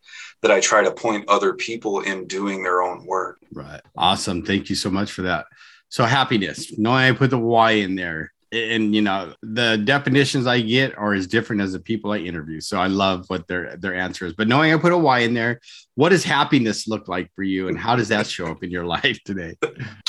that 0.44 0.50
I 0.50 0.60
try 0.60 0.84
to 0.84 0.92
point 0.92 1.24
other 1.26 1.54
people 1.54 2.00
in 2.00 2.26
doing 2.26 2.62
their 2.62 2.82
own 2.82 3.06
work. 3.06 3.38
Right. 3.50 3.80
Awesome. 3.96 4.42
Thank 4.44 4.68
you 4.68 4.76
so 4.76 4.90
much 4.90 5.10
for 5.10 5.22
that. 5.22 5.46
So 5.88 6.04
happiness. 6.04 6.76
No, 6.76 6.92
I 6.92 7.12
put 7.12 7.30
the 7.30 7.38
why 7.38 7.72
in 7.72 7.94
there. 7.94 8.30
And 8.52 8.94
you 8.94 9.00
know, 9.00 9.32
the 9.42 9.78
definitions 9.78 10.46
I 10.46 10.60
get 10.60 10.98
are 10.98 11.14
as 11.14 11.26
different 11.26 11.62
as 11.62 11.72
the 11.72 11.80
people 11.80 12.12
I 12.12 12.18
interview. 12.18 12.60
So 12.60 12.78
I 12.78 12.88
love 12.88 13.24
what 13.28 13.48
their 13.48 13.78
their 13.78 13.94
answer 13.94 14.26
is. 14.26 14.34
But 14.34 14.46
knowing 14.46 14.70
I 14.70 14.76
put 14.76 14.92
a 14.92 14.98
why 14.98 15.20
in 15.20 15.32
there, 15.32 15.60
what 15.96 16.08
does 16.08 16.24
happiness 16.24 16.88
look 16.88 17.08
like 17.08 17.30
for 17.34 17.42
you 17.42 17.68
and 17.68 17.78
how 17.78 17.94
does 17.94 18.08
that 18.08 18.26
show 18.26 18.46
up 18.46 18.62
in 18.62 18.70
your 18.70 18.84
life 18.96 19.18
today? 19.24 19.56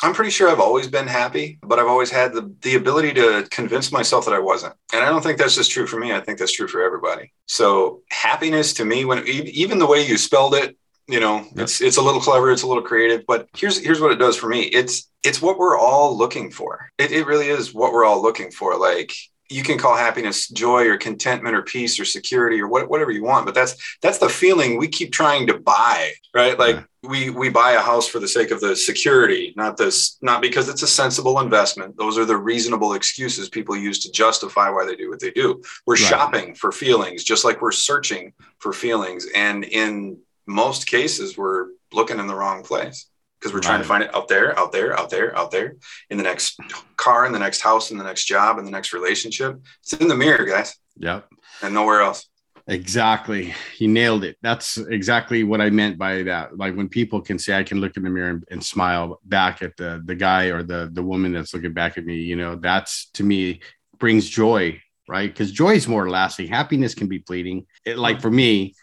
I'm 0.01 0.13
pretty 0.13 0.31
sure 0.31 0.49
I've 0.49 0.59
always 0.59 0.87
been 0.87 1.07
happy, 1.07 1.59
but 1.61 1.79
I've 1.79 1.87
always 1.87 2.09
had 2.09 2.33
the, 2.33 2.53
the 2.61 2.75
ability 2.75 3.13
to 3.13 3.47
convince 3.51 3.91
myself 3.91 4.25
that 4.25 4.33
I 4.33 4.39
wasn't. 4.39 4.73
And 4.93 5.03
I 5.03 5.09
don't 5.09 5.21
think 5.21 5.37
that's 5.37 5.55
just 5.55 5.71
true 5.71 5.87
for 5.87 5.99
me. 5.99 6.13
I 6.13 6.19
think 6.19 6.39
that's 6.39 6.53
true 6.53 6.67
for 6.67 6.83
everybody. 6.83 7.31
So 7.47 8.01
happiness 8.11 8.73
to 8.75 8.85
me, 8.85 9.05
when 9.05 9.25
even 9.27 9.79
the 9.79 9.87
way 9.87 10.05
you 10.05 10.17
spelled 10.17 10.55
it, 10.55 10.77
you 11.07 11.19
know, 11.19 11.37
yep. 11.37 11.65
it's 11.65 11.81
it's 11.81 11.97
a 11.97 12.01
little 12.01 12.19
clever, 12.19 12.51
it's 12.51 12.63
a 12.63 12.67
little 12.67 12.81
creative, 12.81 13.25
but 13.27 13.47
here's 13.55 13.77
here's 13.77 14.01
what 14.01 14.11
it 14.11 14.17
does 14.17 14.35
for 14.35 14.49
me. 14.49 14.63
It's 14.63 15.07
it's 15.23 15.39
what 15.39 15.59
we're 15.59 15.77
all 15.77 16.17
looking 16.17 16.49
for. 16.49 16.89
It, 16.97 17.11
it 17.11 17.27
really 17.27 17.47
is 17.47 17.75
what 17.75 17.93
we're 17.93 18.05
all 18.05 18.23
looking 18.23 18.49
for. 18.49 18.75
Like 18.75 19.13
you 19.49 19.63
can 19.63 19.77
call 19.77 19.95
happiness 19.95 20.47
joy 20.49 20.87
or 20.87 20.97
contentment 20.97 21.55
or 21.55 21.61
peace 21.61 21.99
or 21.99 22.05
security 22.05 22.59
or 22.59 22.67
what, 22.67 22.89
whatever 22.89 23.11
you 23.11 23.23
want 23.23 23.45
but 23.45 23.55
that's 23.55 23.97
that's 24.01 24.17
the 24.17 24.29
feeling 24.29 24.77
we 24.77 24.87
keep 24.87 25.11
trying 25.11 25.47
to 25.47 25.57
buy 25.57 26.11
right? 26.35 26.59
Like 26.59 26.75
yeah. 26.75 27.09
we 27.09 27.29
we 27.29 27.49
buy 27.49 27.71
a 27.71 27.79
house 27.79 28.07
for 28.07 28.19
the 28.19 28.27
sake 28.27 28.51
of 28.51 28.59
the 28.59 28.75
security 28.75 29.53
not 29.55 29.77
this 29.77 30.17
not 30.21 30.41
because 30.41 30.67
it's 30.69 30.83
a 30.83 30.87
sensible 30.87 31.39
investment. 31.39 31.97
Those 31.97 32.17
are 32.17 32.25
the 32.25 32.37
reasonable 32.37 32.93
excuses 32.93 33.49
people 33.49 33.75
use 33.75 33.99
to 33.99 34.11
justify 34.11 34.69
why 34.69 34.85
they 34.85 34.95
do 34.95 35.09
what 35.09 35.21
they 35.21 35.31
do. 35.31 35.63
We're 35.87 35.95
right. 35.95 36.03
shopping 36.03 36.55
for 36.55 36.71
feelings 36.71 37.23
just 37.23 37.45
like 37.45 37.61
we're 37.61 37.71
searching 37.71 38.33
for 38.59 38.73
feelings. 38.73 39.25
And 39.33 39.63
in 39.63 40.19
most 40.45 40.85
cases 40.85 41.37
we're 41.37 41.67
looking 41.93 42.19
in 42.19 42.27
the 42.27 42.35
wrong 42.35 42.63
place 42.63 43.07
because 43.39 43.53
we're 43.53 43.59
trying 43.59 43.75
right. 43.75 43.83
to 43.83 43.87
find 43.87 44.03
it 44.03 44.15
out 44.15 44.27
there, 44.27 44.57
out 44.57 44.71
there, 44.71 44.97
out 44.97 45.09
there, 45.09 45.37
out 45.37 45.51
there 45.51 45.75
in 46.09 46.17
the 46.17 46.23
next 46.23 46.59
car, 46.97 47.25
in 47.25 47.31
the 47.31 47.39
next 47.39 47.61
house, 47.61 47.91
in 47.91 47.97
the 47.97 48.03
next 48.03 48.25
job, 48.25 48.57
in 48.57 48.65
the 48.65 48.71
next 48.71 48.93
relationship. 48.93 49.59
It's 49.81 49.93
in 49.93 50.07
the 50.07 50.15
mirror, 50.15 50.45
guys. 50.45 50.75
Yep. 50.97 51.27
And 51.61 51.73
nowhere 51.73 52.01
else. 52.01 52.27
Exactly. 52.67 53.53
He 53.75 53.85
nailed 53.85 54.23
it. 54.23 54.37
That's 54.41 54.77
exactly 54.77 55.43
what 55.43 55.61
I 55.61 55.69
meant 55.69 55.99
by 55.99 56.23
that. 56.23 56.57
Like 56.57 56.75
when 56.75 56.89
people 56.89 57.21
can 57.21 57.37
say, 57.37 57.55
I 57.55 57.63
can 57.63 57.79
look 57.79 57.95
in 57.95 58.03
the 58.03 58.09
mirror 58.09 58.29
and, 58.29 58.43
and 58.49 58.63
smile 58.63 59.19
back 59.23 59.61
at 59.61 59.77
the, 59.77 60.01
the 60.03 60.15
guy 60.15 60.45
or 60.45 60.63
the, 60.63 60.89
the 60.91 61.03
woman 61.03 61.31
that's 61.31 61.53
looking 61.53 61.73
back 61.73 61.97
at 61.97 62.05
me, 62.05 62.15
you 62.15 62.35
know, 62.35 62.55
that's 62.55 63.11
to 63.11 63.23
me 63.23 63.59
brings 63.99 64.27
joy, 64.27 64.81
right? 65.07 65.31
Because 65.31 65.51
joy 65.51 65.75
is 65.75 65.87
more 65.87 66.09
lasting. 66.09 66.47
Happiness 66.47 66.95
can 66.95 67.07
be 67.07 67.19
fleeting. 67.19 67.67
It, 67.85 67.99
like 67.99 68.17
mm. 68.17 68.21
for 68.23 68.31
me, 68.31 68.73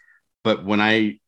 but 0.45 0.65
when 0.65 0.81
I 0.81 1.19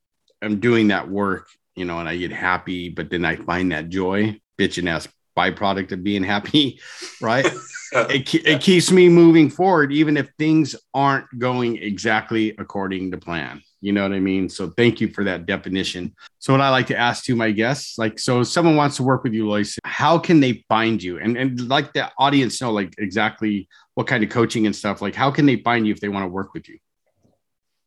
am 0.41 0.61
doing 0.61 0.89
that 0.89 1.11
work 1.11 1.49
you 1.77 1.85
know, 1.85 1.99
and 1.99 2.09
I 2.09 2.17
get 2.17 2.33
happy, 2.33 2.89
but 2.89 3.11
then 3.11 3.25
I 3.25 3.37
find 3.37 3.73
that 3.73 3.89
joy, 3.89 4.41
bitching 4.59 4.89
ass 4.89 5.09
byproduct 5.37 5.93
of 5.93 6.05
being 6.05 6.23
happy, 6.23 6.81
right? 7.21 7.47
it, 7.93 8.35
it 8.35 8.61
keeps 8.61 8.91
me 8.91 9.09
moving 9.09 9.51
forward, 9.51 9.93
even 9.93 10.17
if 10.17 10.29
things 10.39 10.75
aren't 10.93 11.27
going 11.39 11.77
exactly 11.79 12.55
according 12.59 13.11
to 13.11 13.19
plan. 13.19 13.63
You 13.81 13.93
know 13.93 14.03
what 14.03 14.13
I 14.13 14.21
mean? 14.21 14.49
So 14.49 14.71
thank 14.71 15.01
you 15.01 15.09
for 15.09 15.25
that 15.25 15.45
definition. 15.45 16.15
So 16.39 16.55
what 16.55 16.63
I 16.63 16.71
like 16.71 16.87
to 16.87 16.97
ask 16.97 17.25
to 17.25 17.37
my 17.37 17.51
guests, 17.51 17.99
like, 17.99 18.19
so 18.19 18.41
if 18.41 18.49
someone 18.49 18.77
wants 18.77 18.97
to 18.97 19.03
work 19.03 19.25
with 19.25 19.35
you, 19.35 19.47
Lois, 19.47 19.79
how 19.85 20.19
can 20.19 20.41
they 20.41 20.65
find 20.71 21.03
you? 21.03 21.19
And 21.19 21.37
and 21.37 21.69
like 21.69 21.93
the 21.93 22.11
audience 22.19 22.63
know 22.63 22.73
like 22.73 22.95
exactly 22.97 23.69
what 23.95 24.07
kind 24.07 24.25
of 24.25 24.31
coaching 24.31 24.65
and 24.65 24.75
stuff. 24.75 25.03
Like, 25.03 25.15
how 25.15 25.31
can 25.31 25.45
they 25.45 25.57
find 25.57 25.87
you 25.87 25.93
if 25.93 26.01
they 26.01 26.09
want 26.09 26.25
to 26.25 26.29
work 26.29 26.55
with 26.55 26.67
you? 26.67 26.79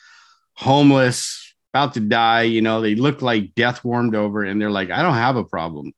homeless, 0.55 1.53
about 1.75 1.93
to 1.93 1.99
die, 1.99 2.41
you 2.41 2.63
know, 2.63 2.81
they 2.81 2.95
look 2.95 3.21
like 3.21 3.53
death 3.53 3.85
warmed 3.85 4.15
over 4.15 4.43
and 4.43 4.59
they're 4.59 4.71
like, 4.71 4.89
I 4.89 5.03
don't 5.03 5.13
have 5.13 5.35
a 5.35 5.45
problem. 5.45 5.93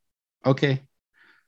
Okay. 0.46 0.82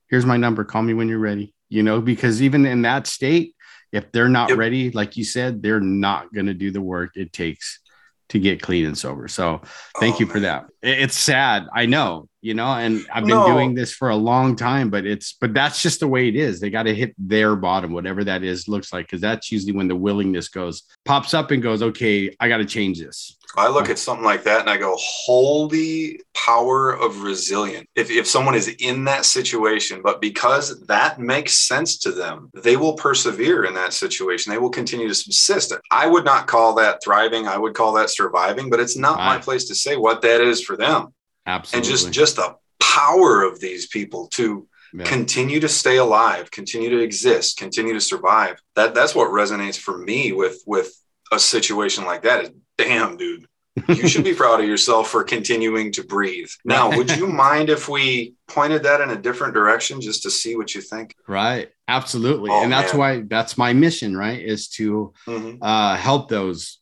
Here's 0.10 0.26
my 0.26 0.38
number. 0.38 0.64
Call 0.64 0.82
me 0.82 0.94
when 0.94 1.10
you're 1.10 1.20
ready. 1.20 1.54
You 1.68 1.84
know, 1.84 2.00
because 2.00 2.42
even 2.42 2.66
in 2.66 2.84
that 2.84 3.08
state, 3.08 3.56
if 3.92 4.10
they're 4.14 4.30
not 4.30 4.52
yep. 4.52 4.58
ready, 4.58 4.92
like 4.92 5.18
you 5.18 5.26
said, 5.26 5.62
they're 5.62 5.82
not 5.82 6.34
going 6.34 6.46
to 6.46 6.54
do 6.54 6.72
the 6.72 6.82
work 6.82 7.18
it 7.18 7.34
takes 7.34 7.82
to 8.30 8.40
get 8.40 8.62
clean 8.62 8.86
and 8.86 8.98
sober. 8.98 9.28
So 9.28 9.62
thank 10.00 10.16
oh, 10.16 10.20
you 10.20 10.26
for 10.26 10.40
man. 10.40 10.44
that. 10.44 10.66
It's 10.82 11.16
sad. 11.16 11.68
I 11.74 11.86
know, 11.86 12.28
you 12.42 12.54
know, 12.54 12.68
and 12.68 13.06
I've 13.14 13.24
been 13.24 13.30
no. 13.30 13.48
doing 13.48 13.76
this 13.76 13.94
for 13.94 14.10
a 14.10 14.16
long 14.16 14.56
time, 14.56 14.90
but 14.90 15.06
it's, 15.06 15.34
but 15.34 15.54
that's 15.54 15.82
just 15.82 16.00
the 16.00 16.08
way 16.08 16.28
it 16.28 16.36
is. 16.36 16.60
They 16.60 16.70
got 16.70 16.84
to 16.84 16.96
hit 16.96 17.14
their 17.18 17.56
bottom, 17.56 17.94
whatever 17.94 18.24
that 18.24 18.44
is, 18.44 18.68
looks 18.68 18.92
like, 18.92 19.06
because 19.06 19.22
that's 19.22 19.52
usually 19.52 19.74
when 19.74 19.88
the 19.88 19.96
willingness 19.96 20.50
goes, 20.50 20.84
pops 21.06 21.34
up 21.34 21.52
and 21.52 21.62
goes, 21.62 21.82
okay, 21.82 22.36
I 22.40 22.50
got 22.50 22.58
to 22.58 22.66
change 22.66 23.00
this. 23.00 23.38
I 23.58 23.68
look 23.70 23.90
at 23.90 24.00
something 24.00 24.26
like 24.26 24.44
that 24.44 24.62
and 24.62 24.70
I 24.70 24.78
go, 24.78 24.96
holy 24.98 26.22
power 26.34 26.92
of 26.92 27.22
resilience. 27.22 27.88
If, 27.96 28.10
if 28.10 28.28
someone 28.28 28.56
is 28.56 28.68
in 28.80 29.04
that 29.06 29.26
situation, 29.26 30.02
but 30.04 30.22
because 30.22 30.80
that 30.86 31.20
makes 31.20 31.60
sense 31.60 31.98
to 32.00 32.12
them, 32.12 32.50
they 32.54 32.78
will 32.78 32.94
persevere 32.94 33.66
in 33.66 33.74
that 33.76 33.94
situation. 33.94 34.52
They 34.52 34.58
will 34.58 34.70
continue 34.70 35.08
to 35.08 35.16
subsist. 35.16 35.74
I 35.92 36.08
would 36.08 36.26
not 36.26 36.48
call 36.48 36.76
that 36.76 37.04
thriving. 37.04 37.48
I 37.48 37.58
would 37.58 37.74
call 37.74 37.94
that 37.94 38.10
surviving, 38.10 38.70
but 38.70 38.80
it's 38.80 38.98
not 38.98 39.18
right. 39.18 39.36
my 39.36 39.38
place 39.38 39.66
to 39.66 39.76
say 39.76 39.96
what 39.96 40.22
that 40.22 40.42
is 40.42 40.64
for 40.64 40.78
them. 40.78 41.14
Absolutely. 41.46 41.78
And 41.78 41.98
just, 41.98 42.12
just 42.12 42.36
the 42.38 42.56
power 42.80 43.44
of 43.44 43.60
these 43.60 43.88
people 43.88 44.28
to 44.28 44.68
yeah. 44.94 45.04
continue 45.04 45.60
to 45.60 45.70
stay 45.70 45.98
alive, 45.98 46.50
continue 46.52 46.90
to 46.90 47.00
exist, 47.00 47.58
continue 47.58 47.94
to 47.94 48.02
survive. 48.02 48.62
That 48.76 48.94
that's 48.94 49.14
what 49.14 49.30
resonates 49.30 49.78
for 49.78 49.98
me 49.98 50.32
with 50.32 50.64
with 50.66 50.94
a 51.32 51.40
situation 51.40 52.06
like 52.06 52.22
that 52.24 52.46
is 52.46 52.52
damn, 52.78 53.18
dude, 53.18 53.48
you 53.90 54.08
should 54.08 54.24
be 54.24 54.34
proud 54.34 54.62
of 54.62 54.68
yourself 54.68 55.10
for 55.10 55.24
continuing 55.24 55.92
to 55.94 56.04
breathe. 56.04 56.50
Now, 56.64 56.96
would 56.96 57.16
you 57.16 57.28
mind 57.46 57.70
if 57.70 57.90
we 57.90 58.36
pointed 58.48 58.84
that 58.84 59.02
in 59.02 59.10
a 59.10 59.16
different 59.16 59.54
direction 59.54 60.02
just 60.02 60.24
to 60.24 60.32
see 60.32 60.56
what 60.56 60.74
you 60.74 60.82
think? 60.82 61.16
Right. 61.28 61.70
Absolutely. 61.88 62.50
Oh, 62.52 62.64
and 62.64 62.72
that's 62.72 62.94
man. 62.94 63.00
why 63.00 63.24
that's 63.28 63.58
my 63.58 63.74
mission, 63.74 64.16
right? 64.16 64.40
Is 64.40 64.70
to 64.70 65.14
mm-hmm. 65.28 65.62
uh, 65.62 65.96
help 65.96 66.30
those 66.30 66.80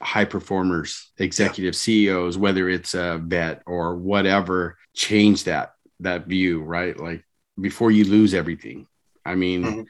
high 0.00 0.24
performers, 0.24 1.10
executive 1.18 1.74
yeah. 1.74 1.78
CEOs, 1.78 2.38
whether 2.38 2.68
it's 2.68 2.94
a 2.94 3.20
vet 3.22 3.62
or 3.66 3.96
whatever, 3.96 4.78
change 4.94 5.44
that 5.44 5.74
that 6.00 6.26
view, 6.26 6.62
right? 6.62 6.98
Like 6.98 7.24
before 7.60 7.90
you 7.90 8.04
lose 8.04 8.34
everything. 8.34 8.86
I 9.24 9.34
mean, 9.34 9.62
mm-hmm. 9.62 9.82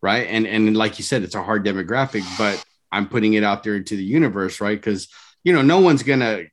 right? 0.00 0.26
And 0.28 0.46
and 0.46 0.76
like 0.76 0.98
you 0.98 1.04
said, 1.04 1.22
it's 1.22 1.34
a 1.34 1.42
hard 1.42 1.64
demographic, 1.64 2.24
but 2.38 2.64
I'm 2.92 3.08
putting 3.08 3.34
it 3.34 3.44
out 3.44 3.62
there 3.62 3.76
into 3.76 3.96
the 3.96 4.04
universe, 4.04 4.60
right? 4.60 4.78
Because 4.78 5.08
you 5.44 5.52
know, 5.52 5.62
no 5.62 5.80
one's 5.80 6.02
gonna 6.02 6.44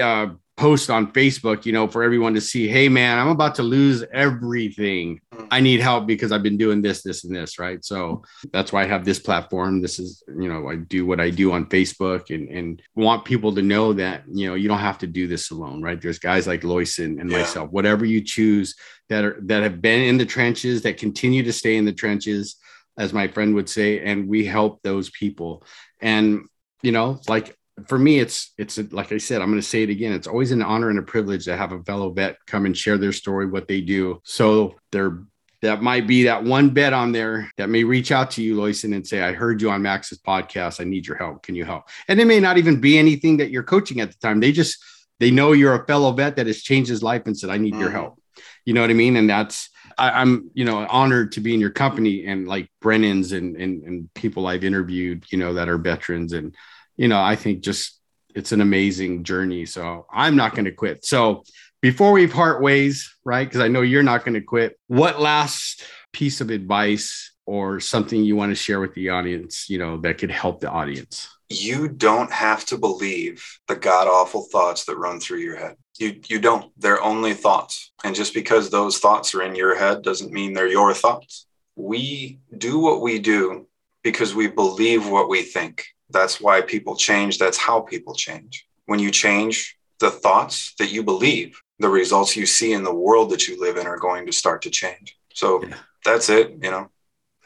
uh, 0.00 0.28
post 0.58 0.90
on 0.90 1.12
Facebook, 1.12 1.64
you 1.64 1.72
know, 1.72 1.86
for 1.86 2.02
everyone 2.02 2.34
to 2.34 2.40
see, 2.40 2.66
hey 2.66 2.88
man, 2.88 3.18
I'm 3.18 3.28
about 3.28 3.54
to 3.54 3.62
lose 3.62 4.04
everything. 4.12 5.20
Mm. 5.32 5.48
I 5.50 5.60
need 5.60 5.80
help 5.80 6.06
because 6.06 6.32
I've 6.32 6.42
been 6.42 6.56
doing 6.56 6.82
this, 6.82 7.02
this, 7.02 7.24
and 7.24 7.34
this, 7.34 7.58
right? 7.58 7.82
So 7.84 8.24
that's 8.52 8.72
why 8.72 8.82
I 8.82 8.86
have 8.86 9.04
this 9.04 9.20
platform. 9.20 9.80
This 9.80 9.98
is, 9.98 10.22
you 10.26 10.48
know, 10.48 10.68
I 10.68 10.76
do 10.76 11.06
what 11.06 11.20
I 11.20 11.30
do 11.30 11.52
on 11.52 11.66
Facebook 11.66 12.34
and 12.34 12.48
and 12.48 12.82
want 12.96 13.24
people 13.24 13.54
to 13.54 13.62
know 13.62 13.92
that, 13.94 14.24
you 14.30 14.48
know, 14.48 14.54
you 14.54 14.68
don't 14.68 14.78
have 14.78 14.98
to 14.98 15.06
do 15.06 15.26
this 15.26 15.50
alone, 15.50 15.80
right? 15.80 16.00
There's 16.00 16.18
guys 16.18 16.46
like 16.46 16.62
Loyson 16.62 17.20
and 17.20 17.30
yeah. 17.30 17.38
myself, 17.38 17.70
whatever 17.70 18.04
you 18.04 18.20
choose 18.20 18.74
that 19.08 19.24
are 19.24 19.38
that 19.42 19.62
have 19.62 19.80
been 19.80 20.02
in 20.02 20.18
the 20.18 20.26
trenches, 20.26 20.82
that 20.82 20.98
continue 20.98 21.44
to 21.44 21.52
stay 21.52 21.76
in 21.76 21.84
the 21.84 21.92
trenches, 21.92 22.56
as 22.98 23.12
my 23.12 23.28
friend 23.28 23.54
would 23.54 23.68
say, 23.68 24.00
and 24.00 24.28
we 24.28 24.44
help 24.44 24.82
those 24.82 25.08
people. 25.08 25.62
And 26.00 26.46
you 26.82 26.92
know, 26.92 27.20
like 27.28 27.56
for 27.86 27.98
me, 27.98 28.18
it's 28.18 28.52
it's 28.58 28.78
like 28.92 29.12
I 29.12 29.18
said, 29.18 29.40
I'm 29.40 29.48
going 29.48 29.60
to 29.60 29.66
say 29.66 29.84
it 29.84 29.90
again. 29.90 30.12
It's 30.12 30.26
always 30.26 30.52
an 30.52 30.62
honor 30.62 30.90
and 30.90 30.98
a 30.98 31.02
privilege 31.02 31.44
to 31.44 31.56
have 31.56 31.72
a 31.72 31.82
fellow 31.84 32.10
vet 32.10 32.36
come 32.46 32.66
and 32.66 32.76
share 32.76 32.98
their 32.98 33.12
story, 33.12 33.46
what 33.46 33.68
they 33.68 33.80
do. 33.80 34.20
So 34.24 34.74
there, 34.90 35.20
that 35.62 35.82
might 35.82 36.06
be 36.06 36.24
that 36.24 36.44
one 36.44 36.74
vet 36.74 36.92
on 36.92 37.12
there 37.12 37.50
that 37.56 37.68
may 37.68 37.84
reach 37.84 38.12
out 38.12 38.32
to 38.32 38.42
you, 38.42 38.56
Loyson, 38.56 38.94
and 38.94 39.06
say, 39.06 39.22
"I 39.22 39.32
heard 39.32 39.62
you 39.62 39.70
on 39.70 39.82
Max's 39.82 40.18
podcast. 40.18 40.80
I 40.80 40.84
need 40.84 41.06
your 41.06 41.16
help. 41.16 41.42
Can 41.42 41.54
you 41.54 41.64
help?" 41.64 41.88
And 42.08 42.20
it 42.20 42.26
may 42.26 42.40
not 42.40 42.58
even 42.58 42.80
be 42.80 42.98
anything 42.98 43.38
that 43.38 43.50
you're 43.50 43.62
coaching 43.62 44.00
at 44.00 44.10
the 44.10 44.18
time. 44.18 44.40
They 44.40 44.52
just 44.52 44.78
they 45.20 45.30
know 45.30 45.52
you're 45.52 45.80
a 45.80 45.86
fellow 45.86 46.12
vet 46.12 46.36
that 46.36 46.46
has 46.46 46.62
changed 46.62 46.90
his 46.90 47.02
life 47.02 47.22
and 47.26 47.36
said, 47.36 47.50
"I 47.50 47.58
need 47.58 47.74
mm-hmm. 47.74 47.82
your 47.82 47.90
help." 47.90 48.20
You 48.64 48.74
know 48.74 48.80
what 48.80 48.90
I 48.90 48.94
mean? 48.94 49.16
And 49.16 49.28
that's 49.30 49.70
I, 49.98 50.22
am 50.22 50.50
you 50.54 50.64
know 50.64 50.86
honored 50.88 51.32
to 51.32 51.40
be 51.40 51.54
in 51.54 51.60
your 51.60 51.70
company 51.70 52.26
and 52.26 52.46
like 52.46 52.70
Brennan's 52.80 53.32
and, 53.32 53.56
and 53.56 53.82
and 53.82 54.14
people 54.14 54.46
I've 54.46 54.64
interviewed, 54.64 55.24
you 55.30 55.38
know, 55.38 55.54
that 55.54 55.68
are 55.68 55.78
veterans 55.78 56.32
and 56.32 56.54
you 56.96 57.08
know, 57.08 57.20
I 57.20 57.36
think 57.36 57.60
just 57.60 57.98
it's 58.34 58.52
an 58.52 58.60
amazing 58.60 59.24
journey. 59.24 59.66
So 59.66 60.06
I'm 60.12 60.36
not 60.36 60.54
going 60.54 60.66
to 60.66 60.72
quit. 60.72 61.04
So 61.04 61.44
before 61.80 62.12
we 62.12 62.26
part 62.26 62.60
ways, 62.60 63.14
right? 63.24 63.46
Because 63.48 63.60
I 63.60 63.68
know 63.68 63.82
you're 63.82 64.02
not 64.02 64.24
going 64.24 64.34
to 64.34 64.40
quit. 64.40 64.78
What 64.88 65.20
last 65.20 65.84
piece 66.12 66.40
of 66.40 66.50
advice 66.50 67.32
or 67.46 67.80
something 67.80 68.22
you 68.22 68.36
want 68.36 68.50
to 68.50 68.56
share 68.56 68.80
with 68.80 68.94
the 68.94 69.10
audience, 69.10 69.70
you 69.70 69.78
know, 69.78 69.98
that 69.98 70.18
could 70.18 70.30
help 70.30 70.60
the 70.60 70.70
audience? 70.70 71.28
You 71.48 71.88
don't 71.88 72.30
have 72.30 72.66
to 72.66 72.76
believe 72.76 73.42
the 73.68 73.76
god 73.76 74.06
awful 74.06 74.42
thoughts 74.52 74.84
that 74.84 74.96
run 74.96 75.18
through 75.18 75.38
your 75.38 75.56
head. 75.56 75.76
You 75.98 76.20
you 76.28 76.38
don't. 76.38 76.72
They're 76.78 77.02
only 77.02 77.34
thoughts. 77.34 77.92
And 78.04 78.14
just 78.14 78.34
because 78.34 78.70
those 78.70 78.98
thoughts 78.98 79.34
are 79.34 79.42
in 79.42 79.54
your 79.54 79.76
head 79.76 80.02
doesn't 80.02 80.32
mean 80.32 80.52
they're 80.52 80.68
your 80.68 80.94
thoughts. 80.94 81.46
We 81.76 82.40
do 82.56 82.78
what 82.78 83.00
we 83.00 83.18
do 83.18 83.66
because 84.02 84.34
we 84.34 84.48
believe 84.48 85.08
what 85.08 85.28
we 85.28 85.42
think. 85.42 85.86
That's 86.10 86.40
why 86.40 86.62
people 86.62 86.96
change. 86.96 87.38
That's 87.38 87.58
how 87.58 87.80
people 87.80 88.14
change. 88.14 88.66
When 88.86 88.98
you 88.98 89.10
change 89.10 89.76
the 89.98 90.10
thoughts 90.10 90.74
that 90.78 90.90
you 90.92 91.02
believe, 91.02 91.60
the 91.78 91.88
results 91.88 92.36
you 92.36 92.46
see 92.46 92.72
in 92.72 92.82
the 92.82 92.94
world 92.94 93.30
that 93.30 93.46
you 93.46 93.60
live 93.60 93.76
in 93.76 93.86
are 93.86 93.98
going 93.98 94.26
to 94.26 94.32
start 94.32 94.62
to 94.62 94.70
change. 94.70 95.16
So 95.34 95.62
yeah. 95.62 95.76
that's 96.04 96.28
it, 96.28 96.52
you 96.62 96.70
know. 96.70 96.90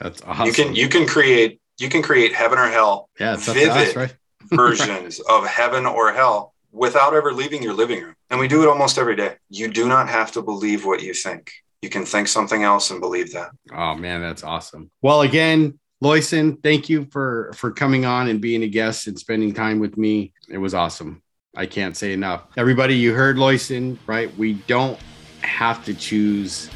That's 0.00 0.22
awesome. 0.22 0.46
You 0.46 0.52
can 0.52 0.74
you 0.74 0.88
can 0.88 1.06
create 1.06 1.60
you 1.78 1.88
can 1.88 2.02
create 2.02 2.34
heaven 2.34 2.58
or 2.58 2.68
hell 2.68 3.08
yeah, 3.18 3.36
vivid 3.36 3.68
us, 3.70 3.96
right? 3.96 4.16
versions 4.52 5.20
of 5.20 5.46
heaven 5.46 5.86
or 5.86 6.12
hell 6.12 6.51
without 6.72 7.14
ever 7.14 7.32
leaving 7.32 7.62
your 7.62 7.74
living 7.74 8.02
room. 8.02 8.14
And 8.30 8.40
we 8.40 8.48
do 8.48 8.62
it 8.62 8.68
almost 8.68 8.98
every 8.98 9.14
day. 9.14 9.36
You 9.50 9.68
do 9.68 9.86
not 9.86 10.08
have 10.08 10.32
to 10.32 10.42
believe 10.42 10.84
what 10.84 11.02
you 11.02 11.14
think. 11.14 11.52
You 11.82 11.90
can 11.90 12.04
think 12.04 12.28
something 12.28 12.62
else 12.62 12.90
and 12.90 13.00
believe 13.00 13.32
that. 13.32 13.50
Oh 13.72 13.94
man, 13.94 14.20
that's 14.20 14.42
awesome. 14.42 14.90
Well, 15.02 15.22
again, 15.22 15.78
Loyson, 16.02 16.62
thank 16.62 16.88
you 16.88 17.06
for 17.10 17.52
for 17.54 17.70
coming 17.70 18.04
on 18.04 18.28
and 18.28 18.40
being 18.40 18.62
a 18.62 18.68
guest 18.68 19.06
and 19.06 19.18
spending 19.18 19.52
time 19.52 19.78
with 19.78 19.96
me. 19.96 20.32
It 20.48 20.58
was 20.58 20.74
awesome. 20.74 21.22
I 21.56 21.66
can't 21.66 21.96
say 21.96 22.12
enough. 22.12 22.46
Everybody, 22.56 22.96
you 22.96 23.12
heard 23.12 23.36
Loyson, 23.36 23.98
right? 24.06 24.34
We 24.38 24.54
don't 24.54 24.98
have 25.42 25.84
to 25.84 25.94
choose 25.94 26.70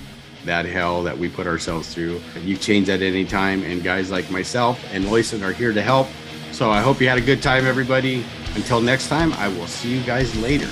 that 0.45 0.65
hell 0.65 1.03
that 1.03 1.17
we 1.17 1.29
put 1.29 1.47
ourselves 1.47 1.93
through. 1.93 2.21
You 2.41 2.57
change 2.57 2.87
that 2.87 3.03
any 3.03 3.25
time. 3.25 3.63
And 3.63 3.83
guys 3.83 4.11
like 4.11 4.31
myself 4.31 4.83
and 4.93 5.05
Loyson 5.05 5.43
are 5.43 5.53
here 5.53 5.73
to 5.73 5.83
help. 5.83 6.09
So 6.57 6.71
I 6.71 6.81
hope 6.81 7.03
you 7.03 7.09
had 7.11 7.19
a 7.19 7.21
good 7.21 7.43
time, 7.43 7.67
everybody. 7.67 8.25
Until 8.55 8.81
next 8.81 9.09
time, 9.09 9.35
I 9.35 9.47
will 9.47 9.67
see 9.67 9.95
you 9.95 10.03
guys 10.05 10.35
later. 10.37 10.71